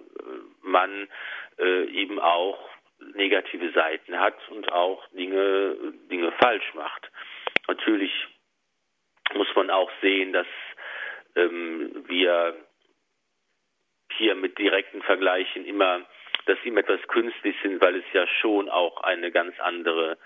Mann 0.61 1.07
äh, 1.57 1.85
eben 1.85 2.19
auch 2.19 2.69
negative 3.15 3.71
Seiten 3.71 4.19
hat 4.19 4.37
und 4.49 4.71
auch 4.71 5.07
Dinge, 5.09 5.75
Dinge 6.11 6.31
falsch 6.33 6.73
macht. 6.73 7.09
Natürlich 7.67 8.11
muss 9.33 9.47
man 9.55 9.69
auch 9.69 9.91
sehen, 10.01 10.33
dass 10.33 10.47
ähm, 11.35 12.03
wir 12.07 12.55
hier 14.13 14.35
mit 14.35 14.57
direkten 14.57 15.01
Vergleichen 15.03 15.65
immer 15.65 16.05
dass 16.49 16.57
sie 16.63 16.75
etwas 16.75 16.99
künstlich 17.07 17.55
sind, 17.61 17.79
weil 17.79 17.95
es 17.97 18.05
ja 18.11 18.25
schon 18.41 18.69
auch 18.69 19.01
eine 19.03 19.31
ganz 19.31 19.59
andere 19.59 20.17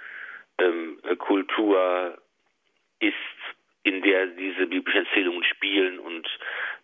ähm, 0.58 0.98
Kultur 1.18 2.18
ist, 3.00 3.14
in 3.84 4.02
der 4.02 4.28
diese 4.28 4.68
biblischen 4.68 5.06
Erzählungen 5.06 5.44
spielen 5.44 6.00
und 6.00 6.26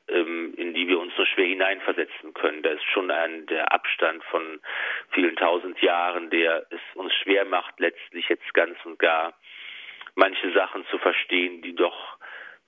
in 0.09 0.73
die 0.73 0.87
wir 0.87 0.99
uns 0.99 1.13
nur 1.17 1.25
schwer 1.27 1.47
hineinversetzen 1.47 2.33
können. 2.33 2.63
Da 2.63 2.71
ist 2.71 2.83
schon 2.93 3.11
ein 3.11 3.45
der 3.47 3.71
Abstand 3.71 4.23
von 4.25 4.59
vielen 5.11 5.35
tausend 5.35 5.79
Jahren, 5.81 6.29
der 6.29 6.65
es 6.69 6.81
uns 6.95 7.13
schwer 7.23 7.45
macht, 7.45 7.79
letztlich 7.79 8.27
jetzt 8.29 8.53
ganz 8.53 8.77
und 8.85 8.99
gar 8.99 9.33
manche 10.15 10.51
Sachen 10.53 10.85
zu 10.89 10.97
verstehen, 10.97 11.61
die 11.61 11.75
doch 11.75 12.17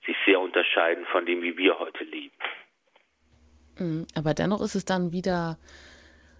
sich 0.06 0.16
sehr 0.26 0.40
unterscheiden 0.40 1.04
von 1.06 1.26
dem, 1.26 1.42
wie 1.42 1.56
wir 1.56 1.78
heute 1.78 2.04
leben. 2.04 2.34
Mhm, 3.78 4.06
aber 4.16 4.34
dennoch 4.34 4.60
ist 4.60 4.74
es 4.74 4.84
dann 4.84 5.12
wieder 5.12 5.58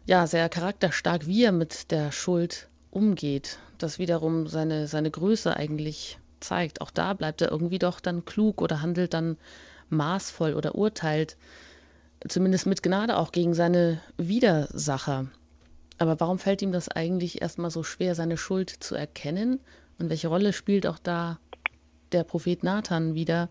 ja, 0.07 0.27
sehr 0.27 0.49
charakterstark, 0.49 1.27
wie 1.27 1.45
er 1.45 1.53
mit 1.53 1.91
der 1.91 2.13
Schuld 2.13 2.69
umgeht. 2.91 3.59
Das 3.79 3.99
wiederum 3.99 4.47
seine, 4.47 4.87
seine 4.87 5.11
Größe 5.11 5.57
eigentlich 5.57 6.19
zeigt. 6.41 6.81
Auch 6.81 6.91
da 6.91 7.15
bleibt 7.15 7.41
er 7.41 7.51
irgendwie 7.51 7.79
doch 7.79 8.01
dann 8.01 8.25
klug 8.25 8.61
oder 8.61 8.83
handelt 8.83 9.15
dann 9.15 9.39
maßvoll 9.93 10.55
oder 10.55 10.75
urteilt 10.75 11.37
zumindest 12.29 12.67
mit 12.67 12.83
Gnade 12.83 13.17
auch 13.17 13.33
gegen 13.33 13.55
seine 13.55 14.01
Widersacher. 14.17 15.27
Aber 15.99 16.19
warum 16.21 16.39
fällt 16.39 16.63
ihm 16.63 16.73
das 16.73 16.89
eigentlich 16.89 17.43
erstmal 17.43 17.71
so 17.71 17.83
schwer, 17.83 18.15
seine 18.15 18.37
Schuld 18.37 18.71
zu 18.71 18.95
erkennen? 18.95 19.61
Und 19.99 20.11
welche 20.11 20.29
Rolle 20.29 20.53
spielt 20.53 20.87
auch 20.87 20.99
da 20.99 21.39
der 22.13 22.25
Prophet 22.25 22.63
Nathan 22.63 23.15
wieder, 23.15 23.49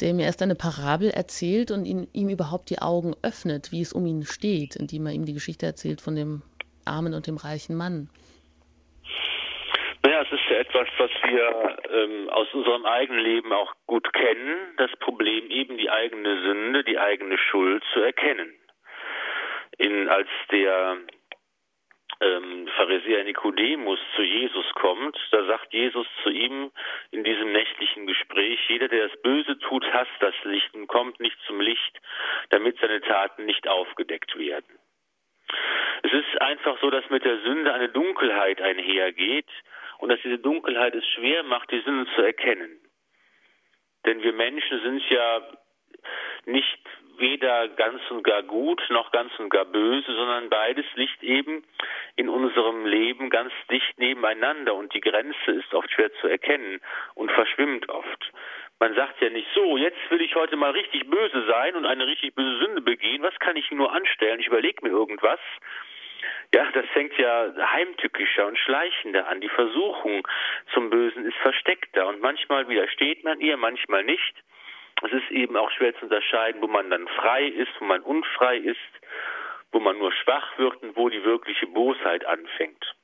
der 0.00 0.14
mir 0.14 0.26
erst 0.26 0.42
eine 0.42 0.54
Parabel 0.54 1.10
erzählt 1.10 1.70
und 1.70 1.84
ihn, 1.84 2.06
ihm 2.12 2.28
überhaupt 2.28 2.70
die 2.70 2.80
Augen 2.80 3.14
öffnet, 3.22 3.72
wie 3.72 3.80
es 3.80 3.92
um 3.92 4.06
ihn 4.06 4.24
steht, 4.24 4.76
indem 4.76 5.06
er 5.06 5.12
ihm 5.12 5.24
die 5.24 5.32
Geschichte 5.32 5.66
erzählt 5.66 6.00
von 6.00 6.14
dem 6.14 6.42
armen 6.84 7.14
und 7.14 7.26
dem 7.26 7.36
reichen 7.36 7.74
Mann. 7.74 8.08
Naja, 10.18 10.30
es 10.32 10.40
ist 10.40 10.50
ja 10.50 10.56
etwas, 10.56 10.88
was 10.98 11.10
wir 11.30 11.78
ähm, 11.90 12.28
aus 12.30 12.52
unserem 12.52 12.84
eigenen 12.86 13.20
Leben 13.20 13.52
auch 13.52 13.72
gut 13.86 14.12
kennen, 14.12 14.74
das 14.76 14.90
Problem 14.98 15.48
eben 15.50 15.78
die 15.78 15.90
eigene 15.90 16.42
Sünde, 16.42 16.82
die 16.82 16.98
eigene 16.98 17.38
Schuld 17.38 17.84
zu 17.92 18.00
erkennen. 18.00 18.52
In, 19.76 20.08
als 20.08 20.28
der 20.50 20.96
ähm, 22.20 22.68
Pharisäer 22.76 23.22
Nikodemus 23.24 24.00
zu 24.16 24.22
Jesus 24.22 24.66
kommt, 24.74 25.16
da 25.30 25.44
sagt 25.44 25.72
Jesus 25.72 26.06
zu 26.24 26.30
ihm 26.30 26.72
in 27.12 27.22
diesem 27.22 27.52
nächtlichen 27.52 28.06
Gespräch, 28.08 28.58
jeder, 28.68 28.88
der 28.88 29.08
das 29.08 29.22
Böse 29.22 29.56
tut, 29.60 29.84
hasst 29.92 30.10
das 30.18 30.34
Licht 30.42 30.74
und 30.74 30.88
kommt 30.88 31.20
nicht 31.20 31.38
zum 31.46 31.60
Licht, 31.60 32.00
damit 32.50 32.76
seine 32.80 33.00
Taten 33.02 33.44
nicht 33.44 33.68
aufgedeckt 33.68 34.36
werden. 34.36 34.78
Es 36.02 36.12
ist 36.12 36.40
einfach 36.40 36.78
so, 36.80 36.90
dass 36.90 37.08
mit 37.08 37.24
der 37.24 37.38
Sünde 37.38 37.72
eine 37.72 37.88
Dunkelheit 37.88 38.60
einhergeht 38.60 39.48
und 39.98 40.08
dass 40.08 40.20
diese 40.22 40.38
Dunkelheit 40.38 40.94
es 40.94 41.06
schwer 41.08 41.42
macht, 41.42 41.70
die 41.70 41.80
Sünde 41.80 42.10
zu 42.14 42.22
erkennen. 42.22 42.80
Denn 44.06 44.22
wir 44.22 44.32
Menschen 44.32 44.80
sind 44.82 45.02
ja 45.10 45.42
nicht 46.46 46.78
weder 47.18 47.68
ganz 47.68 48.00
und 48.10 48.22
gar 48.22 48.42
gut 48.42 48.80
noch 48.90 49.10
ganz 49.10 49.32
und 49.38 49.50
gar 49.50 49.64
böse, 49.64 50.14
sondern 50.14 50.48
beides 50.48 50.86
liegt 50.94 51.22
eben 51.22 51.64
in 52.16 52.28
unserem 52.28 52.86
Leben 52.86 53.28
ganz 53.28 53.52
dicht 53.70 53.98
nebeneinander 53.98 54.74
und 54.74 54.94
die 54.94 55.00
Grenze 55.00 55.50
ist 55.50 55.74
oft 55.74 55.90
schwer 55.90 56.12
zu 56.20 56.28
erkennen 56.28 56.80
und 57.14 57.30
verschwimmt 57.32 57.88
oft. 57.88 58.32
Man 58.80 58.94
sagt 58.94 59.20
ja 59.20 59.30
nicht 59.30 59.48
so, 59.54 59.76
jetzt 59.76 59.98
will 60.10 60.20
ich 60.20 60.36
heute 60.36 60.56
mal 60.56 60.70
richtig 60.70 61.10
böse 61.10 61.44
sein 61.48 61.74
und 61.74 61.84
eine 61.84 62.06
richtig 62.06 62.34
böse 62.36 62.58
Sünde 62.64 62.80
begehen. 62.80 63.22
Was 63.22 63.36
kann 63.40 63.56
ich 63.56 63.68
nur 63.72 63.92
anstellen? 63.92 64.38
Ich 64.38 64.46
überlege 64.46 64.86
mir 64.86 64.90
irgendwas. 64.90 65.40
Ja, 66.54 66.70
das 66.72 66.86
fängt 66.92 67.16
ja 67.18 67.52
heimtückischer 67.72 68.46
und 68.46 68.58
schleichender 68.58 69.28
an. 69.28 69.40
Die 69.40 69.48
Versuchung 69.48 70.26
zum 70.72 70.90
Bösen 70.90 71.24
ist 71.24 71.36
versteckter 71.38 72.06
und 72.08 72.20
manchmal 72.20 72.68
widersteht 72.68 73.24
man 73.24 73.40
ihr, 73.40 73.56
manchmal 73.56 74.04
nicht. 74.04 74.34
Es 75.02 75.12
ist 75.12 75.30
eben 75.30 75.56
auch 75.56 75.70
schwer 75.70 75.94
zu 75.96 76.04
unterscheiden, 76.04 76.60
wo 76.60 76.66
man 76.66 76.90
dann 76.90 77.06
frei 77.08 77.46
ist, 77.46 77.70
wo 77.78 77.84
man 77.84 78.02
unfrei 78.02 78.56
ist, 78.56 78.78
wo 79.70 79.80
man 79.80 79.98
nur 79.98 80.12
schwach 80.12 80.58
wird 80.58 80.82
und 80.82 80.96
wo 80.96 81.08
die 81.08 81.24
wirkliche 81.24 81.66
Bosheit 81.66 82.24
anfängt. 82.24 82.94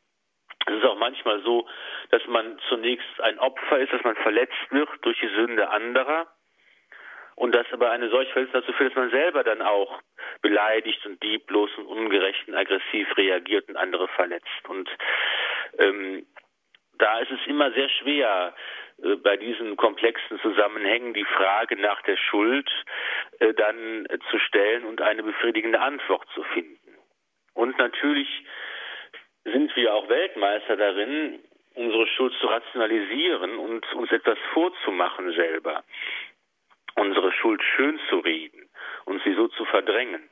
Es 0.66 0.74
ist 0.74 0.84
auch 0.84 0.98
manchmal 0.98 1.42
so, 1.42 1.68
dass 2.10 2.26
man 2.26 2.58
zunächst 2.68 3.20
ein 3.20 3.38
Opfer 3.38 3.78
ist, 3.78 3.92
dass 3.92 4.02
man 4.02 4.16
verletzt 4.16 4.70
wird 4.70 4.88
durch 5.02 5.18
die 5.20 5.28
Sünde 5.28 5.68
anderer 5.68 6.26
und 7.36 7.54
dass 7.54 7.66
aber 7.72 7.90
eine 7.90 8.08
solche 8.10 8.32
Verletzung 8.32 8.60
dazu 8.60 8.72
führt, 8.72 8.90
dass 8.90 9.02
man 9.02 9.10
selber 9.10 9.44
dann 9.44 9.62
auch 9.62 10.00
beleidigt 10.42 11.04
und 11.06 11.22
lieblos 11.22 11.70
und 11.76 11.86
ungerecht 11.86 12.46
und 12.48 12.54
aggressiv 12.54 13.16
reagiert 13.16 13.68
und 13.68 13.76
andere 13.76 14.08
verletzt. 14.08 14.68
Und 14.68 14.88
Ähm, 15.78 16.26
da 16.98 17.18
ist 17.18 17.30
es 17.30 17.46
immer 17.46 17.72
sehr 17.72 17.88
schwer, 17.88 18.54
äh, 19.02 19.16
bei 19.16 19.36
diesen 19.36 19.76
komplexen 19.76 20.40
Zusammenhängen 20.40 21.14
die 21.14 21.24
Frage 21.24 21.76
nach 21.76 22.02
der 22.02 22.16
Schuld 22.16 22.70
äh, 23.40 23.52
dann 23.54 24.06
äh, 24.06 24.18
zu 24.30 24.38
stellen 24.38 24.84
und 24.84 25.00
eine 25.00 25.22
befriedigende 25.22 25.80
Antwort 25.80 26.26
zu 26.34 26.42
finden. 26.54 26.78
Und 27.54 27.78
natürlich 27.78 28.28
sind 29.44 29.74
wir 29.76 29.94
auch 29.94 30.08
Weltmeister 30.08 30.76
darin, 30.76 31.40
unsere 31.74 32.06
Schuld 32.06 32.32
zu 32.40 32.46
rationalisieren 32.46 33.58
und 33.58 33.92
uns 33.94 34.10
etwas 34.12 34.38
vorzumachen 34.52 35.32
selber, 35.32 35.82
unsere 36.96 37.32
Schuld 37.32 37.62
schön 37.62 37.98
zu 38.08 38.18
reden 38.18 38.68
und 39.04 39.22
sie 39.24 39.34
so 39.34 39.48
zu 39.48 39.64
verdrängen. 39.64 40.28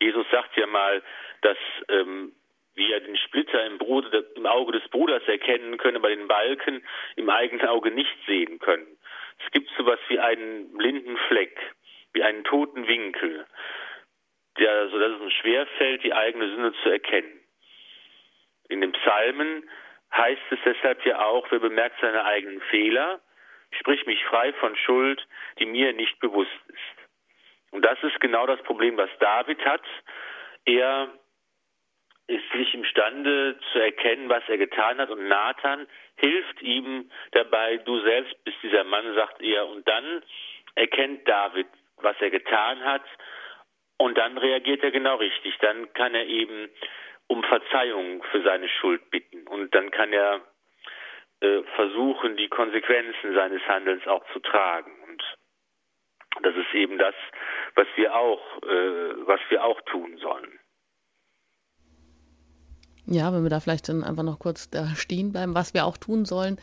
Jesus 0.00 0.26
sagt 0.30 0.56
ja 0.56 0.66
mal, 0.66 1.02
dass 1.42 1.58
ähm, 1.88 2.32
wir 2.74 3.00
den 3.00 3.16
Splitter 3.16 3.66
im, 3.66 3.78
Bruder, 3.78 4.24
im, 4.36 4.46
Auge 4.46 4.72
des 4.72 4.88
Bruders 4.88 5.22
erkennen 5.26 5.76
können, 5.78 5.96
aber 5.96 6.08
den 6.08 6.28
Balken 6.28 6.82
im 7.16 7.28
eigenen 7.28 7.66
Auge 7.66 7.90
nicht 7.90 8.16
sehen 8.26 8.58
können. 8.60 8.86
Es 9.44 9.50
gibt 9.52 9.68
so 9.76 9.82
etwas 9.82 10.00
wie 10.08 10.18
einen 10.18 10.76
blinden 10.76 11.16
Fleck, 11.28 11.58
wie 12.12 12.22
einen 12.22 12.44
toten 12.44 12.86
Winkel, 12.86 13.46
der, 14.58 14.88
so 14.88 14.98
dass 14.98 15.12
es 15.12 15.20
uns 15.20 15.34
schwerfällt, 15.34 16.02
die 16.04 16.14
eigene 16.14 16.48
Sünde 16.48 16.72
zu 16.82 16.90
erkennen. 16.90 17.40
In 18.68 18.80
den 18.80 18.92
Psalmen 18.92 19.68
heißt 20.12 20.42
es 20.50 20.58
deshalb 20.64 21.04
ja 21.04 21.24
auch, 21.24 21.46
wer 21.50 21.58
bemerkt 21.58 22.00
seine 22.00 22.24
eigenen 22.24 22.60
Fehler, 22.62 23.20
sprich 23.72 24.06
mich 24.06 24.24
frei 24.24 24.52
von 24.54 24.76
Schuld, 24.76 25.26
die 25.58 25.66
mir 25.66 25.92
nicht 25.92 26.18
bewusst 26.20 26.50
ist. 26.68 27.08
Und 27.70 27.84
das 27.84 28.02
ist 28.02 28.20
genau 28.20 28.46
das 28.46 28.62
Problem, 28.62 28.96
was 28.96 29.10
David 29.20 29.64
hat. 29.64 29.82
Er 30.64 31.08
ist 32.28 32.54
nicht 32.54 32.74
imstande 32.74 33.58
zu 33.72 33.78
erkennen, 33.78 34.28
was 34.28 34.42
er 34.48 34.58
getan 34.58 34.98
hat. 34.98 35.10
Und 35.10 35.28
Nathan 35.28 35.86
hilft 36.16 36.62
ihm 36.62 37.10
dabei, 37.32 37.78
du 37.78 38.00
selbst 38.00 38.42
bist 38.44 38.58
dieser 38.62 38.84
Mann, 38.84 39.14
sagt 39.14 39.42
er. 39.42 39.66
Und 39.66 39.86
dann 39.88 40.22
erkennt 40.74 41.26
David, 41.26 41.66
was 41.96 42.16
er 42.20 42.30
getan 42.30 42.84
hat. 42.84 43.04
Und 43.96 44.16
dann 44.16 44.38
reagiert 44.38 44.82
er 44.82 44.90
genau 44.90 45.16
richtig. 45.16 45.56
Dann 45.58 45.92
kann 45.94 46.14
er 46.14 46.26
eben 46.26 46.70
um 47.26 47.42
Verzeihung 47.44 48.22
für 48.30 48.42
seine 48.42 48.68
Schuld 48.68 49.10
bitten. 49.10 49.46
Und 49.48 49.74
dann 49.74 49.90
kann 49.90 50.12
er 50.12 50.40
äh, 51.40 51.62
versuchen, 51.76 52.36
die 52.36 52.48
Konsequenzen 52.48 53.34
seines 53.34 53.62
Handelns 53.68 54.06
auch 54.06 54.24
zu 54.32 54.40
tragen. 54.40 54.90
Und 55.08 55.22
das 56.42 56.54
ist 56.56 56.74
eben 56.74 56.98
das, 56.98 57.14
was 57.74 57.86
wir 57.96 58.14
auch, 58.14 58.40
äh, 58.62 59.26
was 59.26 59.40
wir 59.48 59.64
auch 59.64 59.80
tun 59.82 60.18
sollen. 60.18 60.58
Ja, 63.06 63.32
wenn 63.32 63.42
wir 63.42 63.50
da 63.50 63.60
vielleicht 63.60 63.88
dann 63.88 64.04
einfach 64.04 64.22
noch 64.22 64.38
kurz 64.38 64.68
da 64.68 64.88
stehen 64.94 65.32
bleiben, 65.32 65.54
was 65.54 65.72
wir 65.72 65.86
auch 65.86 65.96
tun 65.96 66.26
sollen, 66.26 66.58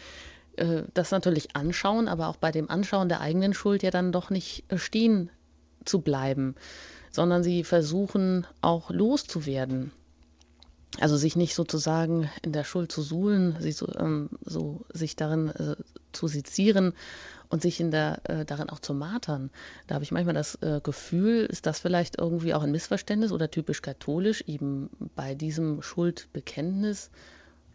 äh, 0.57 0.83
das 0.93 1.11
natürlich 1.11 1.55
anschauen, 1.55 2.07
aber 2.07 2.27
auch 2.27 2.37
bei 2.37 2.51
dem 2.51 2.69
Anschauen 2.69 3.09
der 3.09 3.21
eigenen 3.21 3.53
Schuld 3.53 3.81
ja 3.81 3.91
dann 3.91 4.11
doch 4.11 4.29
nicht 4.29 4.71
äh, 4.71 4.77
stehen 4.77 5.31
zu 5.85 6.01
bleiben, 6.01 6.55
sondern 7.11 7.43
sie 7.43 7.63
versuchen 7.63 8.45
auch 8.61 8.89
loszuwerden. 8.91 9.91
Also 10.99 11.17
sich 11.17 11.35
nicht 11.35 11.55
sozusagen 11.55 12.29
in 12.41 12.53
der 12.53 12.63
Schuld 12.63 12.91
zu 12.91 13.01
suhlen, 13.01 13.57
sie 13.59 13.73
so, 13.73 13.87
ähm, 13.97 14.29
so 14.45 14.85
sich 14.93 15.15
darin 15.15 15.49
äh, 15.49 15.75
zu 16.13 16.27
sezieren 16.27 16.93
und 17.49 17.61
sich 17.61 17.79
in 17.79 17.91
der, 17.91 18.21
äh, 18.29 18.45
darin 18.45 18.69
auch 18.69 18.79
zu 18.79 18.93
martern. 18.93 19.49
Da 19.87 19.95
habe 19.95 20.03
ich 20.03 20.11
manchmal 20.11 20.35
das 20.35 20.55
äh, 20.61 20.79
Gefühl, 20.81 21.45
ist 21.45 21.65
das 21.65 21.79
vielleicht 21.79 22.17
irgendwie 22.17 22.53
auch 22.53 22.63
ein 22.63 22.71
Missverständnis 22.71 23.31
oder 23.31 23.51
typisch 23.51 23.81
katholisch, 23.81 24.43
eben 24.47 24.89
bei 25.15 25.35
diesem 25.35 25.81
Schuldbekenntnis 25.81 27.11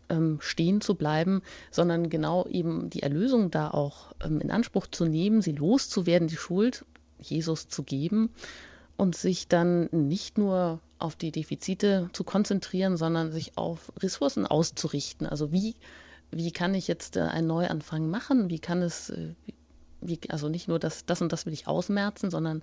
ähm, 0.09 0.39
stehen 0.41 0.81
zu 0.81 0.95
bleiben, 0.95 1.43
sondern 1.71 2.09
genau 2.09 2.47
eben 2.47 2.89
die 2.89 3.03
Erlösung 3.03 3.51
da 3.51 3.71
auch 3.71 4.13
ähm, 4.25 4.41
in 4.41 4.51
Anspruch 4.51 4.87
zu 4.87 5.05
nehmen, 5.05 5.43
sie 5.43 5.53
loszuwerden, 5.53 6.29
die 6.29 6.37
Schuld 6.37 6.87
Jesus 7.21 7.69
zu 7.69 7.83
geben 7.83 8.31
und 9.01 9.17
sich 9.17 9.49
dann 9.49 9.89
nicht 9.93 10.37
nur 10.37 10.79
auf 10.99 11.17
die 11.17 11.33
Defizite 11.33 12.11
zu 12.13 12.23
konzentrieren, 12.23 12.99
sondern 12.99 13.33
sich 13.33 13.57
auf 13.57 13.91
Ressourcen 14.03 14.47
auszurichten. 14.47 15.27
Also 15.27 15.53
wie, 15.53 15.75
wie 16.31 16.53
kann 16.53 16.75
ich 16.75 16.87
jetzt 16.87 17.17
äh, 17.17 17.21
einen 17.21 17.47
Neuanfang 17.47 18.11
machen? 18.11 18.51
Wie 18.51 18.61
kann 18.61 18.83
es, 18.83 19.09
äh, 19.09 19.33
wie, 20.03 20.21
also 20.29 20.51
nicht 20.51 20.69
nur 20.69 20.79
das, 20.79 21.07
das 21.07 21.23
und 21.23 21.33
das 21.33 21.47
will 21.47 21.55
ich 21.55 21.67
ausmerzen, 21.67 22.29
sondern 22.29 22.63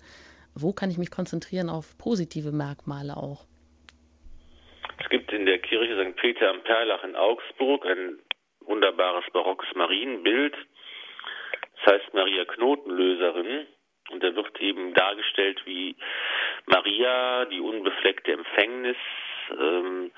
wo 0.53 0.73
kann 0.73 0.91
ich 0.91 0.99
mich 0.99 1.09
konzentrieren 1.09 1.71
auf 1.71 1.97
positive 1.97 2.51
Merkmale 2.51 3.17
auch? 3.17 3.47
Es 4.99 5.09
gibt 5.09 5.33
in 5.33 5.47
der 5.47 5.57
Kirche 5.57 5.95
St. 5.95 6.17
Peter 6.17 6.51
am 6.51 6.61
Perlach 6.61 7.03
in 7.03 7.15
Augsburg 7.15 7.83
ein 7.88 8.19
wunderbares 8.61 9.25
barockes 9.33 9.69
Marienbild. 9.73 10.53
Das 11.77 11.95
heißt 11.95 12.13
Maria 12.13 12.45
Knotenlöserin. 12.45 13.65
Und 14.09 14.23
da 14.23 14.35
wird 14.35 14.59
eben 14.61 14.93
dargestellt, 14.93 15.61
wie 15.65 15.95
Maria, 16.65 17.45
die 17.45 17.59
unbefleckte 17.59 18.31
Empfängnis, 18.31 18.97
ähm, 19.51 20.11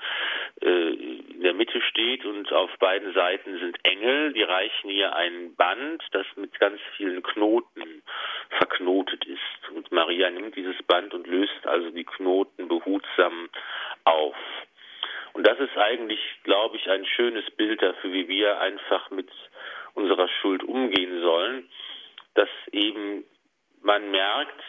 äh, 0.62 0.90
in 0.90 1.42
der 1.42 1.54
Mitte 1.54 1.80
steht 1.82 2.24
und 2.24 2.52
auf 2.52 2.70
beiden 2.78 3.12
Seiten 3.14 3.58
sind 3.58 3.78
Engel, 3.84 4.32
die 4.32 4.42
reichen 4.42 4.90
ihr 4.90 5.14
ein 5.14 5.54
Band, 5.54 6.02
das 6.12 6.26
mit 6.36 6.58
ganz 6.58 6.80
vielen 6.96 7.22
Knoten 7.22 8.02
verknotet 8.58 9.24
ist. 9.24 9.70
Und 9.74 9.90
Maria 9.92 10.30
nimmt 10.30 10.56
dieses 10.56 10.80
Band 10.82 11.14
und 11.14 11.26
löst 11.26 11.66
also 11.66 11.90
die 11.90 12.04
Knoten 12.04 12.68
behutsam 12.68 13.48
auf. 14.04 14.36
Und 15.32 15.46
das 15.46 15.58
ist 15.60 15.76
eigentlich, 15.76 16.20
glaube 16.42 16.76
ich, 16.76 16.90
ein 16.90 17.06
schönes 17.06 17.48
Bild 17.52 17.80
dafür, 17.82 18.12
wie 18.12 18.28
wir 18.28 18.60
einfach 18.60 19.10
mit 19.10 19.30
unserer 19.94 20.28
Schuld 20.40 20.64
umgehen 20.64 21.20
sollen, 21.20 21.68
dass 22.34 22.48
eben 22.72 23.24
man 23.82 24.10
merkt, 24.10 24.62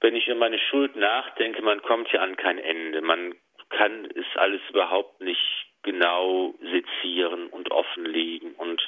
wenn 0.00 0.16
ich 0.16 0.26
über 0.26 0.36
meine 0.36 0.58
Schuld 0.58 0.96
nachdenke, 0.96 1.62
man 1.62 1.82
kommt 1.82 2.08
hier 2.08 2.22
an 2.22 2.36
kein 2.36 2.58
Ende. 2.58 3.00
Man 3.02 3.34
kann 3.68 4.06
es 4.14 4.26
alles 4.36 4.60
überhaupt 4.70 5.20
nicht 5.20 5.66
genau 5.82 6.54
sezieren 6.60 7.48
und 7.48 7.70
offenlegen. 7.70 8.54
Und 8.54 8.82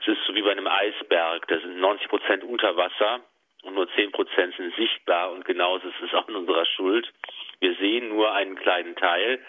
es 0.00 0.08
ist 0.08 0.24
so 0.26 0.34
wie 0.34 0.42
bei 0.42 0.52
einem 0.52 0.66
Eisberg. 0.66 1.46
Da 1.48 1.58
sind 1.58 1.78
90 1.78 2.08
Prozent 2.08 2.44
unter 2.44 2.76
Wasser 2.76 3.20
und 3.62 3.74
nur 3.74 3.88
10 3.94 4.12
Prozent 4.12 4.54
sind 4.56 4.74
sichtbar. 4.76 5.32
Und 5.32 5.44
genauso 5.44 5.88
ist 5.88 6.00
es 6.02 6.14
auch 6.14 6.28
in 6.28 6.36
unserer 6.36 6.64
Schuld. 6.64 7.12
Wir 7.60 7.74
sehen 7.76 8.08
nur 8.08 8.32
einen 8.32 8.56
kleinen 8.56 8.96
Teil 8.96 9.40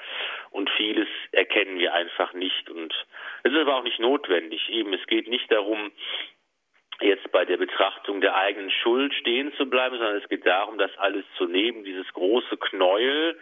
und 0.51 0.69
vieles 0.71 1.07
erkennen 1.31 1.77
wir 1.77 1.93
einfach 1.93 2.33
nicht. 2.33 2.69
Und 2.69 2.93
es 3.43 3.51
ist 3.51 3.59
aber 3.59 3.75
auch 3.75 3.83
nicht 3.83 3.99
notwendig. 3.99 4.69
Eben, 4.69 4.93
es 4.93 5.05
geht 5.07 5.27
nicht 5.27 5.51
darum, 5.51 5.91
jetzt 7.01 7.31
bei 7.31 7.45
der 7.45 7.57
Betrachtung 7.57 8.21
der 8.21 8.35
eigenen 8.35 8.71
Schuld 8.71 9.13
stehen 9.13 9.53
zu 9.55 9.69
bleiben, 9.69 9.97
sondern 9.97 10.17
es 10.17 10.29
geht 10.29 10.45
darum, 10.45 10.77
das 10.77 10.95
alles 10.97 11.25
zu 11.37 11.45
nehmen, 11.45 11.83
dieses 11.83 12.11
große 12.13 12.57
Knäuel 12.57 13.37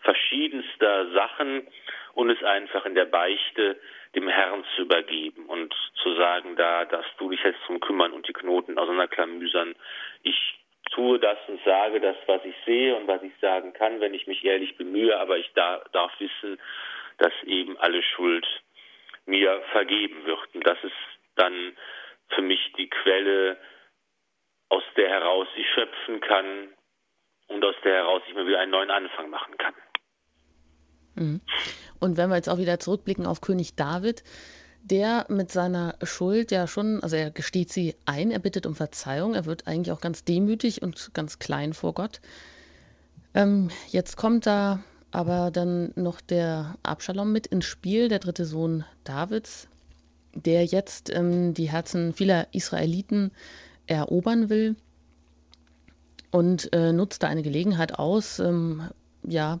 verschiedenster 0.00 1.10
Sachen 1.12 1.66
und 2.14 2.30
es 2.30 2.42
einfach 2.42 2.86
in 2.86 2.94
der 2.94 3.04
Beichte 3.06 3.78
dem 4.14 4.28
Herrn 4.28 4.64
zu 4.74 4.82
übergeben 4.82 5.46
und 5.46 5.74
zu 6.02 6.14
sagen, 6.14 6.56
da 6.56 6.84
darfst 6.84 7.12
du 7.18 7.30
dich 7.30 7.42
jetzt 7.42 7.60
drum 7.66 7.80
kümmern 7.80 8.12
und 8.12 8.26
die 8.26 8.32
Knoten 8.32 8.78
auseinanderklamüsern. 8.78 9.74
Ich 10.22 10.58
tue 10.90 11.18
das 11.18 11.38
und 11.46 11.62
sage 11.64 12.00
das, 12.00 12.16
was 12.26 12.44
ich 12.44 12.54
sehe 12.66 12.96
und 12.96 13.06
was 13.06 13.22
ich 13.22 13.32
sagen 13.40 13.72
kann, 13.72 14.00
wenn 14.00 14.14
ich 14.14 14.26
mich 14.26 14.44
ehrlich 14.44 14.76
bemühe, 14.76 15.18
aber 15.18 15.38
ich 15.38 15.50
da, 15.54 15.82
darf 15.92 16.12
wissen, 16.18 16.58
dass 17.18 17.32
eben 17.44 17.78
alle 17.78 18.02
Schuld 18.02 18.46
mir 19.26 19.62
vergeben 19.70 20.24
wird. 20.24 20.54
Und 20.54 20.66
das 20.66 20.82
ist 20.82 20.92
dann 21.36 21.76
für 22.34 22.42
mich 22.42 22.60
die 22.78 22.88
Quelle, 22.88 23.56
aus 24.68 24.82
der 24.96 25.08
heraus 25.08 25.48
ich 25.56 25.66
schöpfen 25.74 26.20
kann 26.20 26.68
und 27.48 27.64
aus 27.64 27.74
der 27.84 27.94
heraus 27.94 28.22
ich 28.28 28.34
mir 28.34 28.46
wieder 28.46 28.60
einen 28.60 28.70
neuen 28.70 28.90
Anfang 28.90 29.30
machen 29.30 29.56
kann. 29.58 29.74
Mhm. 31.16 31.40
Und 31.98 32.16
wenn 32.16 32.30
wir 32.30 32.36
jetzt 32.36 32.48
auch 32.48 32.58
wieder 32.58 32.78
zurückblicken 32.78 33.26
auf 33.26 33.40
König 33.40 33.74
David, 33.74 34.22
der 34.82 35.26
mit 35.28 35.50
seiner 35.50 35.96
Schuld 36.02 36.50
ja 36.50 36.66
schon, 36.66 37.02
also 37.02 37.16
er 37.16 37.30
gesteht 37.30 37.70
sie 37.70 37.96
ein, 38.06 38.30
er 38.30 38.38
bittet 38.38 38.66
um 38.66 38.74
Verzeihung, 38.74 39.34
er 39.34 39.44
wird 39.44 39.66
eigentlich 39.66 39.92
auch 39.92 40.00
ganz 40.00 40.24
demütig 40.24 40.82
und 40.82 41.12
ganz 41.12 41.38
klein 41.38 41.74
vor 41.74 41.94
Gott. 41.94 42.20
Ähm, 43.34 43.70
jetzt 43.88 44.16
kommt 44.16 44.46
da 44.46 44.82
aber 45.12 45.50
dann 45.50 45.92
noch 45.96 46.20
der 46.20 46.76
Abschalom 46.82 47.32
mit 47.32 47.48
ins 47.48 47.66
Spiel, 47.66 48.08
der 48.08 48.20
dritte 48.20 48.44
Sohn 48.44 48.84
Davids, 49.04 49.68
der 50.34 50.64
jetzt 50.64 51.10
ähm, 51.10 51.54
die 51.54 51.70
Herzen 51.70 52.12
vieler 52.12 52.46
Israeliten 52.52 53.32
erobern 53.86 54.48
will 54.48 54.76
und 56.30 56.72
äh, 56.72 56.92
nutzt 56.92 57.22
da 57.22 57.28
eine 57.28 57.42
Gelegenheit 57.42 57.98
aus, 57.98 58.38
ähm, 58.38 58.90
ja, 59.22 59.60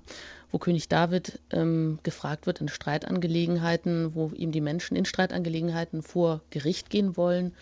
wo 0.52 0.58
König 0.58 0.88
David 0.88 1.40
ähm, 1.50 1.98
gefragt 2.02 2.46
wird 2.46 2.60
in 2.60 2.68
Streitangelegenheiten, 2.68 4.14
wo 4.14 4.30
ihm 4.34 4.52
die 4.52 4.60
Menschen 4.60 4.96
in 4.96 5.04
Streitangelegenheiten 5.04 6.02
vor 6.02 6.42
Gericht 6.50 6.90
gehen 6.90 7.16
wollen. 7.16 7.54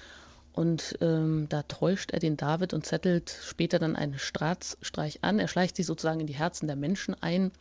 Und 0.52 0.98
ähm, 1.00 1.46
da 1.48 1.62
täuscht 1.62 2.10
er 2.10 2.18
den 2.18 2.36
David 2.36 2.74
und 2.74 2.84
zettelt 2.84 3.38
später 3.42 3.78
dann 3.78 3.94
einen 3.94 4.18
Staatsstreich 4.18 5.20
an. 5.22 5.38
Er 5.38 5.48
schleicht 5.48 5.76
sich 5.76 5.86
sozusagen 5.86 6.20
in 6.20 6.26
die 6.26 6.34
Herzen 6.34 6.66
der 6.66 6.76
Menschen 6.76 7.14
ein 7.14 7.52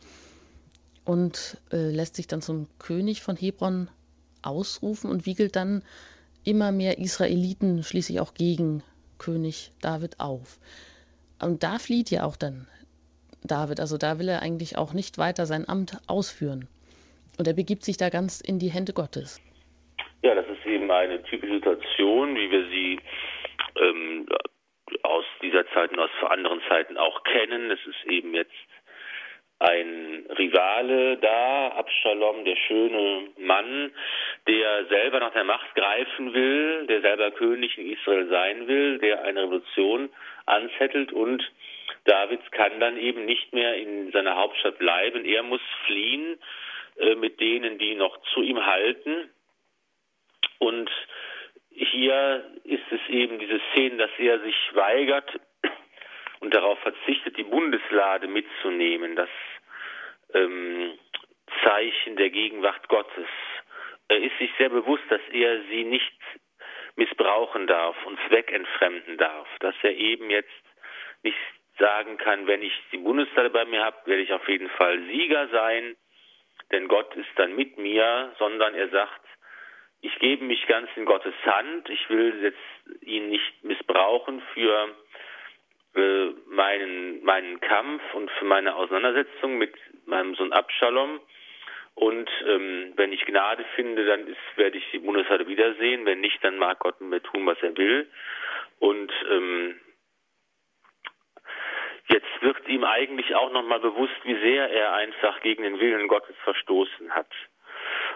und 1.04 1.58
äh, 1.70 1.90
lässt 1.90 2.16
sich 2.16 2.26
dann 2.26 2.42
zum 2.42 2.66
König 2.78 3.22
von 3.22 3.36
Hebron 3.36 3.88
ausrufen 4.42 5.10
und 5.10 5.26
wiegelt 5.26 5.56
dann 5.56 5.82
immer 6.44 6.72
mehr 6.72 6.98
Israeliten 6.98 7.82
schließlich 7.82 8.20
auch 8.20 8.34
gegen 8.34 8.82
König 9.18 9.72
David 9.82 10.20
auf. 10.20 10.58
Und 11.40 11.62
da 11.62 11.78
flieht 11.78 12.10
ja 12.10 12.24
auch 12.24 12.36
dann 12.36 12.66
David. 13.44 13.80
Also 13.80 13.98
da 13.98 14.18
will 14.18 14.28
er 14.28 14.42
eigentlich 14.42 14.76
auch 14.78 14.92
nicht 14.92 15.18
weiter 15.18 15.46
sein 15.46 15.68
Amt 15.68 15.98
ausführen. 16.06 16.68
Und 17.38 17.46
er 17.46 17.54
begibt 17.54 17.84
sich 17.84 17.96
da 17.96 18.08
ganz 18.08 18.40
in 18.40 18.58
die 18.58 18.70
Hände 18.70 18.92
Gottes. 18.92 19.40
Ja, 20.22 20.34
das 20.34 20.46
ist 20.46 20.66
eben 20.66 20.90
eine 20.90 21.22
typische 21.22 21.54
Situation, 21.54 22.34
wie 22.34 22.50
wir 22.50 22.68
sie 22.68 23.00
ähm, 23.80 24.26
aus 25.02 25.24
dieser 25.42 25.66
Zeit 25.68 25.92
und 25.92 26.00
aus 26.00 26.10
anderen 26.28 26.60
Zeiten 26.68 26.96
auch 26.96 27.22
kennen. 27.22 27.70
Es 27.70 27.80
ist 27.86 28.10
eben 28.10 28.34
jetzt 28.34 28.50
ein 29.60 30.26
Rivale 30.38 31.16
da, 31.18 31.68
Absalom, 31.68 32.44
der 32.44 32.56
schöne 32.56 33.28
Mann, 33.38 33.92
der 34.48 34.86
selber 34.86 35.20
nach 35.20 35.32
der 35.32 35.44
Macht 35.44 35.74
greifen 35.74 36.32
will, 36.32 36.86
der 36.86 37.02
selber 37.02 37.30
König 37.30 37.76
in 37.76 37.92
Israel 37.92 38.28
sein 38.28 38.66
will, 38.66 38.98
der 38.98 39.22
eine 39.24 39.42
Revolution 39.42 40.08
anzettelt 40.46 41.12
und 41.12 41.44
David 42.04 42.50
kann 42.52 42.80
dann 42.80 42.96
eben 42.96 43.26
nicht 43.26 43.52
mehr 43.52 43.74
in 43.74 44.10
seiner 44.12 44.36
Hauptstadt 44.36 44.78
bleiben. 44.78 45.26
Er 45.26 45.42
muss 45.42 45.60
fliehen 45.84 46.38
äh, 46.96 47.14
mit 47.16 47.38
denen, 47.40 47.78
die 47.78 47.94
noch 47.94 48.16
zu 48.32 48.40
ihm 48.40 48.64
halten. 48.64 49.28
Und 50.58 50.90
hier 51.70 52.50
ist 52.64 52.90
es 52.90 53.00
eben 53.08 53.38
diese 53.38 53.60
Szene, 53.70 53.98
dass 53.98 54.10
er 54.18 54.40
sich 54.40 54.56
weigert 54.72 55.38
und 56.40 56.54
darauf 56.54 56.78
verzichtet, 56.80 57.36
die 57.36 57.44
Bundeslade 57.44 58.26
mitzunehmen, 58.26 59.14
das 59.14 59.28
ähm, 60.32 60.98
Zeichen 61.62 62.16
der 62.16 62.30
Gegenwart 62.30 62.88
Gottes. 62.88 63.28
Er 64.08 64.22
ist 64.22 64.36
sich 64.38 64.50
sehr 64.58 64.70
bewusst, 64.70 65.04
dass 65.10 65.20
er 65.32 65.62
sie 65.70 65.84
nicht 65.84 66.12
missbrauchen 66.96 67.66
darf 67.66 67.96
und 68.06 68.18
zweckentfremden 68.28 69.18
darf, 69.18 69.46
dass 69.60 69.74
er 69.82 69.92
eben 69.92 70.30
jetzt 70.30 70.48
nicht 71.22 71.36
sagen 71.78 72.16
kann, 72.16 72.46
wenn 72.46 72.62
ich 72.62 72.72
die 72.90 72.98
Bundeslade 72.98 73.50
bei 73.50 73.64
mir 73.64 73.84
habe, 73.84 73.96
werde 74.06 74.22
ich 74.22 74.32
auf 74.32 74.48
jeden 74.48 74.68
Fall 74.70 75.00
Sieger 75.04 75.48
sein, 75.48 75.96
denn 76.72 76.88
Gott 76.88 77.14
ist 77.14 77.28
dann 77.36 77.54
mit 77.54 77.78
mir, 77.78 78.34
sondern 78.38 78.74
er 78.74 78.88
sagt, 78.88 79.20
ich 80.00 80.16
gebe 80.18 80.44
mich 80.44 80.66
ganz 80.66 80.88
in 80.96 81.04
Gottes 81.04 81.34
Hand, 81.44 81.88
ich 81.88 82.08
will 82.08 82.42
jetzt 82.42 83.02
ihn 83.02 83.30
nicht 83.30 83.64
missbrauchen 83.64 84.42
für 84.54 84.88
äh, 85.94 86.26
meinen, 86.46 87.24
meinen 87.24 87.60
Kampf 87.60 88.02
und 88.14 88.30
für 88.32 88.44
meine 88.44 88.74
Auseinandersetzung 88.76 89.58
mit 89.58 89.74
meinem 90.06 90.34
Sohn 90.34 90.52
Abschalom. 90.52 91.20
Und 91.98 92.30
ähm, 92.46 92.92
wenn 92.94 93.12
ich 93.12 93.24
Gnade 93.26 93.64
finde, 93.74 94.06
dann 94.06 94.28
ist, 94.28 94.38
werde 94.54 94.78
ich 94.78 94.88
die 94.92 95.00
Bundeslade 95.00 95.48
wiedersehen. 95.48 96.06
Wenn 96.06 96.20
nicht, 96.20 96.42
dann 96.44 96.56
mag 96.56 96.78
Gott 96.78 97.00
mit 97.00 97.10
mir 97.10 97.22
tun, 97.22 97.44
was 97.44 97.60
er 97.60 97.76
will. 97.76 98.08
Und 98.78 99.12
ähm, 99.30 99.80
Jetzt 102.10 102.40
wird 102.40 102.66
ihm 102.68 102.84
eigentlich 102.84 103.34
auch 103.34 103.52
nochmal 103.52 103.80
bewusst, 103.80 104.14
wie 104.24 104.34
sehr 104.36 104.70
er 104.70 104.94
einfach 104.94 105.40
gegen 105.42 105.62
den 105.62 105.78
Willen 105.78 106.08
Gottes 106.08 106.34
verstoßen 106.42 107.14
hat. 107.14 107.30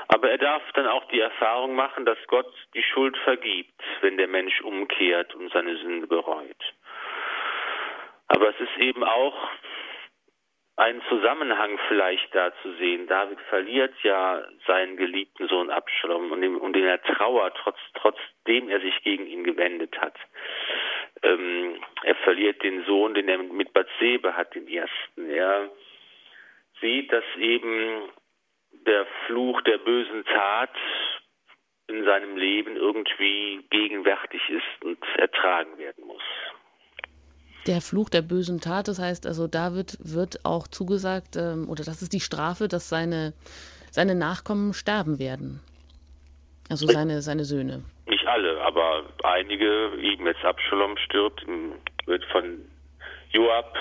Aber 0.08 0.30
er 0.30 0.38
darf 0.38 0.62
dann 0.72 0.86
auch 0.86 1.06
die 1.08 1.20
Erfahrung 1.20 1.74
machen, 1.74 2.06
dass 2.06 2.16
Gott 2.26 2.50
die 2.74 2.82
Schuld 2.82 3.16
vergibt, 3.18 3.82
wenn 4.00 4.16
der 4.16 4.28
Mensch 4.28 4.62
umkehrt 4.62 5.34
und 5.34 5.52
seine 5.52 5.76
Sünde 5.76 6.06
bereut. 6.06 6.74
Aber 8.28 8.48
es 8.48 8.60
ist 8.60 8.78
eben 8.78 9.04
auch 9.04 9.36
ein 10.82 11.00
Zusammenhang 11.08 11.78
vielleicht 11.86 12.34
da 12.34 12.52
zu 12.60 12.72
sehen. 12.74 13.06
David 13.06 13.38
verliert 13.48 13.94
ja 14.02 14.42
seinen 14.66 14.96
geliebten 14.96 15.46
Sohn 15.46 15.70
Abschalom 15.70 16.32
und, 16.32 16.44
um 16.44 16.72
den 16.72 16.84
er 16.84 17.00
trauert, 17.02 17.56
trotz, 17.62 17.78
trotzdem 17.94 18.68
er 18.68 18.80
sich 18.80 19.00
gegen 19.04 19.26
ihn 19.26 19.44
gewendet 19.44 19.96
hat. 20.00 20.16
Ähm, 21.22 21.76
er 22.02 22.16
verliert 22.16 22.64
den 22.64 22.84
Sohn, 22.84 23.14
den 23.14 23.28
er 23.28 23.38
mit 23.38 23.72
Bathsebe 23.72 24.36
hat, 24.36 24.56
den 24.56 24.66
ersten. 24.66 25.30
Er 25.30 25.70
sieht, 26.80 27.12
dass 27.12 27.24
eben 27.38 28.08
der 28.72 29.06
Fluch 29.26 29.60
der 29.62 29.78
bösen 29.78 30.24
Tat 30.24 30.74
in 31.86 32.04
seinem 32.04 32.36
Leben 32.36 32.76
irgendwie 32.76 33.64
gegenwärtig 33.70 34.42
ist 34.48 34.84
und 34.84 34.98
ertragen 35.16 35.78
werden. 35.78 36.01
Der 37.66 37.80
Fluch 37.80 38.08
der 38.08 38.22
bösen 38.22 38.60
Tat, 38.60 38.88
das 38.88 38.98
heißt 38.98 39.26
also, 39.26 39.46
David 39.46 39.96
wird 40.00 40.44
auch 40.44 40.66
zugesagt, 40.66 41.36
ähm, 41.36 41.68
oder 41.68 41.84
das 41.84 42.02
ist 42.02 42.12
die 42.12 42.20
Strafe, 42.20 42.66
dass 42.66 42.88
seine, 42.88 43.34
seine 43.90 44.14
Nachkommen 44.14 44.74
sterben 44.74 45.18
werden. 45.18 45.60
Also 46.68 46.86
seine, 46.86 47.22
seine 47.22 47.44
Söhne. 47.44 47.84
Nicht 48.06 48.26
alle, 48.26 48.60
aber 48.62 49.04
einige, 49.24 49.92
eben 50.00 50.26
jetzt 50.26 50.44
Abschalom 50.44 50.96
stirbt, 50.96 51.44
wird 52.06 52.24
von 52.26 52.58
Joab, 53.30 53.76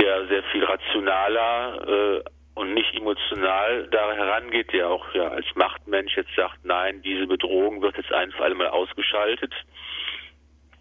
der 0.00 0.26
sehr 0.28 0.42
viel 0.44 0.64
rationaler 0.64 1.88
äh, 1.88 2.22
und 2.54 2.74
nicht 2.74 2.94
emotional 2.94 3.88
da 3.90 4.12
herangeht, 4.12 4.72
der 4.72 4.88
auch 4.88 5.06
ja 5.14 5.28
als 5.28 5.46
Machtmensch 5.54 6.16
jetzt 6.16 6.34
sagt, 6.36 6.64
nein, 6.64 7.02
diese 7.02 7.26
Bedrohung 7.26 7.82
wird 7.82 7.96
jetzt 7.96 8.12
ein 8.12 8.32
für 8.32 8.44
alle 8.44 8.54
Mal 8.54 8.68
ausgeschaltet 8.68 9.52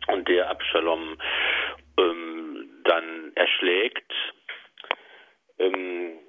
und 0.08 0.28
der 0.28 0.50
Abschalom 0.50 1.18
ähm, 2.00 2.82
dann 2.84 3.32
erschlägt. 3.36 4.12
Ähm, 5.58 6.20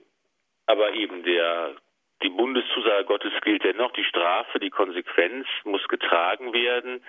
aber 0.66 0.92
eben 0.94 1.22
der 1.22 1.76
die 2.22 2.28
Bundeszusage 2.28 3.06
Gottes 3.06 3.32
gilt 3.42 3.64
dennoch, 3.64 3.92
die 3.92 4.04
Strafe, 4.04 4.58
die 4.58 4.70
Konsequenz 4.70 5.46
muss 5.64 5.86
getragen 5.88 6.52
werden, 6.52 7.02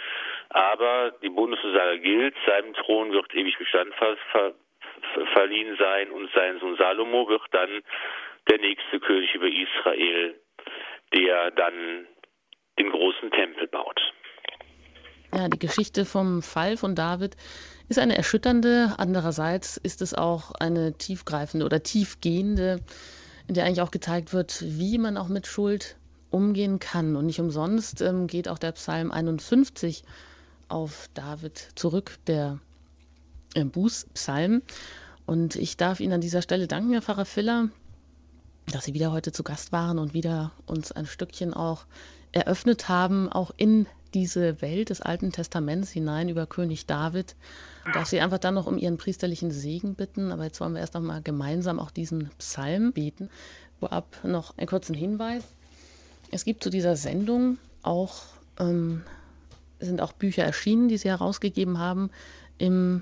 aber 0.50 1.12
die 1.22 1.30
Bundeszusage 1.30 2.00
gilt, 2.00 2.36
seinem 2.46 2.74
Thron 2.74 3.12
wird 3.12 3.34
ewig 3.34 3.58
Bestand 3.58 3.94
ver, 3.96 4.16
ver, 4.32 4.54
verliehen 5.34 5.76
sein 5.78 6.12
und 6.12 6.30
sein 6.34 6.60
Sohn 6.60 6.78
Salomo 6.78 7.28
wird 7.28 7.42
dann 7.52 7.82
der 8.50 8.60
nächste 8.60 9.00
König 9.00 9.34
über 9.36 9.48
Israel, 9.48 10.40
der 11.14 11.52
dann 11.52 12.08
den 12.80 12.90
großen 12.90 13.32
Tempel 13.32 13.68
baut. 13.68 14.00
Ja, 15.34 15.48
die 15.48 15.60
Geschichte 15.60 16.06
vom 16.06 16.42
Fall 16.42 16.78
von 16.78 16.96
David 16.96 17.36
ist 17.92 18.00
eine 18.00 18.18
erschütternde. 18.18 18.96
Andererseits 18.98 19.78
ist 19.78 20.02
es 20.02 20.14
auch 20.14 20.52
eine 20.54 20.94
tiefgreifende 20.94 21.66
oder 21.66 21.84
tiefgehende, 21.84 22.80
in 23.48 23.54
der 23.54 23.66
eigentlich 23.66 23.82
auch 23.82 23.92
gezeigt 23.92 24.34
wird, 24.34 24.64
wie 24.66 24.98
man 24.98 25.18
auch 25.18 25.28
mit 25.28 25.46
Schuld 25.46 25.98
umgehen 26.30 26.80
kann. 26.80 27.18
Und 27.18 27.26
nicht 27.26 27.42
umsonst 27.42 28.02
ähm, 28.02 28.28
geht 28.28 28.48
auch 28.48 28.58
der 28.58 28.72
Psalm 28.72 29.12
51 29.12 30.04
auf 30.70 31.10
David 31.14 31.70
zurück, 31.76 32.18
der 32.28 32.60
äh, 33.56 33.66
Bußpsalm. 33.66 34.62
Und 35.26 35.58
ich 35.58 35.76
darf 35.76 36.00
Ihnen 36.00 36.14
an 36.14 36.22
dieser 36.22 36.42
Stelle 36.42 36.68
danken, 36.68 36.94
Herr 36.94 37.02
Pfarrer 37.02 37.26
Filler, 37.26 37.68
dass 38.68 38.86
Sie 38.86 38.94
wieder 38.94 39.12
heute 39.12 39.34
zu 39.34 39.44
Gast 39.44 39.74
waren 39.74 40.00
und 40.00 40.14
wieder 40.14 40.54
uns 40.66 40.94
ein 40.94 41.06
Stückchen 41.06 41.54
auch 41.54 41.86
eröffnet 42.32 42.88
haben, 42.88 43.30
auch 43.30 43.52
in 43.58 43.86
diese 44.14 44.62
Welt 44.62 44.90
des 44.90 45.02
Alten 45.02 45.32
Testaments 45.32 45.92
hinein 45.92 46.30
über 46.30 46.46
König 46.46 46.86
David. 46.86 47.36
Darf 47.94 48.08
Sie 48.08 48.20
einfach 48.20 48.38
dann 48.38 48.54
noch 48.54 48.68
um 48.68 48.78
Ihren 48.78 48.98
priesterlichen 48.98 49.52
Segen 49.52 49.96
bitten, 49.96 50.32
aber 50.32 50.44
jetzt 50.44 50.60
wollen 50.60 50.74
wir 50.74 50.82
erst 50.82 50.94
noch 50.94 51.02
mal 51.02 51.22
gemeinsam 51.22 51.80
auch 51.80 51.92
diesen 51.92 52.30
Psalm 52.38 52.94
beten. 52.94 53.30
Vorab 53.80 54.24
noch 54.24 54.58
einen 54.58 54.68
kurzen 54.68 54.94
Hinweis. 54.94 55.44
Es 56.30 56.46
gibt 56.46 56.64
zu 56.64 56.70
dieser 56.70 56.96
Sendung 56.96 57.58
auch, 57.84 58.24
ähm, 58.60 59.04
sind 59.80 60.02
auch 60.02 60.14
Bücher 60.14 60.44
erschienen, 60.44 60.88
die 60.88 60.98
Sie 60.98 61.10
herausgegeben 61.10 61.80
haben 61.80 62.12
im 62.58 63.02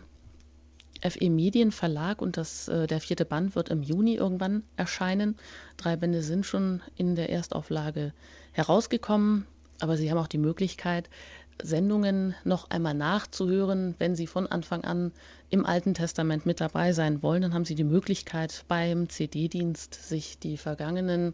FE 1.01 1.30
Medienverlag 1.30 2.22
und 2.22 2.38
das, 2.38 2.68
äh, 2.68 2.88
der 2.88 2.99
vierte 2.99 3.26
Band 3.26 3.55
wird 3.55 3.70
im 3.70 3.84
Juni 3.84 4.16
irgendwann 4.16 4.64
erscheinen. 4.76 5.36
Drei 5.78 5.95
Bände 5.95 6.22
sind 6.22 6.45
schon 6.45 6.82
in 6.95 7.16
der 7.16 7.30
Erstauflage 7.30 8.14
herausgekommen. 8.51 9.45
Aber 9.80 9.97
Sie 9.97 10.09
haben 10.09 10.17
auch 10.17 10.27
die 10.27 10.38
Möglichkeit, 10.38 11.09
Sendungen 11.61 12.36
noch 12.43 12.69
einmal 12.69 12.93
nachzuhören. 12.93 13.95
Wenn 13.97 14.15
Sie 14.15 14.27
von 14.27 14.47
Anfang 14.47 14.84
an 14.84 15.11
im 15.49 15.65
Alten 15.65 15.93
Testament 15.93 16.45
mit 16.45 16.61
dabei 16.61 16.93
sein 16.93 17.21
wollen, 17.21 17.41
dann 17.41 17.53
haben 17.53 17.65
Sie 17.65 17.75
die 17.75 17.84
Möglichkeit, 17.84 18.63
beim 18.67 19.09
CD-Dienst 19.09 19.93
sich 19.93 20.39
die 20.39 20.57
vergangenen 20.57 21.34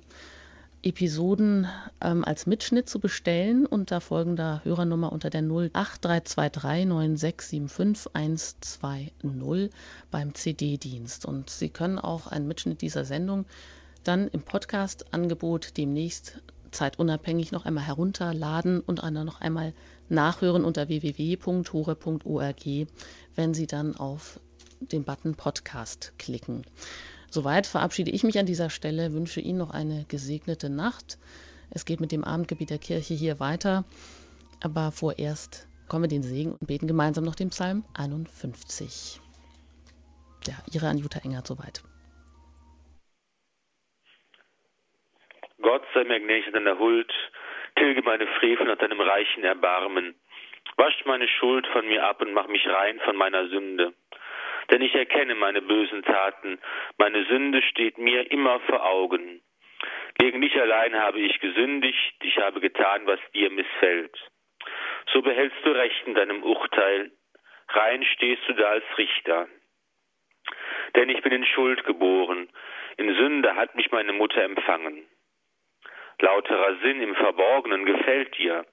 Episoden 0.85 1.67
ähm, 1.99 2.23
als 2.23 2.45
Mitschnitt 2.45 2.87
zu 2.87 2.99
bestellen 2.99 3.65
unter 3.65 4.01
folgender 4.01 4.61
Hörernummer 4.63 5.11
unter 5.11 5.31
der 5.31 5.41
08323 5.41 6.85
9675 6.85 8.13
120 8.13 9.71
beim 10.11 10.35
CD-Dienst. 10.35 11.25
Und 11.25 11.49
Sie 11.49 11.69
können 11.69 11.97
auch 11.97 12.27
einen 12.27 12.47
Mitschnitt 12.47 12.81
dieser 12.81 13.03
Sendung 13.03 13.45
dann 14.03 14.27
im 14.27 14.43
Podcast-Angebot 14.43 15.75
demnächst 15.77 16.39
zeitunabhängig 16.75 17.51
noch 17.51 17.65
einmal 17.65 17.85
herunterladen 17.85 18.81
und 18.81 18.99
dann 18.99 19.13
noch 19.25 19.41
einmal 19.41 19.73
nachhören 20.09 20.63
unter 20.63 20.87
www.hore.org, 20.87 22.65
wenn 23.35 23.53
Sie 23.53 23.67
dann 23.67 23.95
auf 23.95 24.39
den 24.79 25.03
Button 25.03 25.35
Podcast 25.35 26.13
klicken. 26.17 26.63
Soweit 27.31 27.65
verabschiede 27.67 28.11
ich 28.11 28.23
mich 28.23 28.37
an 28.37 28.45
dieser 28.45 28.69
Stelle, 28.69 29.13
wünsche 29.13 29.41
Ihnen 29.41 29.57
noch 29.57 29.71
eine 29.71 30.05
gesegnete 30.05 30.69
Nacht. 30.69 31.17
Es 31.69 31.85
geht 31.85 31.99
mit 31.99 32.11
dem 32.11 32.23
Abendgebiet 32.23 32.69
der 32.69 32.77
Kirche 32.77 33.13
hier 33.13 33.39
weiter, 33.39 33.83
aber 34.61 34.91
vorerst 34.91 35.67
kommen 35.87 36.03
wir 36.03 36.09
den 36.09 36.23
Segen 36.23 36.53
und 36.53 36.67
beten 36.67 36.87
gemeinsam 36.87 37.23
noch 37.23 37.35
den 37.35 37.49
Psalm 37.49 37.83
51. 37.93 39.19
Ja, 40.47 40.55
Ihre 40.71 40.87
Anjuta 40.87 41.19
Engert 41.19 41.47
soweit. 41.47 41.83
Gott 45.61 45.85
sei 45.93 46.03
mir 46.03 46.19
gnädig 46.19 46.47
an 46.47 46.53
deiner 46.53 46.79
Huld, 46.79 47.11
tilge 47.75 48.01
meine 48.01 48.27
Frevel 48.27 48.67
nach 48.67 48.77
deinem 48.77 48.99
reichen 48.99 49.43
Erbarmen. 49.43 50.15
Wasch 50.77 51.05
meine 51.05 51.27
Schuld 51.27 51.65
von 51.67 51.87
mir 51.87 52.03
ab 52.03 52.21
und 52.21 52.33
mach 52.33 52.47
mich 52.47 52.67
rein 52.67 52.99
von 53.01 53.15
meiner 53.15 53.47
Sünde. 53.47 53.93
Denn 54.69 54.81
ich 54.81 54.95
erkenne 54.95 55.35
meine 55.35 55.61
bösen 55.61 56.03
Taten, 56.03 56.59
meine 56.97 57.23
Sünde 57.25 57.61
steht 57.61 57.97
mir 57.97 58.29
immer 58.31 58.59
vor 58.61 58.85
Augen. 58.85 59.41
Gegen 60.17 60.41
dich 60.41 60.59
allein 60.59 60.95
habe 60.95 61.19
ich 61.19 61.39
gesündigt, 61.39 62.15
ich 62.21 62.37
habe 62.37 62.59
getan, 62.59 63.05
was 63.05 63.19
dir 63.33 63.49
missfällt. 63.51 64.17
So 65.13 65.21
behältst 65.21 65.57
du 65.63 65.71
Recht 65.71 66.07
in 66.07 66.15
deinem 66.15 66.43
Urteil, 66.43 67.11
rein 67.69 68.03
stehst 68.03 68.41
du 68.47 68.53
da 68.53 68.69
als 68.69 68.85
Richter. 68.97 69.47
Denn 70.95 71.09
ich 71.09 71.21
bin 71.21 71.33
in 71.33 71.45
Schuld 71.45 71.83
geboren, 71.83 72.49
in 72.97 73.13
Sünde 73.15 73.55
hat 73.55 73.75
mich 73.75 73.91
meine 73.91 74.13
Mutter 74.13 74.43
empfangen. 74.43 75.05
Lauterer 76.19 76.77
Sinn 76.81 77.01
im 77.01 77.15
Verborgenen 77.15 77.85
gefällt 77.85 78.37
dir, 78.37 78.65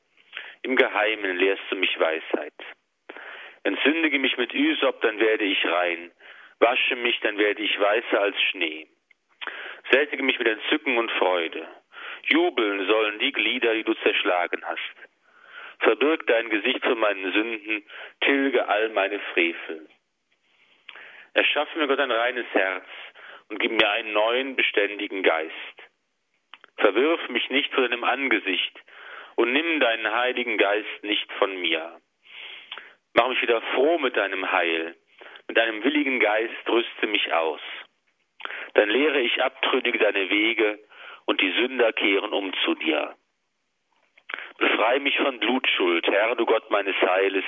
im 0.63 0.77
Geheimen 0.77 1.37
lehrst 1.37 1.63
du 1.71 1.77
mich 1.77 1.99
Weisheit. 1.99 2.55
Entsündige 3.65 4.19
mich 4.19 4.37
mit 4.37 4.55
Üsop, 4.55 5.01
dann 5.03 5.19
werde 5.19 5.45
ich 5.45 5.65
rein, 5.65 6.11
wasche 6.61 6.97
mich, 6.97 7.19
dann 7.21 7.39
werde 7.39 7.63
ich 7.63 7.79
weißer 7.79 8.21
als 8.21 8.41
Schnee. 8.51 8.87
Sättige 9.91 10.23
mich 10.23 10.39
mit 10.39 10.49
Entzücken 10.49 10.99
und 10.99 11.11
Freude. 11.13 11.67
Jubeln 12.25 12.87
sollen 12.87 13.19
die 13.19 13.33
Glieder, 13.33 13.75
die 13.75 13.85
du 13.85 13.95
zerschlagen 13.95 14.63
hast. 14.65 15.09
Verbirg 15.81 16.27
dein 16.29 16.49
Gesicht 16.51 16.85
von 16.85 16.99
meinen 16.99 17.33
Sünden, 17.33 17.85
tilge 18.21 18.69
all 18.69 18.89
meine 18.91 19.19
Frevel. 19.33 19.89
Erschaffe 21.35 21.79
mir 21.79 21.89
Gott 21.89 21.99
ein 21.99 22.13
reines 22.13 22.47
Herz 22.53 22.87
und 23.49 23.59
gib 23.59 23.73
mir 23.73 23.91
einen 23.91 24.13
neuen, 24.13 24.55
beständigen 24.55 25.23
Geist. 25.23 25.82
Verwirf 26.77 27.29
mich 27.29 27.49
nicht 27.51 27.73
vor 27.75 27.89
deinem 27.89 28.05
Angesicht 28.05 28.79
und 29.37 29.53
nimm 29.53 29.81
deinen 29.81 30.11
Heiligen 30.13 30.59
Geist 30.59 31.03
nicht 31.03 31.31
von 31.35 31.57
mir. 31.61 32.01
Mach 33.15 33.29
mich 33.29 33.43
wieder 33.43 33.61
froh 33.75 33.99
mit 33.99 34.17
deinem 34.17 34.51
Heil, 34.51 34.97
mit 35.49 35.57
deinem 35.57 35.85
willigen 35.85 36.19
Geist 36.21 36.69
rüste 36.69 37.07
mich 37.07 37.33
aus. 37.33 37.61
Dann 38.75 38.89
lehre 38.89 39.21
ich 39.21 39.43
abtrünnig 39.43 39.99
deine 39.99 40.31
Wege 40.31 40.79
und 41.27 41.41
die 41.41 41.53
Sünder 41.53 41.93
kehren 41.93 42.33
um 42.33 42.53
zu 42.65 42.75
dir. 42.75 43.15
Befrei 44.59 44.99
mich 45.01 45.17
von 45.19 45.39
Blutschuld, 45.41 46.07
Herr, 46.07 46.37
du 46.37 46.47
Gott 46.47 46.71
meines 46.71 46.97
Heiles, 47.01 47.45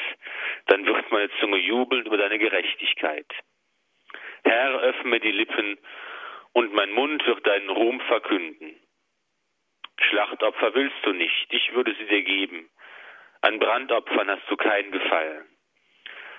dann 0.67 0.85
wird 0.87 1.11
meine 1.11 1.31
Zunge 1.41 1.59
jubeln 1.59 2.07
über 2.07 2.17
deine 2.17 2.39
Gerechtigkeit. 2.39 3.27
Herr, 4.45 4.81
öffne 4.81 5.11
mir 5.11 5.21
die 5.21 5.33
Lippen, 5.33 5.79
und 6.53 6.73
mein 6.73 6.93
Mund 6.93 7.27
wird 7.27 7.47
deinen 7.47 7.69
Ruhm 7.69 8.01
verkünden. 8.03 8.77
Schlachtopfer 10.01 10.75
willst 10.75 10.97
du 11.03 11.13
nicht, 11.13 11.53
ich 11.53 11.75
würde 11.75 11.95
sie 11.95 12.07
dir 12.07 12.23
geben. 12.23 12.69
An 13.43 13.59
Brandopfern 13.59 14.31
hast 14.31 14.49
du 14.51 14.57
keinen 14.57 14.91
Gefallen. 14.91 15.45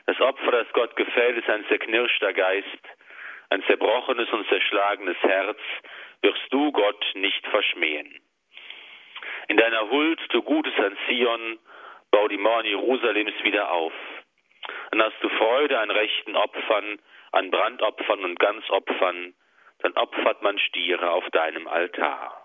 Das 0.08 0.20
Opfer, 0.22 0.52
das 0.52 0.72
Gott 0.74 0.96
gefällt, 0.96 1.38
ist 1.38 1.50
ein 1.50 1.66
zerknirschter 1.68 2.34
Geist, 2.34 2.82
ein 3.50 3.64
zerbrochenes 3.64 4.30
und 4.32 4.48
zerschlagenes 4.48 5.18
Herz, 5.22 5.60
wirst 6.22 6.52
du 6.52 6.72
Gott 6.72 7.06
nicht 7.16 7.46
verschmähen. 7.48 8.22
In 9.48 9.58
deiner 9.58 9.90
Huld, 9.90 10.20
du 10.30 10.42
Gutes 10.42 10.74
an 10.78 10.98
Zion, 11.08 11.60
bau 12.12 12.28
die 12.28 12.38
Mauern 12.38 12.66
Jerusalems 12.66 13.34
wieder 13.44 13.72
auf. 13.72 13.94
Dann 14.92 15.04
hast 15.04 15.22
du 15.22 15.30
Freude 15.30 15.80
an 15.80 15.92
rechten 15.92 16.36
Opfern, 16.36 17.00
an 17.32 17.52
Brandopfern 17.52 18.24
und 18.24 18.40
Ganzopfern, 18.40 19.36
dann 19.80 19.94
opfert 19.94 20.42
man 20.42 20.58
Stiere 20.58 21.12
auf 21.12 21.30
deinem 21.32 21.68
Altar. 21.68 22.45